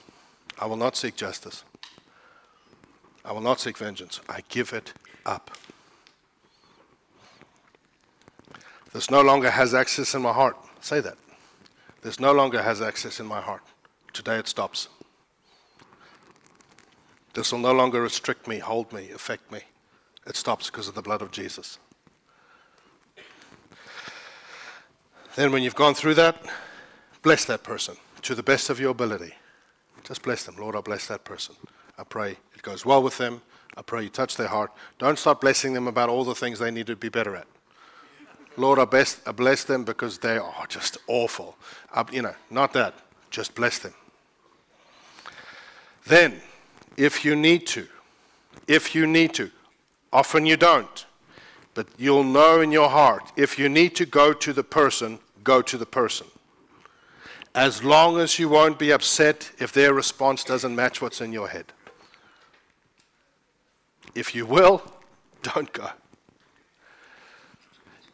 I 0.60 0.66
will 0.66 0.76
not 0.76 0.96
seek 0.96 1.16
justice, 1.16 1.64
I 3.28 3.34
will 3.34 3.42
not 3.42 3.60
seek 3.60 3.78
vengeance. 3.78 4.22
I 4.30 4.42
give 4.48 4.72
it 4.72 4.94
up. 5.26 5.52
This 8.94 9.12
no 9.12 9.22
longer 9.22 9.52
has 9.52 9.74
access 9.74 10.16
in 10.16 10.22
my 10.22 10.32
heart. 10.32 10.56
Say 10.80 11.02
that. 11.02 11.18
This 12.02 12.22
no 12.22 12.32
longer 12.32 12.62
has 12.62 12.82
access 12.82 13.20
in 13.20 13.26
my 13.26 13.42
heart. 13.42 13.64
Today 14.14 14.38
it 14.38 14.48
stops. 14.48 14.88
This 17.34 17.52
will 17.52 17.60
no 17.60 17.74
longer 17.74 18.02
restrict 18.02 18.48
me, 18.48 18.60
hold 18.60 18.94
me, 18.94 19.12
affect 19.12 19.52
me. 19.52 19.60
It 20.26 20.38
stops 20.38 20.70
because 20.70 20.88
of 20.88 20.96
the 20.96 21.02
blood 21.02 21.22
of 21.22 21.32
Jesus. 21.32 21.80
Then, 25.36 25.52
when 25.52 25.64
you've 25.64 25.76
gone 25.76 25.94
through 25.94 26.16
that, 26.16 26.44
bless 27.22 27.46
that 27.46 27.62
person 27.62 27.98
to 28.24 28.34
the 28.34 28.42
best 28.42 28.70
of 28.70 28.80
your 28.80 28.92
ability. 28.92 29.34
Just 30.04 30.24
bless 30.24 30.46
them. 30.46 30.56
Lord, 30.58 30.76
I 30.76 30.82
bless 30.82 31.08
that 31.08 31.26
person. 31.26 31.56
I 31.98 32.04
pray 32.04 32.32
it 32.32 32.62
goes 32.62 32.86
well 32.86 33.02
with 33.02 33.18
them. 33.18 33.42
I 33.76 33.82
pray 33.82 34.04
you 34.04 34.10
touch 34.10 34.38
their 34.38 34.48
heart. 34.48 34.72
Don't 34.98 35.20
start 35.20 35.42
blessing 35.42 35.74
them 35.74 35.88
about 35.88 36.10
all 36.10 36.24
the 36.24 36.36
things 36.36 36.60
they 36.60 36.72
need 36.72 36.88
to 36.88 36.96
be 36.96 37.10
better 37.10 37.36
at. 37.36 37.48
Lord, 38.56 38.80
I 38.80 38.86
bless, 38.86 39.22
I 39.28 39.32
bless 39.32 39.64
them 39.64 39.84
because 39.84 40.18
they 40.18 40.38
are 40.38 40.66
just 40.68 40.98
awful. 41.08 41.56
I, 41.94 42.04
you 42.12 42.24
know, 42.24 42.34
not 42.50 42.74
that. 42.74 42.96
Just 43.30 43.54
bless 43.54 43.78
them. 43.78 43.94
Then, 46.06 46.42
if 46.96 47.24
you 47.24 47.36
need 47.36 47.68
to, 47.68 47.88
if 48.68 48.96
you 48.96 49.06
need 49.06 49.34
to, 49.36 49.52
often 50.12 50.46
you 50.46 50.58
don't, 50.58 51.06
but 51.76 51.88
you'll 51.98 52.24
know 52.24 52.62
in 52.62 52.72
your 52.72 52.90
heart, 52.90 53.32
if 53.36 53.60
you 53.60 53.70
need 53.70 53.96
to 53.98 54.06
go 54.06 54.34
to 54.34 54.54
the 54.54 54.64
person, 54.64 55.20
go 55.44 55.62
to 55.62 55.78
the 55.78 55.86
person 55.86 56.26
as 57.58 57.84
long 57.84 58.20
as 58.20 58.38
you 58.38 58.48
won't 58.48 58.78
be 58.78 58.92
upset 58.92 59.52
if 59.58 59.74
their 59.74 59.92
response 59.92 60.44
doesn't 60.44 60.76
match 60.76 61.02
what's 61.02 61.22
in 61.22 61.34
your 61.34 61.48
head. 61.48 61.66
If 64.16 64.34
you 64.36 64.46
will, 64.46 64.82
don't 65.44 65.72
go. 65.74 65.90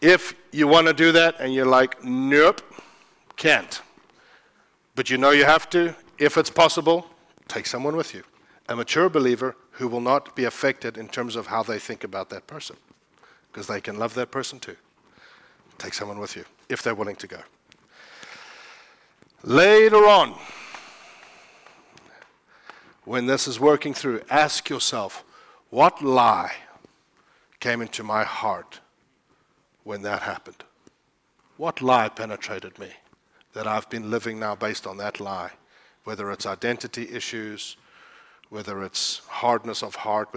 If 0.02 0.36
you 0.52 0.68
want 0.68 0.88
to 0.88 0.94
do 0.94 1.14
that 1.14 1.40
and 1.40 1.54
you're 1.54 1.66
like, 1.66 2.04
nope, 2.04 2.62
can't, 3.38 3.82
but 4.96 5.10
you 5.10 5.18
know 5.18 5.32
you 5.32 5.46
have 5.46 5.70
to, 5.70 5.96
if 6.18 6.38
it's 6.38 6.50
possible, 6.50 7.08
take 7.48 7.66
someone 7.66 7.96
with 7.96 8.14
you. 8.14 8.24
A 8.70 8.76
mature 8.76 9.10
believer 9.10 9.56
who 9.72 9.88
will 9.88 10.02
not 10.02 10.36
be 10.36 10.44
affected 10.44 10.98
in 10.98 11.08
terms 11.08 11.36
of 11.36 11.48
how 11.48 11.64
they 11.64 11.80
think 11.80 12.04
about 12.04 12.30
that 12.30 12.48
person, 12.48 12.76
because 13.52 13.68
they 13.68 13.82
can 13.82 13.98
love 13.98 14.14
that 14.16 14.30
person 14.30 14.60
too. 14.60 14.76
Take 15.78 15.94
someone 15.94 16.20
with 16.20 16.36
you 16.36 16.46
if 16.70 16.84
they're 16.84 16.96
willing 16.96 17.16
to 17.18 17.28
go. 17.28 17.40
Later 19.44 20.08
on, 20.08 20.36
when 23.06 23.26
this 23.26 23.48
is 23.48 23.60
working 23.60 23.94
through, 23.94 24.22
ask 24.30 24.70
yourself, 24.70 25.24
what 25.74 26.04
lie 26.04 26.54
came 27.60 27.82
into 27.82 28.04
my 28.04 28.24
heart 28.24 28.80
when 29.84 30.04
that 30.04 30.22
happened? 30.22 30.64
What 31.58 31.82
lie 31.82 32.10
penetrated 32.10 32.78
me 32.78 32.92
that 33.54 33.66
I've 33.66 33.90
been 33.90 34.12
living 34.12 34.40
now 34.40 34.54
based 34.54 34.86
on 34.86 34.98
that 34.98 35.20
lie? 35.20 35.50
Whether 36.04 36.32
it's 36.32 36.46
identity 36.46 37.10
issues, 37.10 37.76
whether 38.52 38.84
it's 38.84 39.22
hardness 39.28 39.82
of 39.82 39.96
heart, 39.96 40.30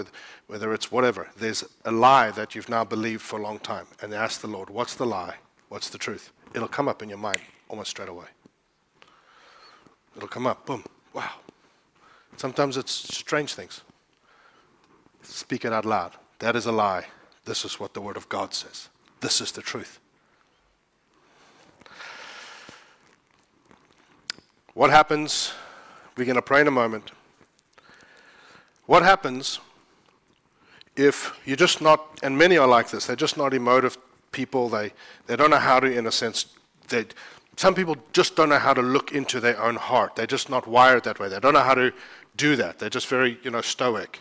whether 0.47 0.73
it's 0.73 0.91
whatever. 0.91 1.29
There's 1.37 1.65
a 1.85 1.93
lie 1.93 2.31
that 2.31 2.55
you've 2.55 2.71
now 2.71 2.85
believed 2.85 3.21
for 3.21 3.39
a 3.39 3.43
long 3.43 3.59
time. 3.59 3.87
And 4.01 4.15
ask 4.15 4.41
the 4.41 4.47
Lord, 4.47 4.71
what's 4.71 4.95
the 4.95 5.05
lie? 5.05 5.35
What's 5.69 5.91
the 5.91 5.99
truth? 5.99 6.33
It'll 6.55 6.67
come 6.67 6.89
up 6.89 7.03
in 7.03 7.11
your 7.11 7.19
mind 7.19 7.43
almost 7.69 7.91
straight 7.91 8.09
away. 8.09 8.29
It'll 10.17 10.29
come 10.29 10.47
up. 10.47 10.65
Boom. 10.65 10.83
Wow. 11.13 11.33
Sometimes 12.39 12.79
it's 12.79 12.93
strange 12.93 13.53
things. 13.53 13.83
Speak 15.29 15.65
it 15.65 15.73
out 15.73 15.85
loud. 15.85 16.13
That 16.39 16.57
is 16.57 16.67
a 16.67 16.73
lie. 16.73 17.07
This 17.45 17.65
is 17.65 17.79
what 17.79 17.95
the 17.95 18.01
Word 18.01 18.17
of 18.17 18.29
God 18.29 18.55
says. 18.55 18.89
This 19.21 19.41
is 19.41 19.53
the 19.53 19.63
truth. 19.63 19.99
What 24.75 24.91
happens? 24.91 25.53
We're 26.17 26.25
going 26.25 26.37
to 26.37 26.43
pray 26.43 26.61
in 26.61 26.67
a 26.67 26.73
moment. 26.73 27.11
What 28.87 29.03
happens 29.03 29.61
if 30.97 31.39
you're 31.45 31.57
just 31.57 31.81
not, 31.81 32.19
and 32.23 32.37
many 32.37 32.57
are 32.57 32.67
like 32.67 32.91
this, 32.91 33.07
they're 33.07 33.17
just 33.17 33.37
not 33.37 33.53
emotive 33.53 33.99
people. 34.33 34.69
They, 34.69 34.93
they 35.27 35.37
don't 35.37 35.51
know 35.51 35.59
how 35.59 35.79
to, 35.81 35.87
in 35.87 36.07
a 36.07 36.13
sense, 36.13 36.47
they, 36.89 37.05
some 37.57 37.75
people 37.75 37.97
just 38.13 38.37
don't 38.37 38.49
know 38.49 38.59
how 38.59 38.73
to 38.73 38.83
look 38.83 39.13
into 39.13 39.41
their 39.41 39.61
own 39.63 39.77
heart. 39.77 40.17
They're 40.17 40.27
just 40.27 40.49
not 40.49 40.67
wired 40.67 41.05
that 41.05 41.19
way. 41.19 41.29
They 41.29 41.39
don't 41.39 41.55
know 41.55 41.63
how 41.63 41.75
to 41.75 41.93
do 42.37 42.57
that. 42.57 42.79
They're 42.79 42.91
just 42.91 43.07
very, 43.09 43.39
you 43.43 43.51
know, 43.51 43.61
stoic. 43.61 44.21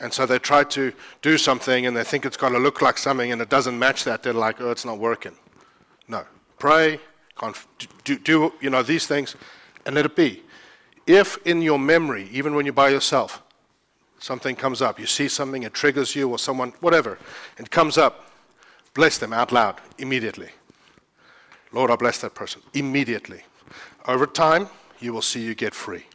And 0.00 0.12
so 0.12 0.26
they 0.26 0.38
try 0.38 0.64
to 0.64 0.92
do 1.22 1.38
something 1.38 1.86
and 1.86 1.96
they 1.96 2.04
think 2.04 2.26
it's 2.26 2.36
got 2.36 2.50
to 2.50 2.58
look 2.58 2.82
like 2.82 2.98
something 2.98 3.32
and 3.32 3.40
it 3.40 3.48
doesn't 3.48 3.78
match 3.78 4.04
that. 4.04 4.22
They're 4.22 4.32
like, 4.32 4.60
oh, 4.60 4.70
it's 4.70 4.84
not 4.84 4.98
working. 4.98 5.32
No. 6.08 6.24
Pray, 6.58 7.00
do, 8.04 8.18
do, 8.18 8.52
you 8.60 8.70
know, 8.70 8.82
these 8.82 9.06
things 9.06 9.36
and 9.86 9.94
let 9.94 10.04
it 10.04 10.16
be. 10.16 10.42
If 11.06 11.38
in 11.46 11.62
your 11.62 11.78
memory, 11.78 12.28
even 12.32 12.54
when 12.54 12.64
you're 12.64 12.72
by 12.72 12.88
yourself, 12.88 13.42
something 14.18 14.56
comes 14.56 14.80
up, 14.80 14.98
you 14.98 15.06
see 15.06 15.28
something, 15.28 15.62
it 15.62 15.74
triggers 15.74 16.16
you 16.16 16.30
or 16.30 16.38
someone, 16.38 16.72
whatever, 16.80 17.18
it 17.58 17.70
comes 17.70 17.98
up, 17.98 18.30
bless 18.94 19.18
them 19.18 19.32
out 19.32 19.52
loud 19.52 19.80
immediately. 19.98 20.48
Lord, 21.72 21.90
I 21.90 21.96
bless 21.96 22.20
that 22.20 22.34
person 22.34 22.62
immediately. 22.72 23.42
Over 24.06 24.26
time, 24.26 24.68
you 25.00 25.12
will 25.12 25.22
see 25.22 25.42
you 25.42 25.54
get 25.54 25.74
free. 25.74 26.06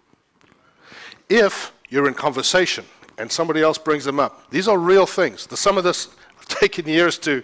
If 1.28 1.72
you're 1.90 2.08
in 2.08 2.14
conversation 2.14 2.86
and 3.20 3.32
somebody 3.32 3.62
else 3.62 3.78
brings 3.78 4.06
them 4.06 4.20
up, 4.20 4.50
these 4.50 4.68
are 4.68 4.78
real 4.78 5.06
things. 5.06 5.46
The, 5.46 5.58
some 5.58 5.78
of 5.78 5.84
this 5.84 6.08
I've 6.40 6.48
taken 6.48 6.88
years 6.88 7.20
to 7.20 7.44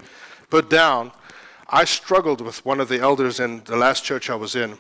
put 0.50 0.70
down. 0.70 1.12
I 1.68 1.84
struggled 1.86 2.42
with 2.42 2.66
one 2.66 2.80
of 2.80 2.88
the 2.88 3.00
elders 3.00 3.40
in 3.40 3.64
the 3.66 3.76
last 3.76 4.04
church 4.04 4.30
I 4.30 4.36
was 4.36 4.56
in. 4.56 4.78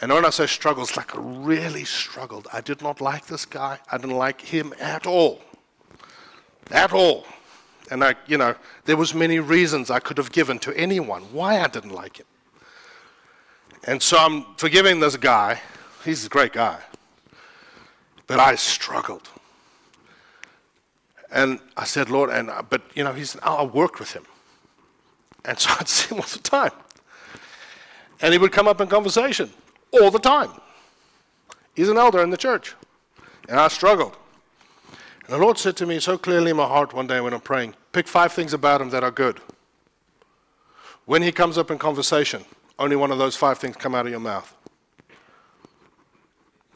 And 0.00 0.12
when 0.12 0.24
I 0.24 0.30
say 0.30 0.46
struggled, 0.46 0.88
it's 0.88 0.96
like 0.96 1.16
I 1.16 1.20
really 1.20 1.84
struggled. 1.84 2.46
I 2.52 2.60
did 2.60 2.82
not 2.82 3.00
like 3.00 3.26
this 3.26 3.44
guy. 3.44 3.78
I 3.90 3.96
didn't 3.96 4.16
like 4.16 4.40
him 4.40 4.72
at 4.78 5.06
all. 5.06 5.40
At 6.70 6.92
all. 6.92 7.24
And 7.90 8.04
I, 8.04 8.14
you 8.26 8.36
know, 8.36 8.54
there 8.84 8.96
was 8.96 9.14
many 9.14 9.40
reasons 9.40 9.90
I 9.90 9.98
could 9.98 10.18
have 10.18 10.30
given 10.30 10.58
to 10.60 10.76
anyone 10.76 11.22
why 11.32 11.60
I 11.60 11.68
didn't 11.68 11.90
like 11.90 12.18
him. 12.18 12.26
And 13.84 14.02
so 14.02 14.18
I'm 14.18 14.44
forgiving 14.56 15.00
this 15.00 15.16
guy. 15.16 15.60
He's 16.04 16.26
a 16.26 16.28
great 16.28 16.52
guy. 16.52 16.78
But 18.26 18.38
I 18.38 18.56
struggled. 18.56 19.28
And 21.30 21.60
I 21.76 21.84
said, 21.84 22.10
Lord, 22.10 22.30
and 22.30 22.50
uh, 22.50 22.62
but 22.62 22.82
you 22.94 23.04
know, 23.04 23.12
he's 23.12 23.36
I 23.42 23.62
worked 23.62 24.00
with 24.00 24.12
him. 24.12 24.24
And 25.44 25.58
so 25.58 25.70
I'd 25.80 25.88
see 25.88 26.14
him 26.14 26.20
all 26.20 26.28
the 26.28 26.38
time. 26.38 26.72
And 28.20 28.32
he 28.32 28.38
would 28.38 28.52
come 28.52 28.66
up 28.66 28.80
in 28.80 28.88
conversation 28.88 29.50
all 29.92 30.10
the 30.10 30.18
time. 30.18 30.50
He's 31.74 31.88
an 31.88 31.96
elder 31.96 32.22
in 32.22 32.30
the 32.30 32.36
church. 32.36 32.74
And 33.48 33.58
I 33.60 33.68
struggled. 33.68 34.16
And 35.28 35.36
the 35.36 35.38
Lord 35.38 35.58
said 35.58 35.76
to 35.76 35.86
me 35.86 36.00
so 36.00 36.18
clearly 36.18 36.50
in 36.50 36.56
my 36.56 36.66
heart 36.66 36.92
one 36.92 37.06
day 37.06 37.20
when 37.20 37.32
I'm 37.32 37.40
praying, 37.40 37.74
pick 37.92 38.08
five 38.08 38.32
things 38.32 38.52
about 38.52 38.80
him 38.80 38.90
that 38.90 39.04
are 39.04 39.10
good. 39.10 39.40
When 41.04 41.22
he 41.22 41.32
comes 41.32 41.56
up 41.56 41.70
in 41.70 41.78
conversation, 41.78 42.44
only 42.78 42.96
one 42.96 43.10
of 43.10 43.18
those 43.18 43.36
five 43.36 43.58
things 43.58 43.76
come 43.76 43.94
out 43.94 44.06
of 44.06 44.10
your 44.10 44.20
mouth. 44.20 44.54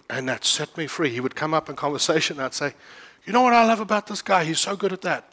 And 0.09 0.29
that 0.29 0.45
set 0.45 0.77
me 0.77 0.87
free. 0.87 1.11
He 1.11 1.21
would 1.21 1.35
come 1.35 1.55
up 1.55 1.69
in 1.69 1.77
conversation, 1.77 2.39
I'd 2.39 2.55
say, 2.55 2.75
You 3.25 3.33
know 3.33 3.43
what 3.43 3.53
I 3.53 3.65
love 3.65 3.81
about 3.81 4.07
this 4.07 4.23
guy? 4.23 4.45
He's 4.45 4.61
so 4.61 4.77
good 4.77 4.93
at 4.93 5.03
that. 5.03 5.33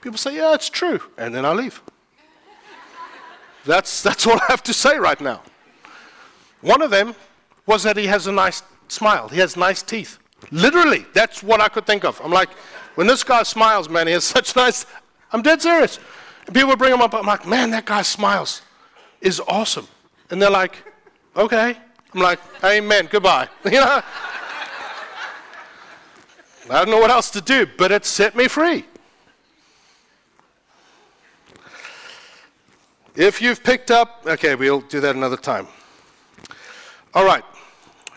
People 0.00 0.18
say, 0.18 0.36
Yeah, 0.36 0.54
it's 0.54 0.68
true. 0.68 1.00
And 1.16 1.34
then 1.34 1.44
I 1.44 1.52
leave. 1.52 1.80
that's, 3.64 4.02
that's 4.02 4.26
all 4.26 4.34
I 4.34 4.46
have 4.48 4.62
to 4.64 4.72
say 4.72 4.98
right 4.98 5.20
now. 5.20 5.42
One 6.60 6.82
of 6.82 6.90
them 6.90 7.14
was 7.66 7.82
that 7.84 7.96
he 7.96 8.06
has 8.06 8.26
a 8.26 8.32
nice 8.32 8.62
smile, 8.88 9.28
he 9.28 9.38
has 9.38 9.56
nice 9.56 9.82
teeth. 9.82 10.18
Literally, 10.50 11.04
that's 11.14 11.42
what 11.42 11.60
I 11.60 11.68
could 11.68 11.86
think 11.86 12.04
of. 12.04 12.20
I'm 12.22 12.32
like, 12.32 12.50
when 12.94 13.06
this 13.06 13.24
guy 13.24 13.42
smiles, 13.42 13.88
man, 13.88 14.06
he 14.06 14.12
has 14.12 14.24
such 14.36 14.56
nice. 14.56 14.86
I'm 15.32 15.42
dead 15.42 15.60
serious. 15.60 15.98
And 16.46 16.54
people 16.54 16.74
bring 16.76 16.92
him 16.92 17.02
up. 17.02 17.14
I'm 17.14 17.26
like, 17.26 17.46
man, 17.46 17.70
that 17.72 17.84
guy 17.84 18.02
smiles 18.02 18.62
is 19.20 19.40
awesome. 19.46 19.86
And 20.30 20.40
they're 20.40 20.50
like, 20.50 20.76
okay. 21.36 21.76
I'm 22.14 22.20
like, 22.20 22.40
amen, 22.64 23.08
goodbye. 23.10 23.48
You 23.64 23.72
know? 23.72 24.02
I 26.70 26.84
don't 26.84 26.90
know 26.90 26.98
what 26.98 27.10
else 27.10 27.30
to 27.30 27.40
do, 27.40 27.66
but 27.78 27.90
it 27.92 28.04
set 28.04 28.36
me 28.36 28.46
free. 28.46 28.84
If 33.16 33.40
you've 33.40 33.64
picked 33.64 33.90
up, 33.90 34.22
okay, 34.26 34.54
we'll 34.54 34.82
do 34.82 35.00
that 35.00 35.16
another 35.16 35.36
time. 35.36 35.66
All 37.14 37.24
right, 37.24 37.42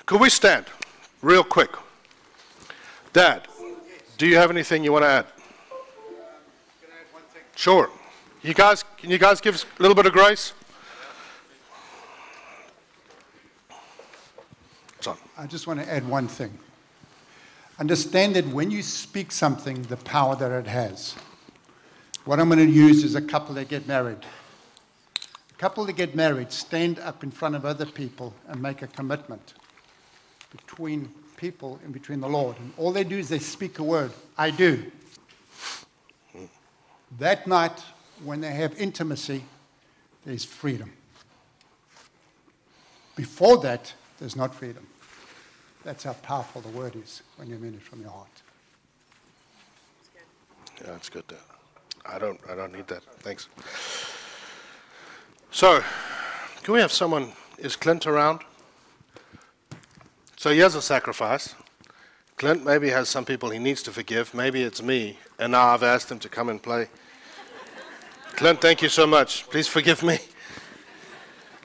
could 0.05 0.19
we 0.19 0.29
stand 0.29 0.65
real 1.21 1.43
quick? 1.43 1.71
Dad, 3.13 3.47
do 4.17 4.27
you 4.27 4.35
have 4.37 4.51
anything 4.51 4.83
you 4.83 4.91
want 4.91 5.03
to 5.03 5.09
add? 5.09 5.25
Sure. 7.55 7.89
You 8.41 8.53
guys, 8.53 8.83
can 8.97 9.09
you 9.09 9.17
guys 9.17 9.39
give 9.39 9.55
us 9.55 9.65
a 9.79 9.81
little 9.81 9.95
bit 9.95 10.05
of 10.05 10.13
grace? 10.13 10.53
John. 14.99 15.17
I 15.37 15.47
just 15.47 15.67
want 15.67 15.79
to 15.79 15.91
add 15.91 16.07
one 16.07 16.27
thing. 16.27 16.57
Understand 17.79 18.35
that 18.35 18.47
when 18.47 18.69
you 18.69 18.83
speak 18.83 19.31
something, 19.31 19.81
the 19.83 19.97
power 19.97 20.35
that 20.35 20.51
it 20.51 20.67
has. 20.67 21.15
What 22.25 22.39
I'm 22.39 22.49
going 22.49 22.59
to 22.59 22.71
use 22.71 23.03
is 23.03 23.15
a 23.15 23.21
couple 23.21 23.55
that 23.55 23.67
get 23.67 23.87
married. 23.87 24.19
A 25.49 25.57
couple 25.57 25.85
that 25.85 25.93
get 25.93 26.15
married 26.15 26.51
stand 26.51 26.99
up 26.99 27.23
in 27.23 27.31
front 27.31 27.55
of 27.55 27.65
other 27.65 27.85
people 27.85 28.33
and 28.47 28.61
make 28.61 28.81
a 28.83 28.87
commitment 28.87 29.55
between 30.51 31.11
people 31.37 31.79
and 31.83 31.91
between 31.91 32.19
the 32.19 32.29
Lord. 32.29 32.55
And 32.59 32.71
all 32.77 32.91
they 32.91 33.03
do 33.03 33.17
is 33.17 33.29
they 33.29 33.39
speak 33.39 33.79
a 33.79 33.83
word 33.83 34.11
I 34.37 34.51
do. 34.51 34.91
That 37.17 37.47
night, 37.47 37.83
when 38.23 38.41
they 38.41 38.51
have 38.51 38.79
intimacy, 38.79 39.43
there's 40.23 40.45
freedom. 40.45 40.93
Before 43.15 43.57
that, 43.57 43.93
there's 44.19 44.35
not 44.35 44.53
freedom. 44.53 44.85
That's 45.83 46.03
how 46.03 46.13
powerful 46.13 46.61
the 46.61 46.69
word 46.69 46.95
is 46.95 47.23
when 47.37 47.49
you 47.49 47.57
mean 47.57 47.73
it 47.73 47.81
from 47.81 48.01
your 48.01 48.11
heart. 48.11 48.27
Yeah, 50.79 50.91
that's 50.91 51.09
good. 51.09 51.25
I 52.05 52.19
don't, 52.19 52.39
I 52.49 52.55
don't 52.55 52.73
need 52.73 52.87
that. 52.87 53.03
Thanks. 53.19 53.47
So, 55.51 55.83
can 56.63 56.73
we 56.73 56.79
have 56.79 56.91
someone? 56.91 57.33
Is 57.57 57.75
Clint 57.75 58.07
around? 58.07 58.41
So 60.37 60.51
he 60.51 60.59
has 60.59 60.73
a 60.75 60.81
sacrifice. 60.81 61.53
Clint 62.37 62.65
maybe 62.65 62.89
has 62.89 63.09
some 63.09 63.25
people 63.25 63.51
he 63.51 63.59
needs 63.59 63.83
to 63.83 63.91
forgive. 63.91 64.33
Maybe 64.33 64.63
it's 64.63 64.81
me. 64.81 65.19
And 65.37 65.51
now 65.51 65.67
I've 65.67 65.83
asked 65.83 66.11
him 66.11 66.17
to 66.19 66.29
come 66.29 66.49
and 66.49 66.61
play. 66.61 66.87
Clint, 68.35 68.61
thank 68.61 68.81
you 68.81 68.89
so 68.89 69.05
much. 69.05 69.47
Please 69.49 69.67
forgive 69.67 70.01
me. 70.01 70.17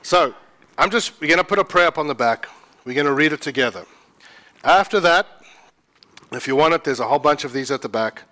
So 0.03 0.35
I'm 0.77 0.91
just, 0.91 1.19
we're 1.19 1.27
going 1.27 1.39
to 1.39 1.43
put 1.43 1.57
a 1.57 1.63
prayer 1.63 1.87
up 1.87 1.97
on 1.97 2.07
the 2.07 2.13
back. 2.13 2.47
We're 2.85 2.93
going 2.93 3.07
to 3.07 3.13
read 3.13 3.33
it 3.33 3.41
together. 3.41 3.85
After 4.63 4.99
that, 4.99 5.27
if 6.31 6.47
you 6.47 6.55
want 6.55 6.73
it, 6.73 6.83
there's 6.83 6.99
a 6.99 7.07
whole 7.07 7.19
bunch 7.19 7.43
of 7.43 7.53
these 7.53 7.71
at 7.71 7.81
the 7.81 7.89
back. 7.89 8.23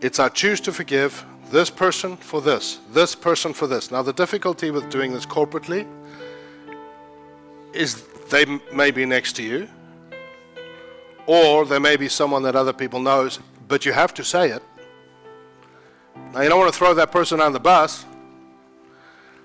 It's 0.00 0.18
I 0.18 0.28
choose 0.28 0.60
to 0.62 0.72
forgive 0.72 1.24
this 1.50 1.70
person 1.70 2.16
for 2.16 2.40
this, 2.40 2.78
this 2.92 3.14
person 3.14 3.52
for 3.52 3.66
this. 3.66 3.90
Now, 3.90 4.02
the 4.02 4.12
difficulty 4.12 4.70
with 4.70 4.88
doing 4.88 5.12
this 5.12 5.26
corporately 5.26 5.86
is 7.72 8.04
they 8.30 8.46
may 8.72 8.90
be 8.90 9.04
next 9.04 9.34
to 9.36 9.42
you, 9.42 9.68
or 11.26 11.64
there 11.64 11.80
may 11.80 11.96
be 11.96 12.08
someone 12.08 12.42
that 12.44 12.56
other 12.56 12.72
people 12.72 13.00
knows, 13.00 13.38
but 13.68 13.84
you 13.84 13.92
have 13.92 14.14
to 14.14 14.24
say 14.24 14.50
it. 14.50 14.62
Now 16.32 16.42
you 16.42 16.48
don't 16.48 16.58
want 16.58 16.72
to 16.72 16.78
throw 16.78 16.94
that 16.94 17.10
person 17.10 17.40
on 17.40 17.52
the 17.52 17.60
bus. 17.60 18.04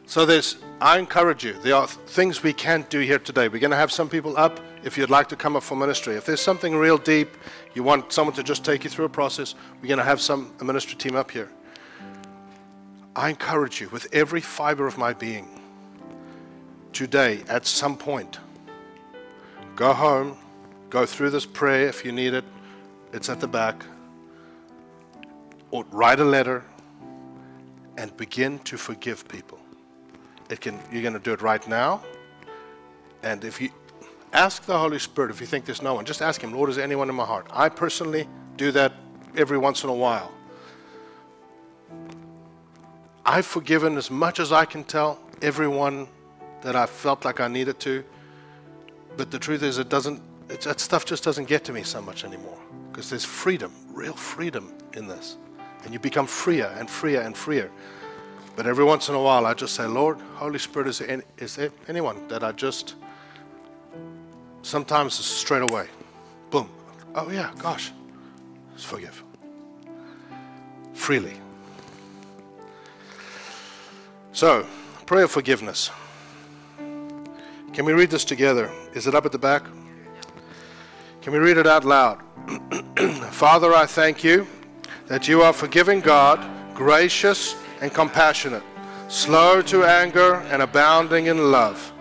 So 0.06 0.26
there's 0.26 0.58
I 0.80 1.00
encourage 1.00 1.44
you. 1.44 1.54
There 1.54 1.76
are 1.76 1.88
things 1.88 2.44
we 2.44 2.54
can't 2.54 2.88
do 2.90 3.00
here 3.00 3.18
today. 3.18 3.48
We're 3.48 3.60
going 3.60 3.72
to 3.72 3.78
have 3.78 3.92
some 3.92 4.10
people 4.10 4.38
up 4.38 4.60
if 4.86 4.98
you'd 4.98 5.10
like 5.10 5.28
to 5.30 5.36
come 5.36 5.58
up 5.58 5.64
for 5.64 5.76
ministry. 5.76 6.16
If 6.16 6.26
there's 6.26 6.40
something 6.40 6.74
real 6.74 6.98
deep, 6.98 7.36
you 7.74 7.84
want 7.84 8.14
someone 8.14 8.36
to 8.36 8.44
just 8.44 8.64
take 8.64 8.86
you 8.86 8.90
through 8.90 9.06
a 9.06 9.10
process, 9.10 9.56
we're 9.82 9.90
going 9.90 9.98
to 9.98 10.06
have 10.06 10.22
some 10.22 10.54
a 10.62 10.64
ministry 10.64 10.96
team 10.96 11.18
up 11.18 11.32
here. 11.32 11.50
I 13.16 13.30
encourage 13.30 13.82
you 13.82 13.90
with 13.90 14.08
every 14.14 14.42
fiber 14.42 14.88
of 14.88 14.98
my 14.98 15.12
being 15.12 15.60
today 16.94 17.44
at 17.50 17.66
some 17.66 17.98
point 17.98 18.40
Go 19.76 19.92
home, 19.92 20.38
go 20.90 21.06
through 21.06 21.32
this 21.32 21.46
prayer 21.46 21.90
if 21.90 22.06
you 22.06 22.14
need 22.14 22.34
it. 22.34 22.46
It's 23.12 23.28
at 23.28 23.42
the 23.42 23.48
back. 23.48 23.86
Or 25.72 25.84
write 25.92 26.22
a 26.22 26.24
letter 26.24 26.64
and 27.98 28.16
begin 28.16 28.60
to 28.60 28.78
forgive 28.78 29.28
people. 29.28 29.60
It 30.50 30.62
can, 30.62 30.80
you're 30.92 31.02
going 31.02 31.14
to 31.14 31.20
do 31.20 31.34
it 31.34 31.42
right 31.42 31.66
now. 31.68 32.02
And 33.22 33.44
if 33.44 33.60
you 33.60 33.70
ask 34.36 34.66
the 34.66 34.78
Holy 34.78 35.00
Spirit, 35.00 35.32
if 35.32 35.40
you 35.40 35.48
think 35.48 35.66
there's 35.66 35.82
no 35.82 35.94
one, 35.94 36.06
just 36.06 36.22
ask 36.22 36.42
Him, 36.42 36.54
Lord, 36.54 36.70
is 36.70 36.76
there 36.76 36.86
anyone 36.86 37.10
in 37.10 37.16
my 37.16 37.26
heart? 37.26 37.48
I 37.52 37.70
personally 37.70 38.28
do 38.58 38.72
that 38.72 38.94
every 39.36 39.58
once 39.58 39.84
in 39.84 39.90
a 39.90 39.94
while. 39.94 40.32
I've 43.26 43.46
forgiven 43.46 43.98
as 43.98 44.12
much 44.12 44.40
as 44.40 44.52
I 44.52 44.66
can 44.66 44.84
tell 44.84 45.20
everyone 45.42 46.08
that 46.62 46.76
I 46.76 46.86
felt 46.86 47.26
like 47.26 47.40
I 47.40 47.48
needed 47.48 47.80
to. 47.82 48.04
But 49.18 49.32
the 49.32 49.40
truth 49.40 49.64
is, 49.64 49.78
it 49.78 49.90
doesn't, 49.90 50.22
it, 50.50 50.62
that 50.62 50.80
stuff 50.80 51.06
just 51.06 51.24
doesn't 51.24 51.48
get 51.48 51.64
to 51.66 51.74
me 51.74 51.84
so 51.84 52.02
much 52.02 52.24
anymore 52.24 52.58
because 52.92 53.10
there's 53.10 53.26
freedom, 53.26 53.72
real 53.94 54.14
freedom 54.14 54.74
in 54.94 55.08
this. 55.08 55.38
And 55.84 55.94
you 55.94 56.00
become 56.00 56.28
freer 56.28 56.74
and 56.78 56.90
freer 56.90 57.22
and 57.22 57.36
freer. 57.36 57.72
But 58.56 58.68
every 58.68 58.86
once 58.86 59.10
in 59.10 59.16
a 59.16 59.22
while, 59.22 59.46
I 59.46 59.54
just 59.54 59.76
say, 59.76 59.86
Lord, 59.86 60.20
Holy 60.36 60.60
Spirit, 60.60 60.88
is 60.88 61.00
there, 61.00 61.10
any, 61.10 61.24
is 61.38 61.56
there 61.56 61.72
anyone 61.88 62.28
that 62.28 62.44
I 62.44 62.52
just, 62.52 62.96
sometimes 64.66 65.14
straight 65.14 65.62
away, 65.62 65.88
boom, 66.50 66.68
oh 67.14 67.30
yeah, 67.30 67.52
gosh, 67.60 67.92
forgive. 68.78 69.24
Freely. 70.94 71.34
So, 74.34 74.66
prayer 75.06 75.26
of 75.26 75.32
forgiveness. 75.32 75.92
Can 76.78 77.86
we 77.86 77.94
read 77.94 78.10
this 78.10 78.26
together? 78.26 78.72
Is 78.94 79.06
it 79.06 79.14
up 79.14 79.26
at 79.26 79.32
the 79.32 79.38
back? 79.38 79.64
Can 81.22 81.32
we 81.34 81.40
read 81.40 81.58
it 81.58 81.68
out 81.68 81.86
loud? 81.86 82.22
Father, 83.32 83.74
I 83.74 83.86
thank 83.86 84.24
you 84.24 84.48
that 85.08 85.28
you 85.28 85.42
are 85.42 85.54
forgiving 85.54 86.00
God, 86.00 86.44
gracious 86.74 87.56
and 87.82 87.94
compassionate, 87.94 88.64
slow 89.10 89.62
to 89.64 89.84
anger 89.84 90.36
and 90.50 90.62
abounding 90.62 91.28
in 91.28 91.52
love. 91.52 91.92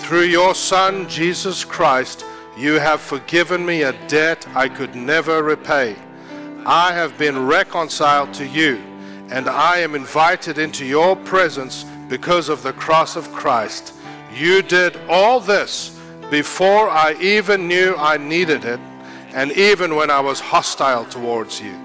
Through 0.00 0.22
your 0.22 0.56
Son, 0.56 1.08
Jesus 1.08 1.64
Christ, 1.64 2.24
you 2.56 2.80
have 2.80 3.00
forgiven 3.00 3.64
me 3.64 3.82
a 3.82 3.92
debt 4.08 4.44
I 4.56 4.68
could 4.68 4.96
never 4.96 5.42
repay. 5.42 5.94
I 6.66 6.92
have 6.92 7.16
been 7.16 7.46
reconciled 7.46 8.34
to 8.34 8.46
you, 8.46 8.76
and 9.30 9.48
I 9.48 9.78
am 9.78 9.94
invited 9.94 10.58
into 10.58 10.84
your 10.84 11.14
presence 11.14 11.84
because 12.08 12.48
of 12.48 12.64
the 12.64 12.72
cross 12.72 13.14
of 13.14 13.30
Christ. 13.30 13.94
You 14.34 14.62
did 14.62 14.98
all 15.08 15.38
this 15.38 15.96
before 16.28 16.88
I 16.90 17.14
even 17.20 17.68
knew 17.68 17.94
I 17.96 18.16
needed 18.16 18.64
it, 18.64 18.80
and 19.32 19.52
even 19.52 19.94
when 19.94 20.10
I 20.10 20.18
was 20.18 20.40
hostile 20.40 21.04
towards 21.04 21.60
you. 21.60 21.78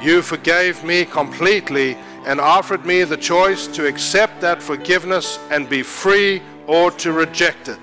You 0.00 0.22
forgave 0.22 0.84
me 0.84 1.04
completely 1.04 1.94
and 2.26 2.40
offered 2.40 2.86
me 2.86 3.02
the 3.02 3.16
choice 3.16 3.66
to 3.68 3.88
accept 3.88 4.40
that 4.40 4.62
forgiveness 4.62 5.40
and 5.50 5.68
be 5.68 5.82
free 5.82 6.42
or 6.66 6.90
to 6.92 7.12
reject 7.12 7.68
it. 7.68 7.78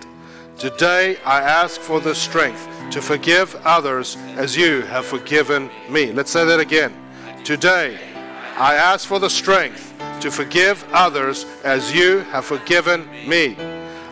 Today 0.58 1.18
I 1.26 1.42
ask 1.42 1.80
for 1.80 2.00
the 2.00 2.14
strength 2.14 2.68
to 2.92 3.02
forgive 3.02 3.56
others 3.66 4.18
as 4.36 4.58
you 4.58 4.82
have 4.84 5.06
forgiven 5.06 5.70
me. 5.90 6.12
Let's 6.12 6.32
say 6.32 6.46
that 6.46 6.60
again. 6.60 6.94
Today 7.44 7.98
I 8.58 8.76
ask 8.76 9.08
for 9.08 9.20
the 9.20 9.30
strength 9.30 9.94
to 10.22 10.30
forgive 10.30 10.86
others 10.92 11.46
as 11.64 11.94
you 11.94 12.20
have 12.32 12.46
forgiven 12.46 13.08
me. 13.28 13.56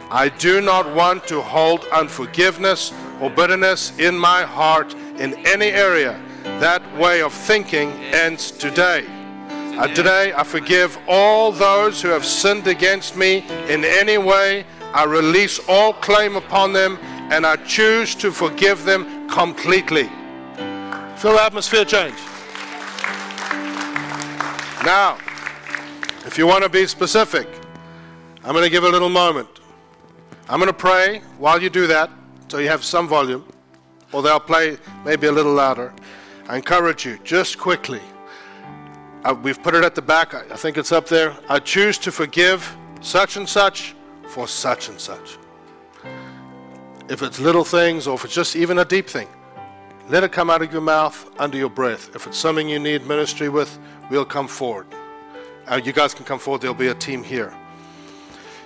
I 0.09 0.29
do 0.29 0.61
not 0.61 0.95
want 0.95 1.27
to 1.27 1.41
hold 1.41 1.85
unforgiveness 1.91 2.93
or 3.19 3.29
bitterness 3.29 3.97
in 3.99 4.17
my 4.17 4.43
heart 4.43 4.93
in 5.17 5.33
any 5.45 5.67
area. 5.67 6.17
That 6.61 6.81
way 6.97 7.21
of 7.21 7.33
thinking 7.33 7.91
ends 8.13 8.51
today. 8.51 9.05
Uh, 9.77 9.87
today, 9.89 10.33
I 10.35 10.43
forgive 10.43 10.97
all 11.07 11.51
those 11.51 12.01
who 12.01 12.07
have 12.07 12.25
sinned 12.25 12.65
against 12.65 13.15
me 13.15 13.45
in 13.69 13.85
any 13.85 14.17
way. 14.17 14.65
I 14.91 15.03
release 15.03 15.59
all 15.69 15.93
claim 15.93 16.35
upon 16.35 16.73
them 16.73 16.97
and 17.29 17.45
I 17.45 17.57
choose 17.57 18.15
to 18.15 18.31
forgive 18.31 18.85
them 18.85 19.29
completely. 19.29 20.09
Feel 21.17 21.33
the 21.33 21.43
atmosphere 21.43 21.85
change. 21.85 22.15
Now, 24.83 25.19
if 26.25 26.39
you 26.39 26.47
want 26.47 26.63
to 26.63 26.69
be 26.69 26.87
specific, 26.87 27.47
I'm 28.43 28.53
going 28.53 28.63
to 28.63 28.71
give 28.71 28.83
a 28.83 28.89
little 28.89 29.09
moment. 29.09 29.59
I'm 30.49 30.59
going 30.59 30.71
to 30.71 30.73
pray 30.73 31.21
while 31.37 31.61
you 31.61 31.69
do 31.69 31.85
that, 31.85 32.09
so 32.47 32.57
you 32.57 32.67
have 32.67 32.83
some 32.83 33.07
volume, 33.07 33.45
or 34.11 34.23
they'll 34.23 34.39
play 34.39 34.79
maybe 35.05 35.27
a 35.27 35.31
little 35.31 35.53
louder. 35.53 35.93
I 36.47 36.55
encourage 36.55 37.05
you, 37.05 37.19
just 37.23 37.59
quickly. 37.59 38.01
Uh, 39.27 39.33
we've 39.33 39.61
put 39.61 39.75
it 39.75 39.83
at 39.83 39.93
the 39.93 40.01
back. 40.01 40.33
I, 40.33 40.39
I 40.51 40.55
think 40.55 40.77
it's 40.77 40.93
up 40.93 41.05
there. 41.05 41.35
I 41.49 41.59
choose 41.59 41.97
to 41.97 42.13
forgive 42.13 42.77
such 43.01 43.35
and 43.35 43.47
such 43.47 43.93
for 44.29 44.47
such 44.47 44.87
and 44.87 44.97
such. 44.97 45.37
If 47.09 47.21
it's 47.21 47.37
little 47.37 47.65
things 47.65 48.07
or 48.07 48.15
if 48.15 48.23
it's 48.23 48.33
just 48.33 48.55
even 48.55 48.79
a 48.79 48.85
deep 48.85 49.05
thing, 49.09 49.27
let 50.07 50.23
it 50.23 50.31
come 50.31 50.49
out 50.49 50.61
of 50.61 50.71
your 50.71 50.79
mouth 50.79 51.29
under 51.39 51.57
your 51.57 51.69
breath. 51.69 52.15
If 52.15 52.25
it's 52.25 52.37
something 52.37 52.69
you 52.69 52.79
need 52.79 53.05
ministry 53.05 53.49
with, 53.49 53.77
we'll 54.09 54.23
come 54.23 54.47
forward. 54.47 54.87
Uh, 55.65 55.81
you 55.83 55.91
guys 55.91 56.13
can 56.13 56.23
come 56.23 56.39
forward. 56.39 56.61
There'll 56.61 56.73
be 56.73 56.87
a 56.87 56.95
team 56.95 57.21
here. 57.21 57.53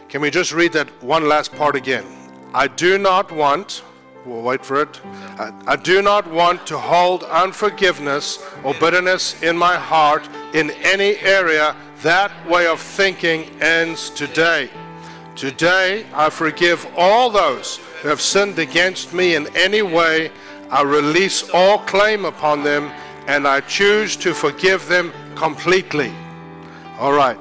Can 0.10 0.22
we 0.22 0.30
just 0.30 0.52
read 0.52 0.74
that 0.74 0.88
one 1.02 1.28
last 1.28 1.52
part 1.54 1.76
again? 1.76 2.06
I 2.54 2.68
do 2.68 3.00
not 3.00 3.32
want, 3.32 3.82
we'll 4.28 4.44
wait 4.44 4.64
for 4.64 4.84
it. 4.84 5.02
I, 5.40 5.52
I 5.66 5.76
do 5.76 6.04
not 6.04 6.30
want 6.30 6.68
to 6.68 6.78
hold 6.78 7.24
unforgiveness 7.24 8.46
or 8.64 8.76
bitterness 8.76 9.42
in 9.42 9.58
my 9.58 9.76
heart 9.76 10.30
in 10.54 10.72
any 10.84 11.18
area. 11.18 11.76
That 12.02 12.32
way 12.50 12.68
of 12.68 12.80
thinking 12.80 13.44
ends 13.62 14.10
today. 14.10 14.70
Today, 15.36 16.06
I 16.14 16.30
forgive 16.30 16.86
all 16.98 17.30
those 17.30 17.78
who 18.02 18.10
have 18.10 18.22
sinned 18.22 18.60
against 18.60 19.14
me 19.14 19.36
in 19.36 19.48
any 19.56 19.82
way. 19.82 20.32
I 20.70 20.82
release 20.84 21.50
all 21.52 21.80
claim 21.80 22.26
upon 22.26 22.64
them 22.64 22.92
and 23.28 23.48
I 23.48 23.62
choose 23.62 24.16
to 24.18 24.34
forgive 24.34 24.88
them 24.88 25.14
completely. 25.36 26.12
All 27.00 27.14
right. 27.14 27.38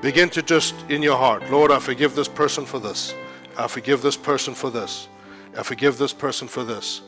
Begin 0.00 0.30
to 0.30 0.42
just 0.42 0.74
in 0.88 1.02
your 1.02 1.16
heart, 1.16 1.50
Lord, 1.50 1.72
I 1.72 1.80
forgive 1.80 2.14
this 2.14 2.28
person 2.28 2.64
for 2.64 2.78
this. 2.78 3.14
I 3.56 3.66
forgive 3.66 4.00
this 4.00 4.16
person 4.16 4.54
for 4.54 4.70
this. 4.70 5.08
I 5.56 5.64
forgive 5.64 5.98
this 5.98 6.12
person 6.12 6.46
for 6.46 6.62
this. 6.62 7.00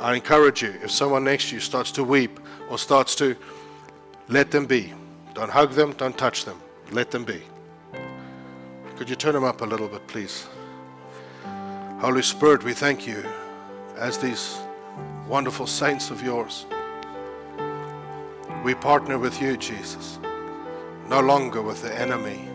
I 0.00 0.16
encourage 0.16 0.62
you, 0.62 0.74
if 0.82 0.90
someone 0.90 1.22
next 1.22 1.50
to 1.50 1.54
you 1.54 1.60
starts 1.60 1.92
to 1.92 2.02
weep 2.02 2.40
or 2.68 2.78
starts 2.78 3.14
to, 3.16 3.36
let 4.32 4.50
them 4.50 4.64
be. 4.64 4.92
Don't 5.34 5.50
hug 5.50 5.72
them, 5.72 5.92
don't 5.92 6.16
touch 6.16 6.44
them. 6.46 6.58
Let 6.90 7.10
them 7.10 7.24
be. 7.24 7.42
Could 8.96 9.10
you 9.10 9.16
turn 9.16 9.34
them 9.34 9.44
up 9.44 9.60
a 9.60 9.64
little 9.64 9.88
bit, 9.88 10.06
please? 10.06 10.46
Holy 12.00 12.22
Spirit, 12.22 12.64
we 12.64 12.72
thank 12.72 13.06
you 13.06 13.24
as 13.96 14.18
these 14.18 14.58
wonderful 15.28 15.66
saints 15.66 16.10
of 16.10 16.22
yours. 16.22 16.66
We 18.64 18.74
partner 18.74 19.18
with 19.18 19.40
you, 19.40 19.56
Jesus, 19.56 20.18
no 21.08 21.20
longer 21.20 21.60
with 21.60 21.82
the 21.82 21.94
enemy. 21.98 22.48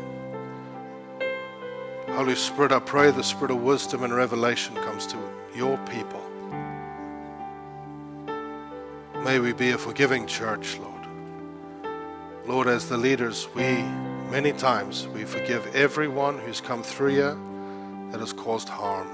Holy 2.10 2.36
Spirit, 2.36 2.72
I 2.72 2.80
pray 2.80 3.12
the 3.12 3.24
spirit 3.24 3.52
of 3.52 3.62
wisdom 3.62 4.04
and 4.04 4.14
revelation 4.16 4.76
comes 4.78 5.06
to 5.08 5.18
your 5.56 5.78
people. 5.90 6.24
May 9.24 9.40
we 9.40 9.54
be 9.54 9.72
a 9.72 9.78
forgiving 9.78 10.26
church, 10.26 10.78
Lord. 10.80 10.87
Lord, 12.48 12.68
as 12.68 12.88
the 12.88 12.96
leaders, 12.96 13.50
we 13.54 13.84
many 14.32 14.54
times 14.54 15.06
we 15.10 15.26
forgive 15.26 15.76
everyone 15.76 16.40
who's 16.40 16.62
come 16.62 16.82
through 16.82 17.10
here 17.10 17.38
that 18.12 18.22
has 18.22 18.32
caused 18.32 18.70
harm. 18.70 19.10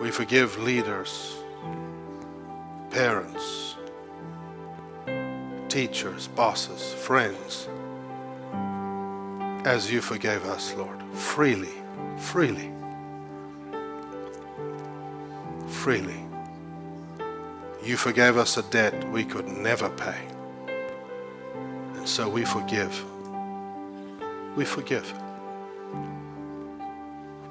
We 0.00 0.12
forgive 0.12 0.62
leaders, 0.62 1.34
parents, 2.90 3.74
teachers, 5.68 6.28
bosses, 6.28 6.94
friends, 6.94 7.68
as 9.66 9.90
you 9.90 10.00
forgave 10.00 10.44
us, 10.44 10.72
Lord, 10.76 11.02
freely, 11.14 11.74
freely, 12.16 12.72
freely. 15.66 16.25
You 17.84 17.96
forgave 17.96 18.36
us 18.36 18.56
a 18.56 18.62
debt 18.62 19.08
we 19.10 19.24
could 19.24 19.46
never 19.48 19.88
pay. 19.88 20.20
And 21.94 22.08
so 22.08 22.28
we 22.28 22.44
forgive. 22.44 23.04
We 24.56 24.64
forgive. 24.64 25.12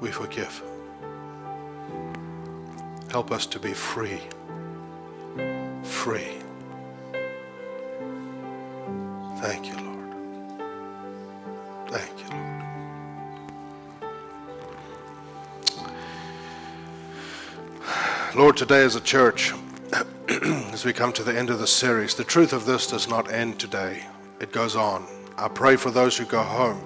We 0.00 0.10
forgive. 0.10 0.62
Help 3.10 3.30
us 3.32 3.46
to 3.46 3.58
be 3.58 3.72
free. 3.72 4.20
Free. 5.82 6.38
Thank 9.38 9.68
you, 9.68 9.76
Lord. 9.76 10.14
Thank 11.88 12.18
you, 12.20 12.28
Lord. 12.30 12.56
Lord, 18.34 18.56
today 18.56 18.82
as 18.84 18.96
a 18.96 19.00
church, 19.00 19.54
as 20.72 20.84
we 20.84 20.92
come 20.92 21.12
to 21.12 21.24
the 21.24 21.36
end 21.36 21.50
of 21.50 21.58
the 21.58 21.66
series, 21.66 22.14
the 22.14 22.22
truth 22.22 22.52
of 22.52 22.66
this 22.66 22.86
does 22.86 23.08
not 23.08 23.32
end 23.32 23.58
today. 23.58 24.04
It 24.38 24.52
goes 24.52 24.76
on. 24.76 25.04
I 25.36 25.48
pray 25.48 25.74
for 25.74 25.90
those 25.90 26.16
who 26.16 26.24
go 26.24 26.42
home, 26.42 26.80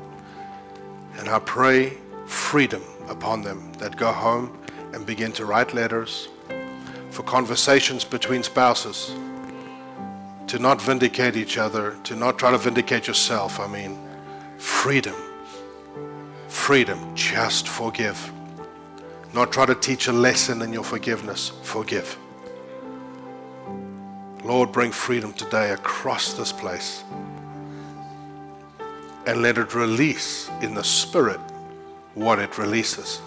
and 1.18 1.28
I 1.28 1.40
pray 1.40 1.98
freedom 2.26 2.82
upon 3.08 3.42
them 3.42 3.70
that 3.74 3.96
go 3.96 4.12
home 4.12 4.56
and 4.94 5.04
begin 5.04 5.30
to 5.32 5.44
write 5.44 5.74
letters 5.74 6.28
for 7.10 7.22
conversations 7.24 8.02
between 8.02 8.42
spouses, 8.42 9.12
to 10.46 10.58
not 10.58 10.80
vindicate 10.80 11.36
each 11.36 11.58
other, 11.58 11.96
to 12.04 12.16
not 12.16 12.38
try 12.38 12.50
to 12.50 12.58
vindicate 12.58 13.06
yourself. 13.08 13.60
I 13.60 13.66
mean, 13.66 13.98
freedom. 14.56 15.16
Freedom. 16.48 17.14
Just 17.14 17.68
forgive. 17.68 18.32
Not 19.34 19.52
try 19.52 19.66
to 19.66 19.74
teach 19.74 20.08
a 20.08 20.12
lesson 20.12 20.62
in 20.62 20.72
your 20.72 20.84
forgiveness. 20.84 21.52
Forgive. 21.62 22.16
Lord, 24.50 24.72
bring 24.72 24.90
freedom 24.90 25.32
today 25.32 25.70
across 25.70 26.32
this 26.32 26.50
place. 26.50 27.04
And 29.24 29.42
let 29.42 29.58
it 29.58 29.76
release 29.76 30.50
in 30.60 30.74
the 30.74 30.82
Spirit 30.82 31.38
what 32.14 32.40
it 32.40 32.58
releases. 32.58 33.20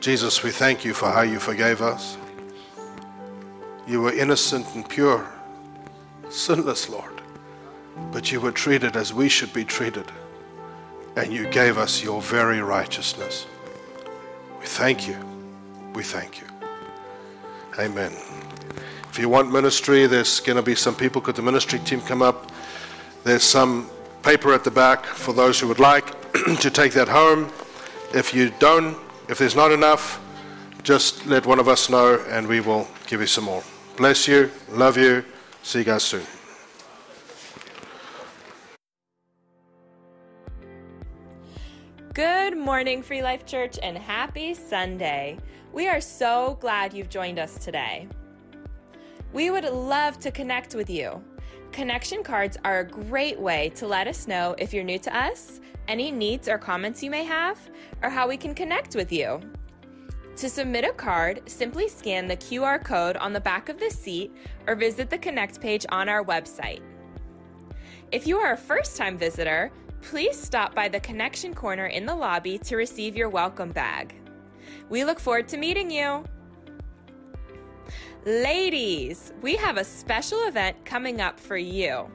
Jesus, 0.00 0.42
we 0.42 0.50
thank 0.50 0.86
you 0.86 0.94
for 0.94 1.10
how 1.10 1.20
you 1.20 1.38
forgave 1.38 1.82
us. 1.82 2.16
You 3.86 4.00
were 4.00 4.14
innocent 4.14 4.74
and 4.74 4.88
pure, 4.88 5.30
sinless, 6.30 6.88
Lord, 6.88 7.20
but 8.10 8.32
you 8.32 8.40
were 8.40 8.52
treated 8.52 8.96
as 8.96 9.12
we 9.12 9.28
should 9.28 9.52
be 9.52 9.66
treated, 9.66 10.06
and 11.16 11.30
you 11.30 11.46
gave 11.50 11.76
us 11.76 12.02
your 12.02 12.22
very 12.22 12.62
righteousness. 12.62 13.46
We 14.60 14.64
thank 14.64 15.06
you. 15.06 15.18
We 15.92 16.02
thank 16.02 16.40
you. 16.40 16.57
Amen. 17.78 18.12
If 19.08 19.18
you 19.20 19.28
want 19.28 19.52
ministry, 19.52 20.06
there's 20.06 20.40
going 20.40 20.56
to 20.56 20.62
be 20.62 20.74
some 20.74 20.96
people. 20.96 21.20
Could 21.20 21.36
the 21.36 21.42
ministry 21.42 21.78
team 21.78 22.00
come 22.00 22.22
up? 22.22 22.50
There's 23.22 23.44
some 23.44 23.88
paper 24.24 24.52
at 24.52 24.64
the 24.64 24.70
back 24.70 25.06
for 25.06 25.32
those 25.32 25.60
who 25.60 25.68
would 25.68 25.78
like 25.78 26.06
to 26.60 26.70
take 26.70 26.92
that 26.94 27.08
home. 27.08 27.52
If 28.12 28.34
you 28.34 28.52
don't, 28.58 28.96
if 29.28 29.38
there's 29.38 29.54
not 29.54 29.70
enough, 29.70 30.20
just 30.82 31.24
let 31.26 31.46
one 31.46 31.60
of 31.60 31.68
us 31.68 31.88
know 31.88 32.20
and 32.28 32.48
we 32.48 32.60
will 32.60 32.88
give 33.06 33.20
you 33.20 33.26
some 33.26 33.44
more. 33.44 33.62
Bless 33.96 34.26
you. 34.26 34.50
Love 34.70 34.96
you. 34.96 35.24
See 35.62 35.80
you 35.80 35.84
guys 35.84 36.02
soon. 36.02 36.22
Good 42.12 42.56
morning, 42.56 43.02
Free 43.02 43.22
Life 43.22 43.46
Church, 43.46 43.78
and 43.80 43.96
happy 43.96 44.52
Sunday. 44.52 45.38
We 45.72 45.86
are 45.86 46.00
so 46.00 46.56
glad 46.60 46.94
you've 46.94 47.10
joined 47.10 47.38
us 47.38 47.62
today. 47.62 48.08
We 49.32 49.50
would 49.50 49.64
love 49.64 50.18
to 50.20 50.30
connect 50.30 50.74
with 50.74 50.88
you. 50.88 51.22
Connection 51.72 52.22
cards 52.22 52.56
are 52.64 52.80
a 52.80 52.88
great 52.88 53.38
way 53.38 53.70
to 53.76 53.86
let 53.86 54.08
us 54.08 54.26
know 54.26 54.54
if 54.58 54.72
you're 54.72 54.82
new 54.82 54.98
to 55.00 55.14
us, 55.14 55.60
any 55.86 56.10
needs 56.10 56.48
or 56.48 56.56
comments 56.56 57.02
you 57.02 57.10
may 57.10 57.22
have, 57.24 57.58
or 58.02 58.08
how 58.08 58.26
we 58.26 58.38
can 58.38 58.54
connect 58.54 58.96
with 58.96 59.12
you. 59.12 59.40
To 60.36 60.48
submit 60.48 60.84
a 60.84 60.92
card, 60.92 61.42
simply 61.46 61.86
scan 61.88 62.26
the 62.26 62.36
QR 62.36 62.82
code 62.82 63.16
on 63.18 63.34
the 63.34 63.40
back 63.40 63.68
of 63.68 63.78
the 63.78 63.90
seat 63.90 64.34
or 64.66 64.74
visit 64.74 65.10
the 65.10 65.18
Connect 65.18 65.60
page 65.60 65.84
on 65.90 66.08
our 66.08 66.24
website. 66.24 66.80
If 68.10 68.26
you 68.26 68.38
are 68.38 68.52
a 68.52 68.56
first 68.56 68.96
time 68.96 69.18
visitor, 69.18 69.70
please 70.00 70.40
stop 70.40 70.74
by 70.74 70.88
the 70.88 71.00
Connection 71.00 71.54
Corner 71.54 71.86
in 71.86 72.06
the 72.06 72.14
lobby 72.14 72.56
to 72.58 72.76
receive 72.76 73.16
your 73.16 73.28
welcome 73.28 73.70
bag. 73.72 74.14
We 74.88 75.04
look 75.04 75.20
forward 75.20 75.48
to 75.48 75.56
meeting 75.56 75.90
you. 75.90 76.24
Ladies, 78.24 79.32
we 79.40 79.56
have 79.56 79.76
a 79.76 79.84
special 79.84 80.46
event 80.46 80.84
coming 80.84 81.20
up 81.20 81.38
for 81.38 81.56
you. 81.56 82.10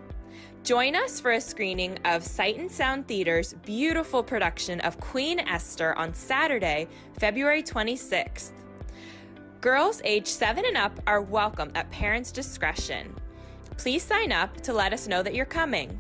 Join 0.64 0.96
us 0.96 1.20
for 1.20 1.32
a 1.32 1.42
screening 1.42 1.98
of 2.06 2.24
Sight 2.24 2.58
and 2.58 2.72
Sound 2.72 3.08
Theater's 3.08 3.54
beautiful 3.66 4.24
production 4.24 4.80
of 4.82 5.00
Queen 5.00 5.40
Esther 5.40 5.94
on 5.96 6.14
Saturday, 6.14 6.88
February 7.20 7.64
26th. 7.64 8.52
Girls 9.60 10.02
age 10.04 10.28
7 10.28 10.64
and 10.66 10.78
up 10.78 11.00
are 11.08 11.22
welcome 11.22 11.72
at 11.76 11.90
parents' 11.92 12.32
discretion. 12.32 13.16
Please 13.78 14.04
sign 14.04 14.32
up 14.32 14.56
to 14.62 14.74
let 14.74 14.94
us 14.94 15.08
know 15.08 15.24
that 15.24 15.34
you're 15.34 15.46
coming. 15.46 16.00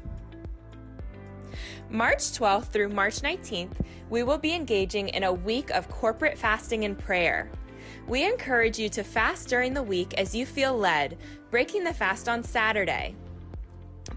March 1.93 2.23
12th 2.31 2.69
through 2.69 2.89
March 2.89 3.21
19th, 3.21 3.79
we 4.09 4.23
will 4.23 4.39
be 4.39 4.55
engaging 4.55 5.09
in 5.09 5.25
a 5.25 5.31
week 5.31 5.69
of 5.69 5.87
corporate 5.89 6.35
fasting 6.35 6.85
and 6.85 6.97
prayer. 6.97 7.51
We 8.07 8.27
encourage 8.27 8.79
you 8.79 8.89
to 8.89 9.03
fast 9.03 9.47
during 9.47 9.75
the 9.75 9.83
week 9.83 10.15
as 10.15 10.33
you 10.33 10.47
feel 10.47 10.75
led, 10.75 11.19
breaking 11.51 11.83
the 11.83 11.93
fast 11.93 12.27
on 12.27 12.41
Saturday. 12.41 13.13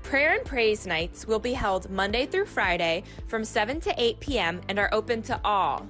Prayer 0.03 0.33
and 0.33 0.45
praise 0.47 0.87
nights 0.87 1.27
will 1.27 1.39
be 1.39 1.53
held 1.53 1.91
Monday 1.91 2.25
through 2.25 2.47
Friday 2.47 3.03
from 3.27 3.45
7 3.45 3.79
to 3.83 3.95
8 3.99 4.21
p.m. 4.21 4.63
and 4.71 4.79
are 4.79 4.89
open 4.91 5.21
to 5.25 5.39
all. 5.45 5.87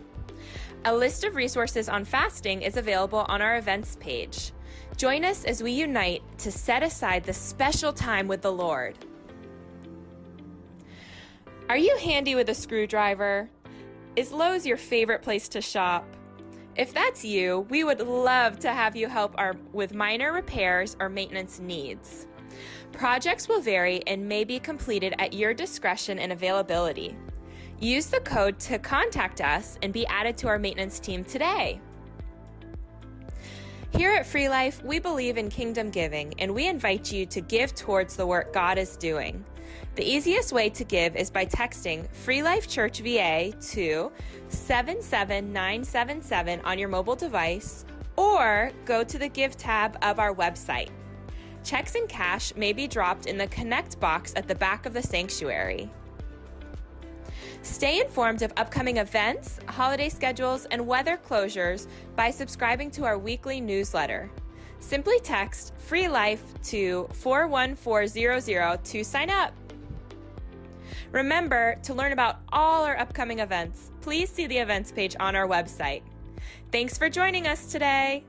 A 0.87 0.93
list 0.93 1.23
of 1.23 1.37
resources 1.37 1.89
on 1.89 2.05
fasting 2.05 2.63
is 2.63 2.77
available 2.77 3.27
on 3.29 3.41
our 3.41 3.59
events 3.59 3.97
page. 4.01 4.51
Join 4.97 5.25
us 5.25 5.45
as 5.45 5.63
we 5.63 5.71
unite 5.71 6.23
to 6.39 6.51
set 6.51 6.83
aside 6.83 7.23
the 7.23 7.33
special 7.33 7.93
time 7.93 8.27
with 8.27 8.43
the 8.43 8.51
Lord. 8.51 8.99
Are 11.69 11.77
you 11.77 11.97
handy 11.97 12.37
with 12.37 12.49
a 12.49 12.55
screwdriver? 12.55 13.51
Is 14.15 14.31
Lowe's 14.31 14.65
your 14.65 14.77
favorite 14.77 15.21
place 15.21 15.49
to 15.49 15.61
shop? 15.61 16.07
If 16.77 16.95
that's 16.95 17.25
you, 17.25 17.67
we 17.71 17.83
would 17.83 17.99
love 17.99 18.61
to 18.61 18.73
have 18.73 18.95
you 18.95 19.09
help 19.09 19.35
our, 19.37 19.57
with 19.73 19.93
minor 19.93 20.33
repairs 20.33 20.97
or 21.01 21.09
maintenance 21.09 21.59
needs. 21.59 22.29
Projects 22.93 23.49
will 23.49 23.61
vary 23.61 24.01
and 24.07 24.29
may 24.29 24.45
be 24.45 24.61
completed 24.61 25.17
at 25.19 25.33
your 25.33 25.53
discretion 25.53 26.21
and 26.21 26.31
availability. 26.31 27.17
Use 27.81 28.07
the 28.07 28.21
code 28.21 28.61
to 28.61 28.79
contact 28.79 29.41
us 29.41 29.77
and 29.83 29.93
be 29.93 30.07
added 30.07 30.39
to 30.39 30.47
our 30.47 30.61
maintenance 30.61 31.01
team 31.01 31.25
today. 31.25 31.81
Here 33.91 34.13
at 34.13 34.25
Free 34.25 34.49
Life, 34.49 34.85
we 34.85 35.01
believe 35.01 35.37
in 35.37 35.51
kingdom 35.51 35.91
giving 35.91 36.33
and 36.39 36.55
we 36.55 36.69
invite 36.69 37.11
you 37.11 37.27
to 37.27 37.41
give 37.41 37.75
towards 37.75 38.15
the 38.15 38.27
work 38.27 38.53
God 38.53 38.79
is 38.79 38.97
doing. 38.97 39.45
The 39.94 40.05
easiest 40.05 40.53
way 40.53 40.69
to 40.70 40.85
give 40.85 41.16
is 41.16 41.31
by 41.31 41.47
texting 41.47 42.11
Free 42.11 42.43
Life 42.43 42.69
Church 42.69 43.01
VA 43.01 43.53
to 43.73 44.12
77977 44.48 46.61
on 46.61 46.78
your 46.78 46.89
mobile 46.89 47.16
device 47.16 47.85
or 48.16 48.70
go 48.85 49.05
to 49.05 49.19
the 49.19 49.28
Give 49.28 49.57
tab 49.57 49.97
of 50.03 50.19
our 50.19 50.35
website. 50.35 50.90
Checks 51.65 51.94
and 51.94 52.09
cash 52.09 52.55
may 52.57 52.73
be 52.73 52.86
dropped 52.86 53.27
in 53.27 53.36
the 53.36 53.47
Connect 53.48 53.98
box 53.98 54.32
at 54.36 54.47
the 54.47 54.55
back 54.55 54.86
of 54.86 54.93
the 54.93 55.03
sanctuary. 55.03 55.90
Stay 57.62 58.01
informed 58.01 58.43
of 58.43 58.53
upcoming 58.57 58.98
events, 58.98 59.59
holiday 59.66 60.09
schedules, 60.09 60.66
and 60.70 60.86
weather 60.86 61.19
closures 61.28 61.89
by 62.15 62.31
subscribing 62.31 62.90
to 62.93 63.05
our 63.05 63.19
weekly 63.19 63.61
newsletter. 63.61 64.31
Simply 64.78 65.19
text 65.20 65.73
Free 65.78 66.07
Life 66.07 66.43
to 66.65 67.09
41400 67.15 68.85
to 68.85 69.03
sign 69.03 69.31
up. 69.31 69.53
Remember, 71.17 71.79
to 71.85 71.95
learn 71.95 72.13
about 72.13 72.41
all 72.53 72.85
our 72.85 72.95
upcoming 72.99 73.39
events, 73.39 73.91
please 74.03 74.29
see 74.29 74.47
the 74.47 74.59
events 74.59 74.93
page 74.93 75.17
on 75.19 75.35
our 75.35 75.49
website. 75.49 76.03
Thanks 76.71 76.99
for 76.99 77.09
joining 77.09 77.47
us 77.47 77.73
today. 77.73 78.23